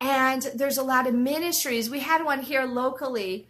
And 0.00 0.42
there's 0.54 0.78
a 0.78 0.82
lot 0.82 1.06
of 1.06 1.14
ministries. 1.14 1.90
We 1.90 2.00
had 2.00 2.24
one 2.24 2.40
here 2.40 2.64
locally 2.64 3.48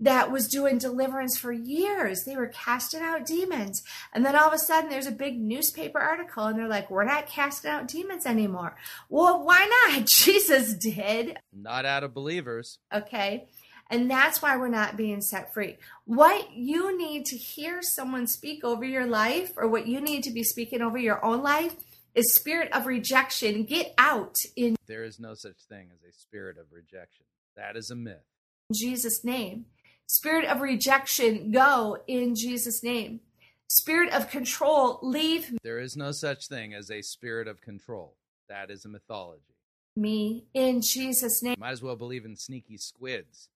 that 0.00 0.32
was 0.32 0.48
doing 0.48 0.78
deliverance 0.78 1.38
for 1.38 1.52
years. 1.52 2.24
They 2.24 2.36
were 2.36 2.46
casting 2.46 3.02
out 3.02 3.26
demons. 3.26 3.82
And 4.12 4.24
then 4.24 4.34
all 4.34 4.48
of 4.48 4.54
a 4.54 4.58
sudden 4.58 4.88
there's 4.88 5.06
a 5.06 5.12
big 5.12 5.38
newspaper 5.38 5.98
article 5.98 6.46
and 6.46 6.58
they're 6.58 6.66
like, 6.68 6.90
we're 6.90 7.04
not 7.04 7.26
casting 7.26 7.70
out 7.70 7.86
demons 7.86 8.24
anymore. 8.26 8.76
Well, 9.08 9.44
why 9.44 9.68
not? 9.86 10.06
Jesus 10.10 10.74
did. 10.74 11.38
Not 11.52 11.84
out 11.84 12.02
of 12.02 12.14
believers. 12.14 12.78
Okay. 12.92 13.46
And 13.90 14.08
that's 14.10 14.40
why 14.40 14.56
we're 14.56 14.68
not 14.68 14.96
being 14.96 15.20
set 15.20 15.52
free. 15.52 15.76
What 16.04 16.52
you 16.54 16.96
need 16.96 17.24
to 17.26 17.36
hear 17.36 17.82
someone 17.82 18.26
speak 18.28 18.64
over 18.64 18.84
your 18.84 19.06
life 19.06 19.52
or 19.56 19.68
what 19.68 19.88
you 19.88 20.00
need 20.00 20.22
to 20.24 20.30
be 20.30 20.44
speaking 20.44 20.80
over 20.80 20.96
your 20.96 21.22
own 21.24 21.42
life 21.42 21.74
is 22.14 22.32
spirit 22.32 22.72
of 22.72 22.86
rejection. 22.86 23.64
Get 23.64 23.92
out 23.98 24.36
in 24.56 24.76
There 24.86 25.04
is 25.04 25.18
no 25.18 25.34
such 25.34 25.58
thing 25.68 25.88
as 25.92 26.08
a 26.08 26.12
spirit 26.16 26.56
of 26.56 26.66
rejection. 26.72 27.26
That 27.56 27.76
is 27.76 27.90
a 27.90 27.96
myth. 27.96 28.24
Jesus' 28.72 29.24
name. 29.24 29.66
Spirit 30.12 30.44
of 30.46 30.60
rejection, 30.60 31.52
go 31.52 31.96
in 32.08 32.34
Jesus' 32.34 32.82
name. 32.82 33.20
Spirit 33.68 34.12
of 34.12 34.28
control, 34.28 34.98
leave 35.02 35.56
There 35.62 35.78
is 35.78 35.96
no 35.96 36.10
such 36.10 36.48
thing 36.48 36.74
as 36.74 36.90
a 36.90 37.00
spirit 37.00 37.46
of 37.46 37.60
control. 37.60 38.16
That 38.48 38.72
is 38.72 38.84
a 38.84 38.88
mythology. 38.88 39.54
me 39.94 40.46
in 40.52 40.82
Jesus' 40.82 41.44
name. 41.44 41.54
Might 41.60 41.70
as 41.70 41.80
well 41.80 41.94
believe 41.94 42.24
in 42.24 42.34
sneaky 42.34 42.76
squids. 42.76 43.50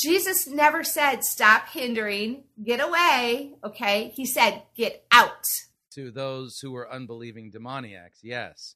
Jesus 0.00 0.48
never 0.48 0.82
said, 0.82 1.22
stop 1.22 1.68
hindering, 1.68 2.42
get 2.60 2.80
away. 2.80 3.52
Okay. 3.62 4.10
He 4.16 4.26
said, 4.26 4.64
get 4.74 5.04
out, 5.12 5.46
To 5.94 6.10
those 6.10 6.58
who 6.58 6.72
were 6.72 6.92
unbelieving 6.92 7.52
demoniacs, 7.52 8.18
yes. 8.24 8.74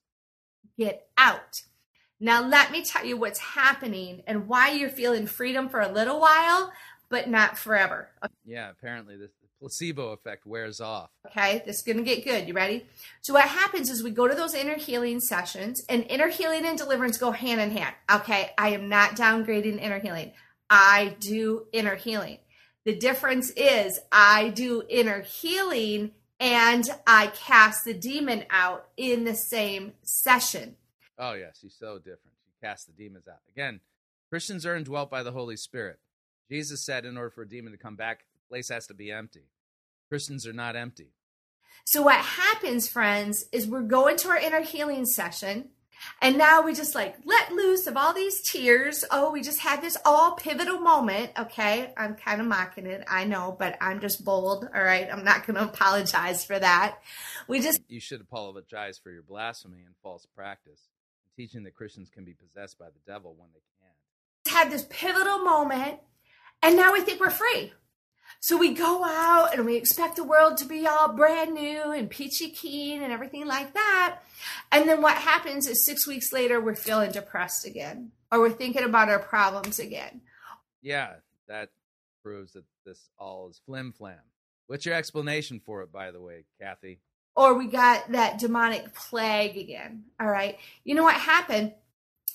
get 0.78 1.08
out. 1.18 1.62
Now, 2.18 2.46
let 2.46 2.72
me 2.72 2.82
tell 2.82 3.04
you 3.04 3.16
what's 3.16 3.38
happening 3.38 4.22
and 4.26 4.48
why 4.48 4.70
you're 4.70 4.88
feeling 4.88 5.26
freedom 5.26 5.68
for 5.68 5.80
a 5.80 5.92
little 5.92 6.20
while, 6.20 6.72
but 7.08 7.28
not 7.28 7.58
forever. 7.58 8.08
Yeah, 8.44 8.70
apparently 8.70 9.16
the 9.16 9.30
placebo 9.60 10.12
effect 10.12 10.46
wears 10.46 10.80
off. 10.80 11.10
Okay, 11.26 11.62
this 11.66 11.76
is 11.76 11.82
going 11.82 11.98
to 11.98 12.02
get 12.02 12.24
good. 12.24 12.48
You 12.48 12.54
ready? 12.54 12.86
So, 13.20 13.34
what 13.34 13.44
happens 13.44 13.90
is 13.90 14.02
we 14.02 14.10
go 14.10 14.28
to 14.28 14.34
those 14.34 14.54
inner 14.54 14.76
healing 14.76 15.20
sessions, 15.20 15.84
and 15.88 16.06
inner 16.08 16.28
healing 16.28 16.64
and 16.64 16.78
deliverance 16.78 17.18
go 17.18 17.32
hand 17.32 17.60
in 17.60 17.70
hand. 17.70 17.94
Okay, 18.10 18.52
I 18.56 18.70
am 18.70 18.88
not 18.88 19.16
downgrading 19.16 19.80
inner 19.80 19.98
healing, 19.98 20.32
I 20.70 21.16
do 21.20 21.66
inner 21.72 21.96
healing. 21.96 22.38
The 22.84 22.96
difference 22.96 23.50
is 23.50 23.98
I 24.12 24.50
do 24.50 24.84
inner 24.88 25.20
healing 25.22 26.12
and 26.38 26.84
I 27.06 27.28
cast 27.28 27.84
the 27.84 27.94
demon 27.94 28.44
out 28.48 28.86
in 28.96 29.24
the 29.24 29.34
same 29.34 29.94
session. 30.02 30.76
Oh, 31.18 31.32
yes, 31.32 31.58
she's 31.60 31.76
so 31.78 31.98
different. 31.98 32.36
She 32.44 32.66
casts 32.66 32.84
the 32.84 32.92
demons 32.92 33.28
out. 33.28 33.40
Again, 33.48 33.80
Christians 34.30 34.66
are 34.66 34.76
indwelt 34.76 35.10
by 35.10 35.22
the 35.22 35.32
Holy 35.32 35.56
Spirit. 35.56 35.98
Jesus 36.50 36.84
said 36.84 37.04
in 37.04 37.16
order 37.16 37.30
for 37.30 37.42
a 37.42 37.48
demon 37.48 37.72
to 37.72 37.78
come 37.78 37.96
back, 37.96 38.24
the 38.34 38.48
place 38.48 38.68
has 38.68 38.86
to 38.88 38.94
be 38.94 39.10
empty. 39.10 39.48
Christians 40.08 40.46
are 40.46 40.52
not 40.52 40.76
empty. 40.76 41.10
So, 41.84 42.02
what 42.02 42.16
happens, 42.16 42.88
friends, 42.88 43.46
is 43.52 43.66
we're 43.66 43.82
going 43.82 44.16
to 44.18 44.28
our 44.28 44.36
inner 44.38 44.62
healing 44.62 45.04
session, 45.04 45.70
and 46.20 46.36
now 46.36 46.62
we 46.62 46.74
just 46.74 46.94
like 46.94 47.16
let 47.24 47.52
loose 47.52 47.86
of 47.86 47.96
all 47.96 48.12
these 48.12 48.42
tears. 48.42 49.04
Oh, 49.10 49.30
we 49.30 49.42
just 49.42 49.60
had 49.60 49.82
this 49.82 49.96
all 50.04 50.34
pivotal 50.34 50.78
moment. 50.80 51.32
Okay, 51.38 51.92
I'm 51.96 52.14
kind 52.14 52.40
of 52.40 52.46
mocking 52.46 52.86
it, 52.86 53.04
I 53.08 53.24
know, 53.24 53.54
but 53.58 53.76
I'm 53.80 54.00
just 54.00 54.24
bold. 54.24 54.68
All 54.74 54.82
right, 54.82 55.08
I'm 55.12 55.24
not 55.24 55.46
going 55.46 55.56
to 55.56 55.64
apologize 55.64 56.44
for 56.44 56.58
that. 56.58 56.98
We 57.48 57.60
just 57.60 57.80
You 57.88 58.00
should 58.00 58.20
apologize 58.20 58.98
for 58.98 59.10
your 59.10 59.22
blasphemy 59.22 59.82
and 59.84 59.94
false 60.02 60.26
practice, 60.34 60.88
teaching 61.36 61.64
that 61.64 61.74
Christians 61.74 62.08
can 62.08 62.24
be 62.24 62.34
possessed 62.34 62.78
by 62.78 62.86
the 62.86 63.00
devil 63.06 63.34
when 63.36 63.48
they 63.52 63.60
can't. 63.80 64.54
had 64.54 64.72
this 64.72 64.86
pivotal 64.88 65.38
moment, 65.38 66.00
and 66.62 66.76
now 66.76 66.92
we 66.92 67.00
think 67.00 67.20
we're 67.20 67.30
free. 67.30 67.72
So 68.40 68.56
we 68.56 68.74
go 68.74 69.04
out 69.04 69.54
and 69.54 69.64
we 69.64 69.76
expect 69.76 70.16
the 70.16 70.24
world 70.24 70.56
to 70.58 70.64
be 70.64 70.86
all 70.86 71.12
brand 71.12 71.54
new 71.54 71.92
and 71.92 72.10
peachy 72.10 72.50
keen 72.50 73.02
and 73.02 73.12
everything 73.12 73.46
like 73.46 73.74
that. 73.74 74.20
And 74.72 74.88
then 74.88 75.02
what 75.02 75.16
happens 75.16 75.66
is 75.66 75.84
six 75.84 76.06
weeks 76.06 76.32
later, 76.32 76.60
we're 76.60 76.74
feeling 76.74 77.12
depressed 77.12 77.66
again, 77.66 78.12
or 78.30 78.40
we're 78.40 78.50
thinking 78.50 78.84
about 78.84 79.08
our 79.08 79.18
problems 79.18 79.78
again. 79.78 80.20
Yeah, 80.82 81.14
that 81.48 81.70
proves 82.22 82.52
that 82.52 82.64
this 82.84 83.08
all 83.18 83.48
is 83.48 83.60
flim 83.64 83.92
flam. 83.92 84.18
What's 84.66 84.84
your 84.84 84.94
explanation 84.94 85.60
for 85.64 85.82
it, 85.82 85.92
by 85.92 86.10
the 86.10 86.20
way, 86.20 86.44
Kathy? 86.60 87.00
Or 87.36 87.54
we 87.54 87.66
got 87.66 88.10
that 88.12 88.38
demonic 88.38 88.94
plague 88.94 89.56
again. 89.56 90.04
All 90.18 90.26
right. 90.26 90.58
You 90.84 90.94
know 90.94 91.04
what 91.04 91.14
happened? 91.14 91.74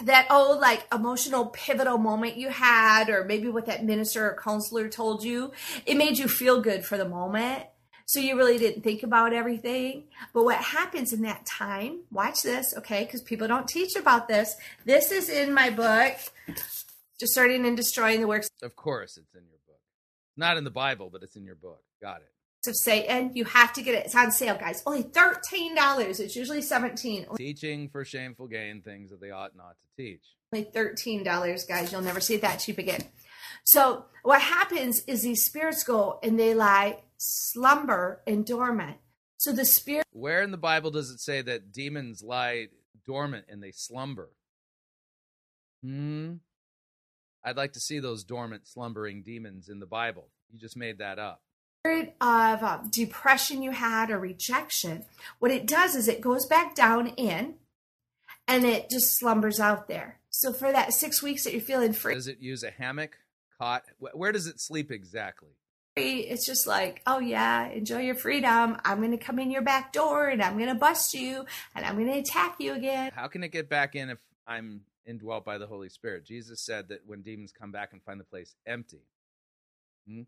That 0.04 0.28
old 0.32 0.60
like 0.60 0.86
emotional 0.93 1.47
pivotal 1.47 1.97
moment 1.97 2.38
you 2.38 2.49
had, 2.49 3.10
or 3.10 3.26
maybe 3.26 3.49
what 3.49 3.66
that 3.66 3.84
minister 3.84 4.30
or 4.30 4.39
counselor 4.41 4.88
told 4.88 5.24
you, 5.24 5.52
it 5.86 5.97
made 5.97 6.18
you 6.18 6.28
feel 6.28 6.62
good 6.62 6.86
for 6.86 6.97
the 6.97 7.08
moment. 7.08 7.64
So 8.06 8.20
you 8.20 8.36
really 8.36 8.58
didn't 8.58 8.82
think 8.82 9.04
about 9.04 9.32
everything. 9.32 10.06
But 10.34 10.43
what 10.43 10.58
happens 10.58 11.14
in 11.14 11.22
that 11.22 11.45
time, 11.45 12.02
watch 12.12 12.43
this, 12.43 12.74
okay? 12.78 13.06
Because 13.06 13.22
people 13.22 13.47
don't 13.47 13.68
teach 13.68 13.95
about 13.95 14.28
this. 14.28 14.56
This 14.86 15.12
is 15.12 15.30
in 15.30 15.54
my 15.54 15.70
book, 15.70 16.18
Discerning 17.20 17.66
and 17.66 17.78
Destroying 17.78 18.20
the 18.20 18.28
Works 18.28 18.49
Of 18.62 18.76
course, 18.76 19.18
it's 19.18 19.34
in 19.34 19.47
your 19.47 19.60
book. 19.66 19.80
Not 20.36 20.58
in 20.58 20.64
the 20.64 20.72
Bible, 20.72 21.10
but 21.10 21.24
it's 21.24 21.36
in 21.36 21.45
your 21.45 21.56
book. 21.56 21.82
Got 22.02 22.18
it. 22.18 22.32
Of 22.68 22.76
Satan. 22.76 23.32
You 23.34 23.45
have 23.45 23.74
to 23.74 23.82
get 23.82 23.95
it. 23.95 24.05
It's 24.05 24.16
on 24.16 24.32
sale, 24.32 24.55
guys. 24.57 24.84
Only 24.86 25.03
$13. 25.03 26.20
It's 26.20 26.36
usually 26.36 26.62
17 26.62 27.26
Teaching 27.38 27.89
for 27.89 28.05
shameful 28.05 28.47
gain 28.47 28.82
things 28.82 29.09
that 29.12 29.20
they 29.22 29.32
ought 29.32 29.55
not 29.55 29.76
to 29.82 30.03
teach. 30.03 30.24
only 30.53 30.66
$13 30.66 31.68
guys 31.68 31.91
you'll 31.91 32.01
never 32.01 32.20
see 32.20 32.36
it 32.36 32.41
that 32.41 32.57
cheap 32.57 32.78
again 32.78 33.01
so 33.64 34.05
what 34.24 34.41
happens 34.41 35.01
is 35.07 35.22
these 35.22 35.45
spirits 35.45 35.84
go 35.84 36.20
and 36.24 36.38
they 36.39 36.53
lie 36.53 36.97
slumber 37.18 38.22
and 38.28 38.45
dormant 38.45 38.97
so 39.38 39.51
the 39.53 39.66
spirit 39.66 40.05
Where 40.12 40.41
in 40.43 40.51
the 40.51 40.57
Bible 40.57 40.91
does 40.91 41.09
it 41.09 41.20
say 41.20 41.41
that 41.41 41.72
demons 41.72 42.22
lie 42.22 42.68
dormant 43.05 43.45
and 43.49 43.62
they 43.64 43.72
slumber? 43.72 44.30
Hmm. 45.84 46.34
I'd 47.43 47.57
like 47.57 47.74
to 47.74 47.80
see 47.80 47.97
those 47.99 48.24
dormant, 48.24 48.68
slumbering 48.68 49.24
demons 49.24 49.68
in 49.68 49.80
the 49.80 49.88
Bible. 49.88 50.28
You 50.51 50.59
just 50.59 50.78
made 50.78 50.99
that 50.99 51.18
up. 51.18 51.41
Of 51.84 52.64
uh, 52.64 52.80
depression 52.92 53.64
you 53.64 53.72
had 53.72 54.12
or 54.12 54.20
rejection 54.20 55.04
what 55.40 55.50
it 55.50 55.66
does 55.66 55.96
is 55.96 56.08
it 56.08 56.22
goes 56.22 56.46
back 56.46 56.76
down 56.76 57.08
in 57.18 57.56
and 58.48 58.66
it 58.66 58.88
just 58.90 59.18
slumbers 59.18 59.60
out 59.60 59.88
there 59.88 60.20
so 60.30 60.54
for 60.54 60.72
that 60.72 60.94
six 60.94 61.24
weeks 61.24 61.44
that 61.44 61.54
you're 61.54 61.62
feeling 61.62 61.92
free 61.92 62.14
Does 62.14 62.28
it 62.28 62.40
use 62.40 62.64
a 62.64 62.72
hammock, 62.72 63.18
cot? 63.62 63.84
Where 64.00 64.32
does 64.32 64.48
it 64.48 64.60
sleep 64.60 64.92
exactly? 64.92 65.50
it's 65.98 66.46
just 66.46 66.66
like, 66.68 67.02
oh 67.06 67.20
yeah, 67.20 67.68
enjoy 67.68 68.00
your 68.00 68.16
freedom. 68.16 68.78
I'm 68.86 69.00
going 69.00 69.12
to 69.12 69.18
come 69.18 69.40
in 69.40 69.52
your 69.52 69.62
back 69.62 69.92
door 69.92 70.30
and 70.30 70.42
I'm 70.42 70.58
going 70.58 70.70
to 70.70 70.76
bust 70.76 71.14
you 71.14 71.46
and 71.76 71.86
I'm 71.86 71.96
going 71.96 72.08
to 72.08 72.18
attack 72.18 72.56
you 72.60 72.74
again. 72.74 73.12
How 73.14 73.28
can 73.28 73.44
it 73.44 73.52
get 73.52 73.68
back 73.68 73.94
in 73.94 74.10
if 74.10 74.20
I'm 74.48 74.82
indwelt 75.06 75.44
by 75.44 75.58
the 75.58 75.68
Holy 75.68 75.90
Spirit? 75.90 76.26
Jesus 76.26 76.62
said 76.62 76.88
that 76.88 77.02
when 77.06 77.22
demons 77.22 77.52
come 77.52 77.74
back 77.74 77.92
and 77.92 78.02
find 78.02 78.22
the 78.22 78.24
place 78.24 78.56
empty. 78.66 79.02
Hmm? 80.08 80.22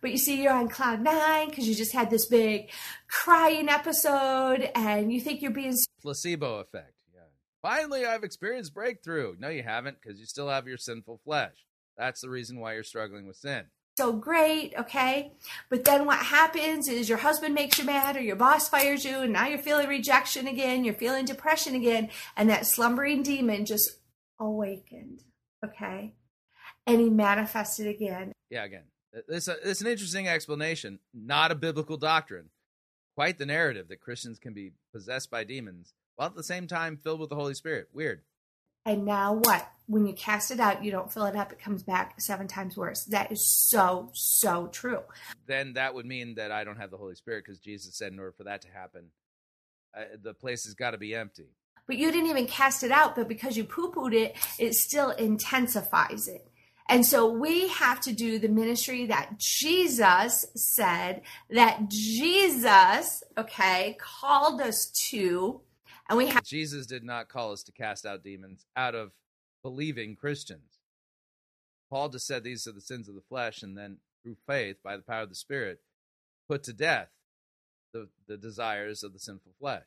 But 0.00 0.10
you 0.10 0.18
see, 0.18 0.42
you're 0.42 0.52
on 0.52 0.68
cloud 0.68 1.00
nine 1.00 1.48
because 1.48 1.68
you 1.68 1.74
just 1.74 1.92
had 1.92 2.10
this 2.10 2.26
big 2.26 2.70
crying 3.08 3.68
episode 3.68 4.70
and 4.74 5.12
you 5.12 5.20
think 5.20 5.40
you're 5.40 5.52
being 5.52 5.76
Placebo 6.02 6.58
effect. 6.58 6.94
Yeah. 7.14 7.20
Finally, 7.62 8.04
I've 8.04 8.24
experienced 8.24 8.74
breakthrough. 8.74 9.36
No, 9.38 9.48
you 9.48 9.62
haven't 9.62 9.98
because 10.02 10.18
you 10.18 10.26
still 10.26 10.48
have 10.48 10.66
your 10.66 10.78
sinful 10.78 11.20
flesh. 11.24 11.54
That's 11.96 12.20
the 12.22 12.28
reason 12.30 12.58
why 12.58 12.74
you're 12.74 12.82
struggling 12.82 13.26
with 13.26 13.36
sin. 13.36 13.64
so 13.98 14.12
great, 14.12 14.72
okay? 14.76 15.30
But 15.68 15.84
then 15.84 16.06
what 16.06 16.18
happens 16.18 16.88
is 16.88 17.08
your 17.08 17.18
husband 17.18 17.54
makes 17.54 17.78
you 17.78 17.84
mad 17.84 18.16
or 18.16 18.20
your 18.22 18.34
boss 18.36 18.68
fires 18.68 19.04
you 19.04 19.18
and 19.20 19.32
now 19.32 19.46
you're 19.46 19.58
feeling 19.58 19.88
rejection 19.88 20.48
again, 20.48 20.84
you're 20.84 20.94
feeling 20.94 21.24
depression 21.26 21.74
again, 21.74 22.08
and 22.36 22.48
that 22.48 22.66
slumbering 22.66 23.22
demon 23.22 23.66
just 23.66 23.98
awakened, 24.40 25.22
okay? 25.64 26.14
And 26.86 27.00
he 27.00 27.10
manifested 27.10 27.86
again. 27.86 28.32
Yeah, 28.50 28.64
again, 28.64 28.84
this 29.28 29.48
uh, 29.48 29.56
it's 29.64 29.80
an 29.80 29.86
interesting 29.86 30.28
explanation, 30.28 30.98
not 31.12 31.50
a 31.50 31.54
biblical 31.54 31.96
doctrine. 31.96 32.50
Quite 33.14 33.38
the 33.38 33.46
narrative 33.46 33.88
that 33.88 34.00
Christians 34.00 34.38
can 34.38 34.54
be 34.54 34.72
possessed 34.92 35.30
by 35.30 35.44
demons 35.44 35.92
while 36.16 36.28
at 36.28 36.34
the 36.34 36.42
same 36.42 36.66
time 36.66 36.96
filled 36.96 37.20
with 37.20 37.28
the 37.28 37.36
Holy 37.36 37.54
Spirit. 37.54 37.88
Weird. 37.92 38.22
And 38.84 39.04
now 39.04 39.34
what? 39.34 39.68
When 39.86 40.06
you 40.06 40.14
cast 40.14 40.50
it 40.50 40.58
out, 40.58 40.84
you 40.84 40.90
don't 40.90 41.12
fill 41.12 41.26
it 41.26 41.36
up, 41.36 41.52
it 41.52 41.60
comes 41.60 41.82
back 41.82 42.20
seven 42.20 42.48
times 42.48 42.76
worse. 42.76 43.04
That 43.04 43.30
is 43.30 43.46
so, 43.46 44.10
so 44.12 44.68
true. 44.68 45.02
Then 45.46 45.74
that 45.74 45.94
would 45.94 46.06
mean 46.06 46.34
that 46.36 46.50
I 46.50 46.64
don't 46.64 46.78
have 46.78 46.90
the 46.90 46.96
Holy 46.96 47.14
Spirit 47.14 47.44
because 47.44 47.60
Jesus 47.60 47.96
said 47.96 48.12
in 48.12 48.18
order 48.18 48.32
for 48.32 48.44
that 48.44 48.62
to 48.62 48.68
happen, 48.68 49.10
uh, 49.96 50.04
the 50.20 50.34
place 50.34 50.64
has 50.64 50.74
got 50.74 50.92
to 50.92 50.98
be 50.98 51.14
empty. 51.14 51.50
But 51.86 51.96
you 51.96 52.10
didn't 52.10 52.30
even 52.30 52.46
cast 52.46 52.82
it 52.82 52.90
out, 52.90 53.14
but 53.14 53.28
because 53.28 53.56
you 53.56 53.64
poo 53.64 53.92
pooed 53.92 54.14
it, 54.14 54.36
it 54.58 54.74
still 54.74 55.10
intensifies 55.10 56.28
it. 56.28 56.48
And 56.92 57.06
so 57.06 57.26
we 57.26 57.68
have 57.68 58.00
to 58.02 58.12
do 58.12 58.38
the 58.38 58.50
ministry 58.50 59.06
that 59.06 59.38
Jesus 59.38 60.44
said, 60.54 61.22
that 61.48 61.88
Jesus, 61.88 63.22
okay, 63.38 63.96
called 63.98 64.60
us 64.60 64.90
to. 65.08 65.62
And 66.10 66.18
we 66.18 66.26
have 66.26 66.44
Jesus 66.44 66.84
did 66.84 67.02
not 67.02 67.30
call 67.30 67.52
us 67.52 67.62
to 67.62 67.72
cast 67.72 68.04
out 68.04 68.22
demons 68.22 68.66
out 68.76 68.94
of 68.94 69.12
believing 69.62 70.16
Christians. 70.16 70.80
Paul 71.88 72.10
just 72.10 72.26
said 72.26 72.44
these 72.44 72.66
are 72.66 72.72
the 72.72 72.80
sins 72.82 73.08
of 73.08 73.14
the 73.14 73.22
flesh, 73.22 73.62
and 73.62 73.74
then 73.74 73.96
through 74.22 74.36
faith, 74.46 74.76
by 74.84 74.98
the 74.98 75.02
power 75.02 75.22
of 75.22 75.30
the 75.30 75.34
Spirit, 75.34 75.80
put 76.46 76.62
to 76.64 76.74
death 76.74 77.08
the, 77.94 78.10
the 78.28 78.36
desires 78.36 79.02
of 79.02 79.14
the 79.14 79.18
sinful 79.18 79.52
flesh. 79.58 79.86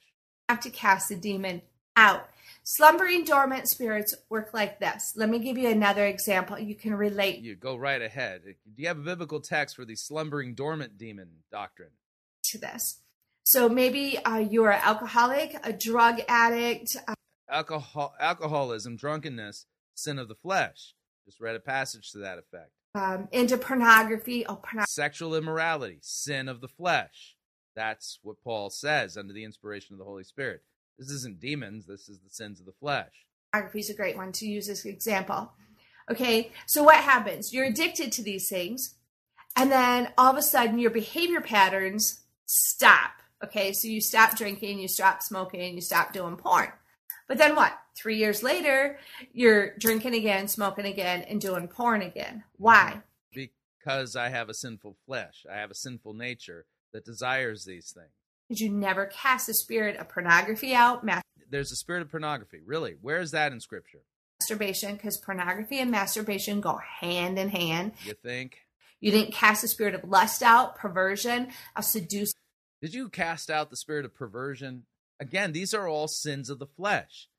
have 0.50 0.60
to 0.62 0.72
cast 0.72 1.10
the 1.10 1.16
demon 1.16 1.62
out. 1.96 2.30
Slumbering 2.64 3.24
dormant 3.26 3.68
spirits 3.70 4.16
work 4.30 4.50
like 4.54 4.80
this. 4.80 5.14
Let 5.16 5.30
me 5.30 5.38
give 5.40 5.58
you 5.58 5.70
another 5.70 6.06
example. 6.06 6.58
You 6.58 6.74
can 6.76 6.96
relate 6.96 7.40
You 7.42 7.56
go 7.56 7.76
right 7.76 8.02
ahead. 8.02 8.42
Do 8.46 8.82
you 8.82 8.88
have 8.88 8.98
a 8.98 9.02
biblical 9.04 9.40
text 9.40 9.76
for 9.76 9.86
the 9.86 9.96
slumbering 9.96 10.56
dormant 10.56 10.98
demon 10.98 11.30
doctrine? 11.52 11.92
to 12.50 12.60
this. 12.60 13.00
So 13.44 13.68
maybe 13.68 14.20
uh, 14.24 14.38
you're 14.38 14.70
an 14.70 14.80
alcoholic, 14.84 15.56
a 15.64 15.74
drug 15.74 16.22
addict, 16.28 16.96
uh, 17.08 17.16
Alcohol, 17.50 18.14
alcoholism, 18.20 18.96
drunkenness, 18.98 19.66
sin 19.96 20.20
of 20.20 20.28
the 20.28 20.36
flesh. 20.36 20.94
Just 21.26 21.40
read 21.40 21.56
a 21.56 21.60
passage 21.60 22.12
to 22.12 22.20
that 22.20 22.38
effect. 22.38 22.70
um, 22.94 23.28
into 23.32 23.58
pornography. 23.58 24.46
Oh, 24.46 24.56
pornography. 24.58 24.92
Sexual 24.92 25.36
immorality, 25.36 25.98
sin 26.02 26.48
of 26.48 26.62
the 26.62 26.68
flesh. 26.68 27.36
That's 27.76 28.20
what 28.22 28.42
Paul 28.44 28.70
says 28.70 29.18
under 29.18 29.34
the 29.34 29.44
inspiration 29.44 29.94
of 29.94 30.00
the 30.00 30.06
Holy 30.06 30.24
Spirit. 30.24 30.62
This 30.98 31.10
isn't 31.10 31.40
demons, 31.40 31.86
this 31.86 32.08
is 32.08 32.20
the 32.20 32.30
sins 32.30 32.60
of 32.60 32.66
the 32.66 32.72
flesh. 32.72 33.12
pornography 33.52 33.80
is 33.80 33.90
a 33.90 33.96
great 33.96 34.16
one 34.16 34.32
to 34.34 34.48
use 34.48 34.70
as 34.70 34.86
an 34.86 34.92
example. 34.92 35.52
Okay, 36.10 36.52
so 36.68 36.84
what 36.84 36.98
happens? 36.98 37.54
You're 37.54 37.66
addicted 37.66 38.12
to 38.14 38.24
these 38.24 38.48
things, 38.48 38.96
and 39.56 39.72
then 39.72 40.10
all 40.18 40.32
of 40.32 40.38
a 40.38 40.42
sudden 40.42 40.80
your 40.80 40.92
behavior 40.92 41.42
patterns 41.42 42.22
stop. 42.46 43.12
Okay, 43.44 43.74
so 43.74 43.88
you 43.88 44.00
stop 44.00 44.38
drinking, 44.38 44.80
you 44.80 44.88
stop 44.88 45.22
smoking, 45.22 45.76
you 45.76 45.82
stop 45.82 46.14
doing 46.14 46.38
porn. 46.38 46.72
But 47.28 47.38
then 47.38 47.56
what? 47.56 47.74
Three 47.96 48.18
years 48.18 48.44
later, 48.44 49.00
you're 49.34 49.76
drinking 49.78 50.14
again, 50.14 50.48
smoking 50.48 50.86
again, 50.86 51.24
and 51.24 51.42
doing 51.42 51.68
porn 51.68 52.02
again. 52.02 52.44
Why? 52.58 53.02
Because 53.34 54.16
I 54.16 54.30
have 54.30 54.50
a 54.50 54.54
sinful 54.54 54.98
flesh, 55.06 55.46
I 55.52 55.58
have 55.58 55.72
a 55.72 55.76
sinful 55.76 56.14
nature 56.14 56.66
that 56.94 57.06
desires 57.06 57.66
these 57.66 57.92
things. 57.92 58.12
Because 58.48 58.62
you 58.62 58.70
never 58.70 59.08
cast 59.08 59.48
the 59.48 59.54
spirit 59.54 59.98
of 59.98 60.10
pornography 60.10 60.74
out, 60.74 61.06
There's 61.50 61.72
a 61.72 61.76
spirit 61.76 62.02
of 62.02 62.10
pornography. 62.10 62.60
Really? 62.66 62.96
Where 63.02 63.20
is 63.20 63.32
that 63.32 63.52
in 63.52 63.60
Scripture? 63.60 64.02
masturbation, 64.42 64.96
because 64.96 65.18
pornography 65.18 65.80
and 65.80 65.90
masturbation 65.90 66.62
go 66.62 66.80
hand 67.00 67.40
in 67.40 67.50
hand. 67.50 67.94
You 68.06 68.14
think? 68.14 68.60
You 69.00 69.12
didn't 69.12 69.34
cast 69.34 69.62
the 69.62 69.68
spirit 69.68 69.96
of 69.96 70.04
lust 70.04 70.44
out, 70.44 70.76
perversion, 70.76 71.48
of 71.76 71.86
seduce. 71.86 72.34
Did 72.82 72.94
you 72.94 73.10
cast 73.10 73.50
out 73.50 73.70
the 73.70 73.78
spirit 73.78 74.06
of 74.06 74.14
perversion? 74.14 74.84
Again, 75.20 75.52
these 75.52 75.74
are 75.74 75.88
all 75.88 76.08
sins 76.08 76.50
of 76.50 76.60
the 76.60 76.68
flesh. 76.68 77.30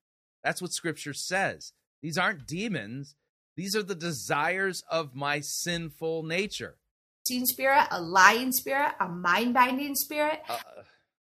That's 0.42 0.62
what 0.62 0.72
Scripture 0.72 1.12
says. 1.12 1.72
These 2.02 2.18
aren't 2.18 2.46
demons, 2.46 3.14
these 3.56 3.74
are 3.74 3.82
the 3.82 3.94
desires 3.94 4.82
of 4.90 5.14
my 5.14 5.40
sinful 5.40 6.22
nature. 6.24 6.76
spirit, 7.24 7.86
a 7.90 8.00
lying 8.00 8.52
spirit, 8.52 8.92
a 9.00 9.08
mind 9.08 9.54
binding 9.54 9.94
spirit. 9.94 10.40
Uh, 10.48 10.58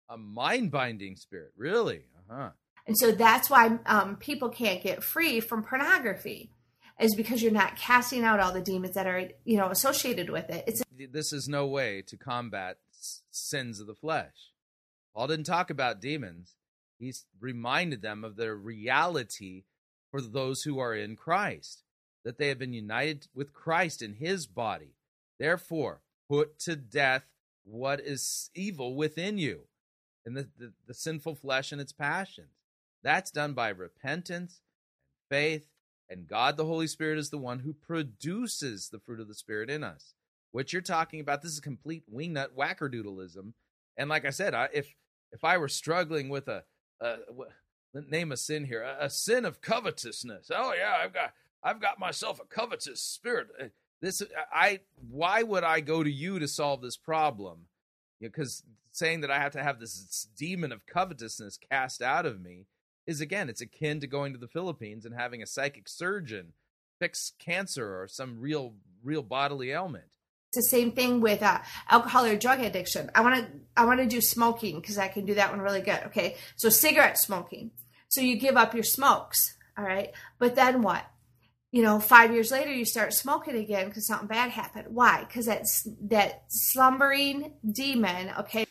a 0.10 0.18
mind 0.18 0.72
binding 0.72 1.16
spirit, 1.16 1.51
really? 1.58 2.03
Uh 2.30 2.34
huh. 2.34 2.49
And 2.88 2.97
so 2.97 3.12
that's 3.12 3.49
why 3.49 3.80
um, 3.86 4.16
people 4.16 4.49
can't 4.49 4.82
get 4.82 5.03
free 5.03 5.39
from 5.41 5.64
pornography, 5.64 6.51
is 6.99 7.16
because 7.16 7.41
you're 7.43 7.51
not 7.51 7.76
casting 7.76 8.24
out 8.24 8.39
all 8.39 8.53
the 8.53 8.62
demons 8.62 8.95
that 8.95 9.08
are 9.08 9.30
you 9.43 9.58
know 9.58 9.70
associated 9.70 10.30
with 10.30 10.49
it. 10.49 10.64
It's 10.68 10.82
a- 10.82 11.08
This 11.08 11.34
is 11.34 11.47
no 11.47 11.66
way 11.68 12.01
to 12.08 12.16
combat 12.18 12.78
s- 12.93 13.22
sins 13.32 13.80
of 13.80 13.88
the 13.88 13.95
flesh. 13.95 14.51
Paul 15.14 15.28
didn't 15.28 15.45
talk 15.45 15.70
about 15.70 15.99
demons, 16.01 16.55
he's 16.99 17.26
reminded 17.39 18.01
them 18.01 18.24
of 18.24 18.36
their 18.36 18.55
reality 18.55 19.64
for 20.12 20.22
those 20.22 20.62
who 20.62 20.80
are 20.80 20.95
in 20.95 21.16
Christ, 21.18 21.84
that 22.24 22.38
they 22.38 22.47
have 22.47 22.60
been 22.60 22.74
united 22.74 23.28
with 23.36 23.51
Christ 23.53 24.01
in 24.01 24.14
his 24.14 24.47
body. 24.47 24.93
Therefore, 25.39 26.01
put 26.30 26.58
to 26.60 26.76
death 26.78 27.24
what 27.66 27.99
is 27.99 28.49
evil 28.55 28.95
within 28.95 29.38
you 29.38 29.64
and 30.28 30.36
the, 30.36 30.47
the, 30.59 30.73
the 30.86 30.93
sinful 30.93 31.36
flesh 31.36 31.71
and 31.71 31.80
its 31.82 31.93
passions. 31.93 32.51
That's 33.01 33.32
done 33.32 33.53
by 33.53 33.69
repentance 33.69 34.59
and 34.59 35.38
faith, 35.39 35.67
and 36.09 36.28
God 36.28 36.57
the 36.57 36.65
Holy 36.65 36.88
Spirit 36.88 37.17
is 37.17 37.30
the 37.30 37.38
one 37.38 37.59
who 37.59 37.73
produces 37.73 38.89
the 38.89 38.99
fruit 38.99 39.19
of 39.19 39.28
the 39.28 39.34
Spirit 39.34 39.69
in 39.69 39.84
us. 39.84 40.13
What 40.51 40.73
you're 40.73 40.82
talking 40.82 41.21
about, 41.21 41.41
this 41.41 41.53
is 41.53 41.59
complete 41.59 42.03
wingnut 42.13 42.49
wackerdoodleism. 42.57 43.53
And 43.97 44.09
like 44.09 44.25
I 44.25 44.32
said, 44.32 44.53
I, 44.53 44.69
if 44.73 44.93
if 45.32 45.43
I 45.43 45.57
were 45.57 45.67
struggling 45.67 46.30
with 46.30 46.47
a, 46.47 46.63
a 47.01 47.17
name 47.93 48.32
a 48.32 48.38
sin 48.38 48.65
here, 48.65 48.84
a, 48.84 49.05
a 49.05 49.09
sin 49.09 49.45
of 49.45 49.61
covetousness. 49.61 50.51
Oh 50.53 50.73
yeah, 50.78 50.97
I've 51.03 51.13
got 51.13 51.34
I've 51.63 51.82
got 51.82 51.99
myself 51.99 52.39
a 52.39 52.45
covetous 52.45 53.01
spirit. 53.01 53.47
Uh, 53.59 53.65
This 54.01 54.21
I 54.53 54.82
why 55.09 55.41
would 55.41 55.63
I 55.63 55.80
go 55.82 56.03
to 56.03 56.11
you 56.11 56.39
to 56.39 56.47
solve 56.47 56.82
this 56.82 56.97
problem? 56.97 57.67
Because 58.20 58.63
saying 58.91 59.22
that 59.22 59.32
I 59.32 59.39
have 59.39 59.51
to 59.53 59.63
have 59.63 59.80
this 59.80 60.28
demon 60.38 60.72
of 60.72 60.86
covetousness 60.86 61.59
cast 61.70 62.01
out 62.01 62.26
of 62.26 62.41
me 62.41 62.65
is 63.05 63.22
again, 63.22 63.49
it's 63.49 63.61
akin 63.61 63.99
to 64.01 64.07
going 64.07 64.34
to 64.34 64.39
the 64.39 64.47
Philippines 64.47 65.05
and 65.05 65.15
having 65.15 65.41
a 65.41 65.47
psychic 65.47 65.88
surgeon 65.88 66.53
fix 66.99 67.34
cancer 67.39 68.01
or 68.01 68.07
some 68.07 68.39
real 68.39 68.74
real 69.03 69.24
bodily 69.24 69.72
ailment. 69.72 70.05
It's 70.51 70.65
the 70.65 70.78
same 70.78 70.91
thing 70.91 71.22
with 71.22 71.43
uh, 71.43 71.59
alcohol 71.89 72.26
or 72.26 72.36
drug 72.36 72.59
addiction. 72.59 73.11
I 73.13 73.22
want 73.22 73.36
to 73.36 73.47
I 73.76 73.86
want 73.86 73.99
to 73.99 74.07
do 74.07 74.22
smoking 74.22 74.80
because 74.82 74.97
I 74.97 75.07
can 75.07 75.26
do 75.26 75.36
that 75.36 75.51
one 75.51 75.61
really 75.61 75.82
good. 75.82 75.99
Okay, 76.07 76.36
so 76.55 76.70
cigarette 76.70 77.18
smoking. 77.18 77.72
So 78.09 78.22
you 78.22 78.38
give 78.39 78.55
up 78.55 78.74
your 78.74 78.84
smokes, 78.84 79.57
all 79.78 79.84
right. 79.84 80.11
But 80.39 80.55
then 80.55 80.82
what? 80.82 81.05
You 81.78 81.84
know, 81.84 81.99
five 81.99 82.34
years 82.34 82.49
later 82.49 82.73
you 82.73 82.86
start 82.86 83.13
smoking 83.13 83.55
again 83.55 83.86
because 83.89 84.07
something 84.07 84.28
bad 84.28 84.49
happened. 84.49 84.88
Why? 84.89 85.25
Because 85.25 85.45
that's 85.45 85.88
that 86.09 86.45
slumbering 86.47 87.53
demon. 87.71 88.32
Okay, 88.39 88.61
you 88.61 88.65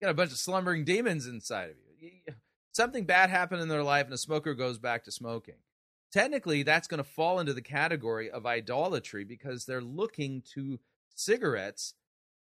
got 0.00 0.12
a 0.12 0.14
bunch 0.14 0.30
of 0.30 0.38
slumbering 0.38 0.84
demons 0.84 1.26
inside 1.26 1.70
of 1.70 1.76
you. 2.00 2.10
You- 2.28 2.34
Something 2.70 3.04
bad 3.04 3.30
happened 3.30 3.62
in 3.62 3.68
their 3.68 3.82
life, 3.82 4.04
and 4.04 4.14
a 4.14 4.18
smoker 4.18 4.54
goes 4.54 4.78
back 4.78 5.02
to 5.06 5.10
smoking. 5.10 5.56
Technically, 6.12 6.62
that's 6.62 6.86
going 6.86 7.02
to 7.02 7.10
fall 7.10 7.40
into 7.40 7.52
the 7.52 7.60
category 7.60 8.30
of 8.30 8.46
idolatry 8.46 9.24
because 9.24 9.64
they're 9.64 9.80
looking 9.80 10.42
to 10.54 10.78
cigarettes 11.16 11.94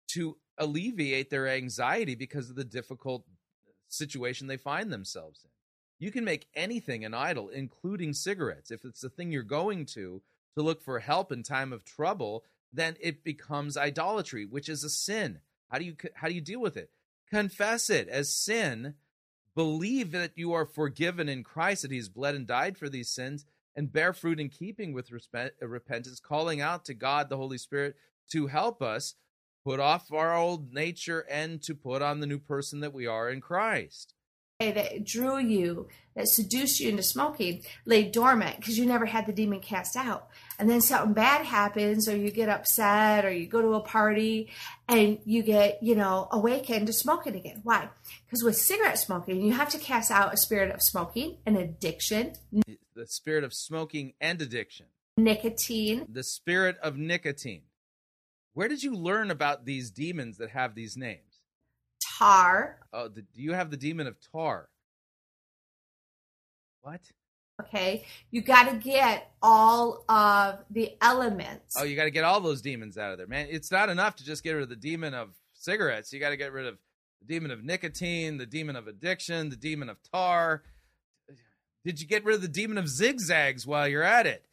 to 0.08 0.36
alleviate 0.58 1.30
their 1.30 1.48
anxiety 1.48 2.14
because 2.14 2.50
of 2.50 2.56
the 2.56 2.64
difficult 2.64 3.24
situation 3.88 4.48
they 4.48 4.58
find 4.58 4.92
themselves 4.92 5.40
in. 5.46 5.50
You 5.98 6.10
can 6.10 6.24
make 6.24 6.48
anything 6.54 7.04
an 7.04 7.14
idol, 7.14 7.48
including 7.48 8.12
cigarettes. 8.12 8.70
If 8.70 8.84
it's 8.84 9.00
the 9.00 9.08
thing 9.08 9.30
you're 9.30 9.42
going 9.42 9.86
to 9.86 10.22
to 10.56 10.62
look 10.62 10.82
for 10.82 11.00
help 11.00 11.32
in 11.32 11.42
time 11.42 11.72
of 11.72 11.84
trouble, 11.84 12.44
then 12.72 12.96
it 13.00 13.24
becomes 13.24 13.76
idolatry, 13.76 14.44
which 14.44 14.68
is 14.68 14.84
a 14.84 14.90
sin. 14.90 15.40
How 15.70 15.78
do 15.78 15.84
you 15.84 15.96
how 16.14 16.28
do 16.28 16.34
you 16.34 16.40
deal 16.40 16.60
with 16.60 16.76
it? 16.76 16.90
Confess 17.30 17.90
it 17.90 18.08
as 18.08 18.30
sin. 18.30 18.94
Believe 19.54 20.10
that 20.12 20.32
you 20.34 20.52
are 20.52 20.66
forgiven 20.66 21.28
in 21.28 21.44
Christ, 21.44 21.82
that 21.82 21.90
He's 21.92 22.08
bled 22.08 22.34
and 22.34 22.46
died 22.46 22.76
for 22.76 22.88
these 22.88 23.08
sins, 23.08 23.44
and 23.76 23.92
bear 23.92 24.12
fruit 24.12 24.40
in 24.40 24.48
keeping 24.48 24.92
with 24.92 25.10
uh, 25.32 25.48
repentance, 25.60 26.20
calling 26.20 26.60
out 26.60 26.84
to 26.86 26.94
God, 26.94 27.28
the 27.28 27.36
Holy 27.36 27.58
Spirit, 27.58 27.94
to 28.30 28.48
help 28.48 28.82
us 28.82 29.14
put 29.64 29.80
off 29.80 30.12
our 30.12 30.36
old 30.36 30.72
nature 30.72 31.24
and 31.30 31.62
to 31.62 31.74
put 31.74 32.02
on 32.02 32.20
the 32.20 32.26
new 32.26 32.38
person 32.38 32.80
that 32.80 32.92
we 32.92 33.06
are 33.06 33.30
in 33.30 33.40
Christ. 33.40 34.13
That 34.60 35.04
drew 35.04 35.38
you, 35.38 35.88
that 36.14 36.28
seduced 36.28 36.78
you 36.78 36.88
into 36.88 37.02
smoking, 37.02 37.62
lay 37.86 38.04
dormant 38.04 38.56
because 38.56 38.78
you 38.78 38.86
never 38.86 39.04
had 39.04 39.26
the 39.26 39.32
demon 39.32 39.58
cast 39.58 39.96
out. 39.96 40.28
And 40.60 40.70
then 40.70 40.80
something 40.80 41.12
bad 41.12 41.44
happens, 41.44 42.08
or 42.08 42.16
you 42.16 42.30
get 42.30 42.48
upset, 42.48 43.24
or 43.24 43.32
you 43.32 43.48
go 43.48 43.60
to 43.60 43.74
a 43.74 43.80
party 43.80 44.50
and 44.88 45.18
you 45.24 45.42
get, 45.42 45.82
you 45.82 45.96
know, 45.96 46.28
awakened 46.30 46.86
to 46.86 46.92
smoking 46.92 47.34
again. 47.34 47.62
Why? 47.64 47.88
Because 48.26 48.44
with 48.44 48.56
cigarette 48.56 48.98
smoking, 48.98 49.42
you 49.42 49.52
have 49.52 49.70
to 49.70 49.78
cast 49.78 50.12
out 50.12 50.32
a 50.32 50.36
spirit 50.36 50.72
of 50.72 50.80
smoking, 50.80 51.38
an 51.46 51.56
addiction, 51.56 52.34
The 52.94 53.06
spirit 53.06 53.42
of 53.42 53.52
smoking 53.52 54.12
and 54.20 54.40
addiction, 54.40 54.86
nicotine, 55.16 56.06
the 56.08 56.22
spirit 56.22 56.76
of 56.80 56.96
nicotine. 56.96 57.62
Where 58.52 58.68
did 58.68 58.84
you 58.84 58.94
learn 58.94 59.32
about 59.32 59.64
these 59.64 59.90
demons 59.90 60.38
that 60.38 60.50
have 60.50 60.76
these 60.76 60.96
names? 60.96 61.33
Tar. 62.18 62.78
Oh, 62.92 63.08
the, 63.08 63.22
do 63.22 63.42
you 63.42 63.52
have 63.52 63.70
the 63.70 63.76
demon 63.76 64.06
of 64.06 64.16
tar? 64.32 64.68
What? 66.82 67.00
Okay. 67.60 68.04
You 68.30 68.42
got 68.42 68.68
to 68.68 68.76
get 68.76 69.32
all 69.42 70.04
of 70.08 70.58
the 70.70 70.96
elements. 71.00 71.76
Oh, 71.78 71.84
you 71.84 71.96
got 71.96 72.04
to 72.04 72.10
get 72.10 72.24
all 72.24 72.40
those 72.40 72.60
demons 72.60 72.98
out 72.98 73.12
of 73.12 73.18
there, 73.18 73.26
man. 73.26 73.46
It's 73.50 73.70
not 73.70 73.88
enough 73.88 74.16
to 74.16 74.24
just 74.24 74.42
get 74.42 74.52
rid 74.52 74.64
of 74.64 74.68
the 74.68 74.76
demon 74.76 75.14
of 75.14 75.30
cigarettes. 75.52 76.12
You 76.12 76.20
got 76.20 76.30
to 76.30 76.36
get 76.36 76.52
rid 76.52 76.66
of 76.66 76.78
the 77.20 77.26
demon 77.26 77.50
of 77.50 77.64
nicotine, 77.64 78.38
the 78.38 78.46
demon 78.46 78.76
of 78.76 78.88
addiction, 78.88 79.50
the 79.50 79.56
demon 79.56 79.88
of 79.88 79.98
tar. 80.12 80.62
Did 81.84 82.00
you 82.00 82.06
get 82.06 82.24
rid 82.24 82.36
of 82.36 82.42
the 82.42 82.48
demon 82.48 82.78
of 82.78 82.88
zigzags 82.88 83.66
while 83.66 83.86
you're 83.86 84.02
at 84.02 84.26
it? 84.26 84.44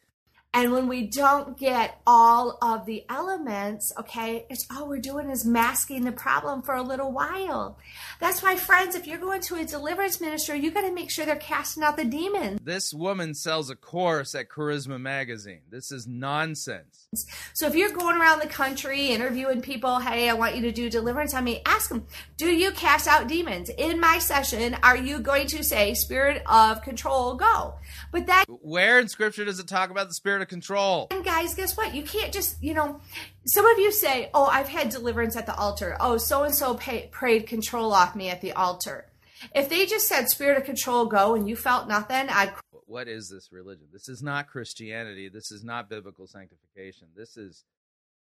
And 0.54 0.70
when 0.70 0.86
we 0.86 1.06
don't 1.06 1.58
get 1.58 1.98
all 2.06 2.58
of 2.60 2.84
the 2.84 3.06
elements, 3.08 3.90
okay, 3.98 4.44
it's 4.50 4.66
all 4.70 4.86
we're 4.86 4.98
doing 4.98 5.30
is 5.30 5.46
masking 5.46 6.04
the 6.04 6.12
problem 6.12 6.60
for 6.60 6.74
a 6.74 6.82
little 6.82 7.10
while. 7.10 7.78
That's 8.20 8.42
why, 8.42 8.56
friends, 8.56 8.94
if 8.94 9.06
you're 9.06 9.16
going 9.16 9.40
to 9.42 9.54
a 9.54 9.64
deliverance 9.64 10.20
ministry, 10.20 10.60
you 10.60 10.70
got 10.70 10.82
to 10.82 10.92
make 10.92 11.10
sure 11.10 11.24
they're 11.24 11.36
casting 11.36 11.82
out 11.82 11.96
the 11.96 12.04
demons. 12.04 12.60
This 12.62 12.92
woman 12.92 13.32
sells 13.34 13.70
a 13.70 13.76
course 13.76 14.34
at 14.34 14.50
Charisma 14.50 15.00
Magazine. 15.00 15.62
This 15.70 15.90
is 15.90 16.06
nonsense. 16.06 17.08
So 17.54 17.66
if 17.66 17.74
you're 17.74 17.92
going 17.92 18.18
around 18.18 18.42
the 18.42 18.48
country 18.48 19.08
interviewing 19.08 19.62
people, 19.62 20.00
hey, 20.00 20.28
I 20.28 20.34
want 20.34 20.54
you 20.54 20.60
to 20.62 20.72
do 20.72 20.90
deliverance 20.90 21.32
on 21.32 21.44
me, 21.44 21.62
ask 21.64 21.88
them, 21.88 22.06
do 22.36 22.50
you 22.50 22.72
cast 22.72 23.08
out 23.08 23.26
demons? 23.26 23.70
In 23.70 23.98
my 23.98 24.18
session, 24.18 24.76
are 24.82 24.98
you 24.98 25.18
going 25.18 25.46
to 25.46 25.64
say, 25.64 25.94
spirit 25.94 26.42
of 26.44 26.82
control, 26.82 27.36
go? 27.36 27.74
But 28.10 28.26
that 28.26 28.44
Where 28.48 29.00
in 29.00 29.08
Scripture 29.08 29.46
does 29.46 29.58
it 29.58 29.66
talk 29.66 29.88
about 29.88 30.08
the 30.08 30.14
spirit 30.14 30.41
of 30.42 30.48
control? 30.48 31.06
And 31.10 31.24
guys, 31.24 31.54
guess 31.54 31.76
what? 31.76 31.94
You 31.94 32.02
can't 32.02 32.32
just, 32.32 32.62
you 32.62 32.74
know, 32.74 33.00
some 33.46 33.66
of 33.66 33.78
you 33.78 33.90
say, 33.92 34.30
oh, 34.34 34.44
I've 34.44 34.68
had 34.68 34.90
deliverance 34.90 35.36
at 35.36 35.46
the 35.46 35.54
altar. 35.54 35.96
Oh, 36.00 36.18
so 36.18 36.42
and 36.42 36.54
so 36.54 36.74
prayed 36.74 37.46
control 37.46 37.92
off 37.92 38.14
me 38.14 38.28
at 38.28 38.40
the 38.40 38.52
altar. 38.52 39.06
If 39.54 39.68
they 39.68 39.86
just 39.86 40.06
said 40.06 40.28
spirit 40.28 40.58
of 40.58 40.64
control 40.64 41.06
go 41.06 41.34
and 41.34 41.48
you 41.48 41.56
felt 41.56 41.88
nothing, 41.88 42.28
I'd. 42.28 42.52
What 42.86 43.08
is 43.08 43.30
this 43.30 43.50
religion? 43.50 43.86
This 43.92 44.08
is 44.08 44.22
not 44.22 44.48
Christianity. 44.48 45.28
This 45.28 45.50
is 45.50 45.64
not 45.64 45.88
biblical 45.88 46.26
sanctification. 46.26 47.08
This 47.16 47.36
is 47.36 47.64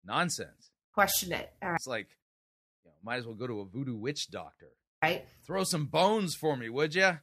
nonsense. 0.05 0.71
Question 0.93 1.31
it. 1.31 1.51
All 1.61 1.69
right. 1.69 1.75
It's 1.75 1.87
like, 1.87 2.09
you 2.83 2.91
know, 2.91 2.95
might 3.03 3.17
as 3.17 3.25
well 3.25 3.35
go 3.35 3.47
to 3.47 3.61
a 3.61 3.65
voodoo 3.65 3.95
witch 3.95 4.29
doctor. 4.29 4.71
Right. 5.01 5.25
Throw 5.47 5.63
some 5.63 5.85
bones 5.85 6.35
for 6.35 6.57
me, 6.57 6.69
would 6.69 6.93
you? 6.93 7.19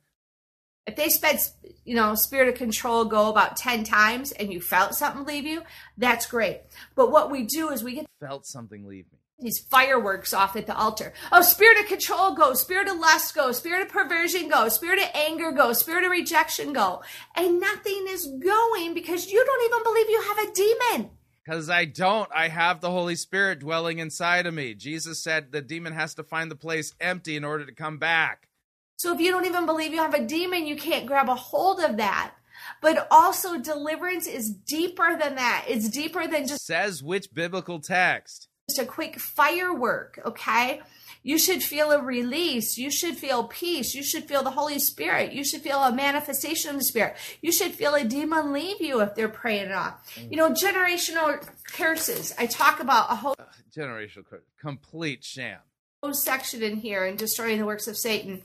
If 0.87 0.95
they 0.95 1.09
sped, 1.09 1.41
you 1.85 1.97
know, 1.97 2.15
spirit 2.15 2.49
of 2.49 2.55
control 2.55 3.05
go 3.05 3.29
about 3.29 3.57
10 3.57 3.85
times 3.85 4.33
and 4.33 4.53
you 4.53 4.61
felt 4.61 4.95
something 4.95 5.25
leave 5.25 5.45
you, 5.45 5.63
that's 5.99 6.27
great. 6.27 6.61
But 6.95 7.11
what 7.11 7.31
we 7.31 7.43
do 7.43 7.71
is 7.71 7.83
we 7.83 7.95
get 7.95 8.07
felt 8.21 8.47
something 8.47 8.87
leave 8.87 9.07
me. 9.13 9.19
These 9.39 9.59
fireworks 9.59 10.33
off 10.33 10.57
at 10.57 10.67
the 10.67 10.75
altar. 10.75 11.13
Oh, 11.31 11.43
spirit 11.43 11.79
of 11.81 11.87
control 11.87 12.35
go, 12.35 12.55
spirit 12.55 12.89
of 12.89 12.99
lust 12.99 13.35
go, 13.35 13.53
spirit 13.53 13.83
of 13.83 13.89
perversion 13.89 14.49
go, 14.49 14.69
spirit 14.69 14.99
of 14.99 15.11
anger 15.13 15.53
go, 15.53 15.75
spirit 15.75 16.05
of 16.05 16.11
rejection 16.11 16.73
go. 16.73 17.03
And 17.35 17.61
nothing 17.61 18.07
is 18.09 18.27
going 18.27 18.95
because 18.95 19.31
you 19.31 19.45
don't 19.45 19.65
even 19.67 19.83
believe 19.83 20.09
you 20.09 20.23
have 20.23 20.39
a 20.39 20.53
demon. 20.53 21.11
Because 21.45 21.69
I 21.69 21.85
don't. 21.85 22.31
I 22.35 22.49
have 22.49 22.81
the 22.81 22.91
Holy 22.91 23.15
Spirit 23.15 23.59
dwelling 23.59 23.99
inside 23.99 24.47
of 24.47 24.55
me. 24.55 24.75
Jesus 24.75 25.23
said 25.23 25.53
the 25.53 25.61
demon 25.61 25.93
has 25.93 26.15
to 26.15 26.25
find 26.25 26.51
the 26.51 26.57
place 26.57 26.95
empty 27.01 27.37
in 27.37 27.45
order 27.45 27.67
to 27.67 27.73
come 27.73 27.99
back. 27.99 28.49
So 28.97 29.13
if 29.13 29.21
you 29.21 29.31
don't 29.31 29.45
even 29.45 29.67
believe 29.67 29.93
you 29.93 29.99
have 29.99 30.15
a 30.15 30.25
demon, 30.25 30.67
you 30.67 30.77
can't 30.77 31.07
grab 31.07 31.29
a 31.29 31.35
hold 31.35 31.81
of 31.81 31.99
that. 31.99 32.33
But 32.81 33.07
also, 33.11 33.59
deliverance 33.59 34.27
is 34.27 34.51
deeper 34.51 35.17
than 35.19 35.35
that. 35.37 35.65
It's 35.69 35.89
deeper 35.89 36.27
than 36.27 36.47
just 36.47 36.67
says 36.67 37.03
which 37.03 37.33
biblical 37.33 37.81
text. 37.81 38.49
Just 38.69 38.81
a 38.81 38.87
quick 38.87 39.21
firework, 39.21 40.21
okay? 40.25 40.81
You 41.23 41.39
should 41.39 41.63
feel 41.63 41.91
a 41.91 42.03
release. 42.03 42.79
You 42.79 42.91
should 42.91 43.17
feel 43.17 43.45
peace. 43.45 43.95
You 43.95 44.03
should 44.03 44.25
feel 44.25 44.43
the 44.43 44.51
Holy 44.51 44.79
Spirit. 44.79 45.33
You 45.33 45.45
should 45.45 45.61
feel 45.61 45.79
a 45.83 45.93
manifestation 45.93 46.71
of 46.71 46.79
the 46.79 46.85
Spirit. 46.85 47.17
You 47.43 47.53
should 47.53 47.73
feel 47.73 47.95
a 47.95 48.05
demon 48.05 48.53
leave 48.53 48.81
you 48.81 49.01
if 49.01 49.15
they're 49.15 49.29
praying 49.29 49.67
it 49.67 49.73
off. 49.73 49.95
You 50.31 50.37
know, 50.37 50.51
generational 50.51 51.47
curses. 51.73 52.35
I 52.39 52.47
talk 52.47 52.81
about 52.81 53.11
a 53.11 53.17
whole 53.17 53.35
uh, 53.39 53.45
generational 53.75 54.25
complete 54.61 55.25
sham 55.25 55.59
Whole 56.03 56.13
section 56.13 56.63
in 56.63 56.77
here 56.77 57.05
and 57.05 57.19
destroying 57.19 57.59
the 57.59 57.65
works 57.65 57.89
of 57.89 57.97
Satan 57.97 58.43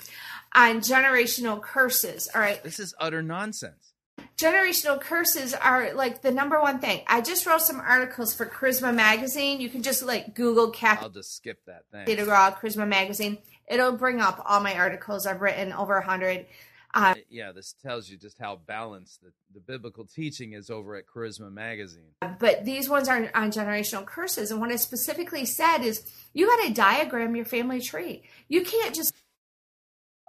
on 0.54 0.82
generational 0.82 1.62
curses. 1.62 2.30
All 2.34 2.42
right. 2.42 2.64
This 2.64 2.80
is 2.80 2.94
utter 3.00 3.22
nonsense. 3.22 3.94
Generational 4.38 5.00
curses 5.00 5.54
are 5.54 5.94
like 5.94 6.22
the 6.22 6.32
number 6.32 6.60
one 6.60 6.80
thing. 6.80 7.02
I 7.08 7.22
just 7.22 7.46
wrote 7.46 7.62
some 7.62 7.80
articles 7.80 8.34
for 8.34 8.46
Charisma 8.46 8.94
Magazine. 8.94 9.62
You 9.62 9.70
can 9.70 9.84
just 9.84 10.04
like 10.04 10.36
Google 10.36 10.72
Kathy. 10.72 11.04
I'll 11.04 11.10
just 11.10 11.36
skip 11.36 11.60
that 11.66 11.84
thing. 11.92 12.06
DeGraw, 12.06 12.60
Charisma 12.60 12.88
Magazine. 12.88 13.38
It'll 13.68 13.94
bring 13.94 14.20
up 14.20 14.44
all 14.46 14.60
my 14.60 14.76
articles. 14.76 15.26
I've 15.26 15.42
written 15.42 15.72
over 15.74 15.96
a 15.96 16.06
hundred. 16.06 16.46
Uh, 16.94 17.16
yeah, 17.30 17.52
this 17.52 17.74
tells 17.82 18.10
you 18.10 18.18
just 18.18 18.38
how 18.38 18.60
balanced 18.68 19.22
the, 19.22 19.32
the 19.54 19.62
biblical 19.62 20.06
teaching 20.06 20.54
is 20.54 20.70
over 20.70 20.96
at 20.96 21.06
Charisma 21.08 21.52
Magazine. 21.52 22.12
But 22.40 22.66
these 22.66 22.90
ones 22.90 23.08
are 23.08 23.30
on 23.34 23.52
generational 23.52 24.06
curses. 24.06 24.52
And 24.52 24.60
what 24.60 24.72
I 24.72 24.76
specifically 24.76 25.46
said 25.46 25.80
is 25.80 26.04
you 26.34 26.48
got 26.48 26.68
to 26.68 26.74
diagram 26.74 27.36
your 27.36 27.46
family 27.46 27.80
tree. 27.80 28.24
You 28.50 28.64
can't 28.64 28.94
just. 28.94 29.14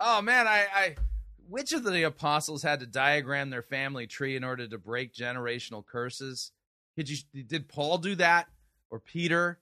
Oh, 0.04 0.20
man, 0.20 0.46
I, 0.48 0.66
I. 0.74 0.96
Which 1.48 1.72
of 1.72 1.84
the 1.84 2.02
apostles 2.04 2.62
had 2.62 2.80
to 2.80 2.86
diagram 2.86 3.50
their 3.50 3.62
family 3.62 4.06
tree 4.06 4.36
in 4.36 4.44
order 4.44 4.66
to 4.66 4.78
break 4.78 5.14
generational 5.14 5.84
curses? 5.84 6.50
Did 6.96 7.08
you 7.08 7.16
did 7.46 7.68
Paul 7.68 7.98
do 7.98 8.14
that 8.16 8.48
or 8.90 8.98
Peter? 8.98 9.58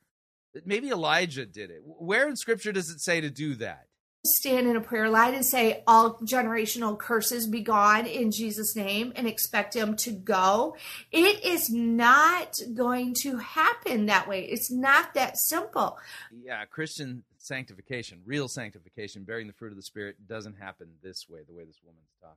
Maybe 0.65 0.89
Elijah 0.89 1.47
did 1.47 1.71
it. 1.71 1.81
Where 1.85 2.29
in 2.29 2.37
scripture 2.37 2.73
does 2.73 2.91
it 2.91 3.01
say 3.01 3.21
to 3.21 3.31
do 3.31 3.55
that? 3.57 3.87
stand 4.25 4.67
in 4.67 4.77
a 4.77 4.81
prayer 4.81 5.09
line 5.09 5.35
and 5.35 5.45
say, 5.45 5.83
All 5.87 6.19
generational 6.19 6.99
curses 6.99 7.47
be 7.47 7.61
gone 7.61 8.07
in 8.07 8.31
Jesus' 8.31 8.77
name 8.77 9.13
and 9.17 9.27
expect 9.27 9.75
Him 9.75 9.97
to 9.97 10.13
go. 10.13 10.77
It 11.11 11.45
is 11.45 11.71
not 11.71 12.55
going 12.75 13.15
to 13.23 13.39
happen 13.39 14.07
that 14.07 14.29
way. 14.29 14.43
It's 14.43 14.71
not 14.71 15.15
that 15.15 15.39
simple. 15.39 15.99
Yeah, 16.31 16.65
Christian 16.67 17.25
sanctification, 17.41 18.21
real 18.25 18.49
sanctification, 18.49 19.25
bearing 19.25 19.47
the 19.47 19.53
fruit 19.53 19.71
of 19.71 19.77
the 19.77 19.83
Spirit, 19.83 20.27
doesn't 20.29 20.57
happen 20.57 20.89
this 21.03 21.29
way, 21.29 21.41
the 21.47 21.55
way 21.55 21.65
this 21.65 21.81
woman's 21.85 22.15
talking. 22.21 22.37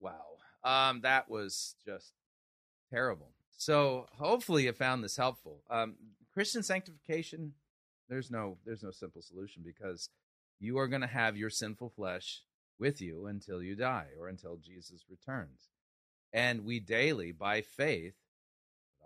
Wow. 0.00 0.38
Um, 0.64 1.02
that 1.02 1.28
was 1.28 1.76
just 1.84 2.12
terrible. 2.90 3.30
So 3.56 4.06
hopefully 4.18 4.64
you 4.64 4.72
found 4.72 5.04
this 5.04 5.16
helpful. 5.16 5.62
Um, 5.70 5.94
Christian 6.32 6.62
sanctification 6.62 7.52
there's 8.08 8.30
no 8.30 8.58
there's 8.64 8.82
no 8.82 8.90
simple 8.90 9.22
solution 9.22 9.62
because 9.64 10.10
you 10.60 10.78
are 10.78 10.88
going 10.88 11.00
to 11.00 11.06
have 11.06 11.36
your 11.36 11.50
sinful 11.50 11.90
flesh 11.90 12.42
with 12.78 13.00
you 13.00 13.26
until 13.26 13.62
you 13.62 13.74
die 13.74 14.08
or 14.18 14.28
until 14.28 14.56
Jesus 14.56 15.04
returns. 15.08 15.68
And 16.32 16.64
we 16.64 16.80
daily, 16.80 17.32
by 17.32 17.60
faith, 17.60 18.14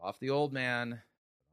off 0.02 0.18
the 0.18 0.30
old 0.30 0.52
man, 0.52 1.02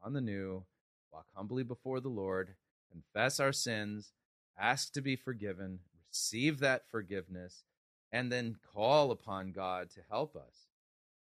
on 0.02 0.14
the 0.14 0.22
new, 0.22 0.64
walk 1.12 1.26
humbly 1.36 1.64
before 1.64 2.00
the 2.00 2.10
Lord, 2.10 2.56
confess 2.92 3.40
our 3.40 3.54
sins, 3.54 4.12
ask 4.58 4.94
to 4.94 5.02
be 5.02 5.16
forgiven, 5.16 5.80
receive 6.10 6.60
that 6.60 6.90
forgiveness, 6.90 7.64
and 8.12 8.32
then 8.32 8.58
call 8.74 9.12
upon 9.12 9.52
God 9.52 9.90
to 9.92 10.02
help 10.10 10.36
us 10.36 10.68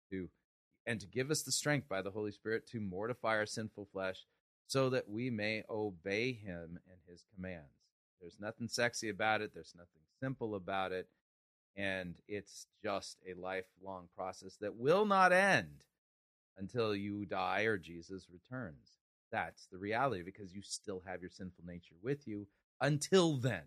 to 0.10 0.30
and 0.88 1.00
to 1.00 1.08
give 1.08 1.32
us 1.32 1.42
the 1.42 1.52
strength 1.52 1.90
by 1.90 2.02
the 2.02 2.12
Holy 2.12 2.32
Spirit 2.32 2.68
to 2.68 2.80
mortify 2.80 3.38
our 3.38 3.46
sinful 3.46 3.88
flesh 3.92 4.26
so 4.68 4.90
that 4.90 5.10
we 5.10 5.30
may 5.30 5.64
obey 5.70 6.32
him 6.32 6.80
and 6.88 7.00
his 7.10 7.24
commands. 7.34 7.66
There's 8.22 8.40
nothing 8.40 8.68
sexy 8.68 9.10
about 9.10 9.42
it, 9.42 9.52
there's 9.54 9.74
nothing 9.76 10.02
simple 10.20 10.56
about 10.56 10.92
it, 10.92 11.08
and 11.76 12.16
it's 12.28 12.68
just 12.84 13.18
a 13.28 13.40
lifelong 13.40 14.08
process 14.16 14.56
that 14.62 14.76
will 14.76 15.06
not 15.06 15.32
end 15.34 15.84
until 16.58 16.96
you 16.96 17.26
die 17.26 17.64
or 17.64 17.78
Jesus 17.78 18.28
returns. 18.32 18.92
That's 19.36 19.68
the 19.70 19.78
reality 19.78 20.24
because 20.24 20.54
you 20.56 20.62
still 20.64 21.04
have 21.06 21.20
your 21.20 21.30
sinful 21.30 21.66
nature 21.68 21.96
with 22.02 22.26
you 22.26 22.48
until 22.80 23.36
then. 23.36 23.64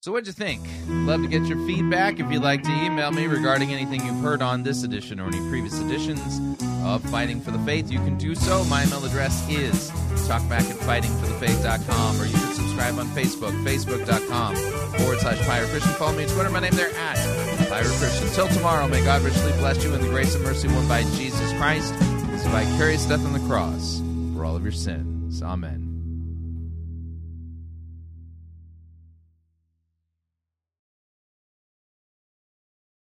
So, 0.00 0.10
what'd 0.10 0.26
you 0.26 0.32
think? 0.32 0.66
Love 0.88 1.22
to 1.22 1.28
get 1.28 1.44
your 1.44 1.64
feedback. 1.64 2.18
If 2.18 2.28
you'd 2.32 2.42
like 2.42 2.64
to 2.64 2.84
email 2.84 3.12
me 3.12 3.28
regarding 3.28 3.72
anything 3.72 4.04
you've 4.04 4.20
heard 4.20 4.42
on 4.42 4.64
this 4.64 4.82
edition 4.82 5.20
or 5.20 5.28
any 5.28 5.38
previous 5.48 5.78
editions 5.80 6.40
of 6.84 7.04
Fighting 7.04 7.40
for 7.40 7.52
the 7.52 7.58
Faith, 7.60 7.88
you 7.92 7.98
can 8.00 8.18
do 8.18 8.34
so. 8.34 8.64
My 8.64 8.84
email 8.84 9.04
address 9.04 9.48
is 9.48 9.92
talkback 10.26 10.68
at 10.68 10.78
fightingforthefaith.com, 10.78 12.20
or 12.20 12.24
you 12.24 12.32
can 12.32 12.54
subscribe 12.54 12.98
on 12.98 13.06
Facebook, 13.10 13.52
facebook.com 13.62 14.56
forward 14.98 15.20
slash 15.20 15.38
Pirate 15.46 15.68
Christian. 15.68 15.92
Follow 15.92 16.16
me 16.16 16.24
on 16.24 16.30
Twitter. 16.30 16.50
My 16.50 16.58
name 16.58 16.72
there 16.72 16.90
at 16.96 17.68
Pirate 17.68 17.92
Christian. 17.92 18.28
Till 18.30 18.48
tomorrow, 18.48 18.88
may 18.88 19.04
God 19.04 19.22
richly 19.22 19.52
bless 19.52 19.84
you 19.84 19.94
in 19.94 20.00
the 20.00 20.08
grace 20.08 20.34
and 20.34 20.42
mercy 20.42 20.66
won 20.66 20.88
by 20.88 21.04
Jesus 21.14 21.52
Christ, 21.52 21.94
his 22.40 22.50
vicarious 22.52 23.04
death 23.04 23.24
on 23.26 23.34
the 23.34 23.40
cross 23.40 24.02
for 24.34 24.44
all 24.44 24.56
of 24.56 24.62
your 24.62 24.72
sins. 24.72 25.42
Amen. 25.42 25.89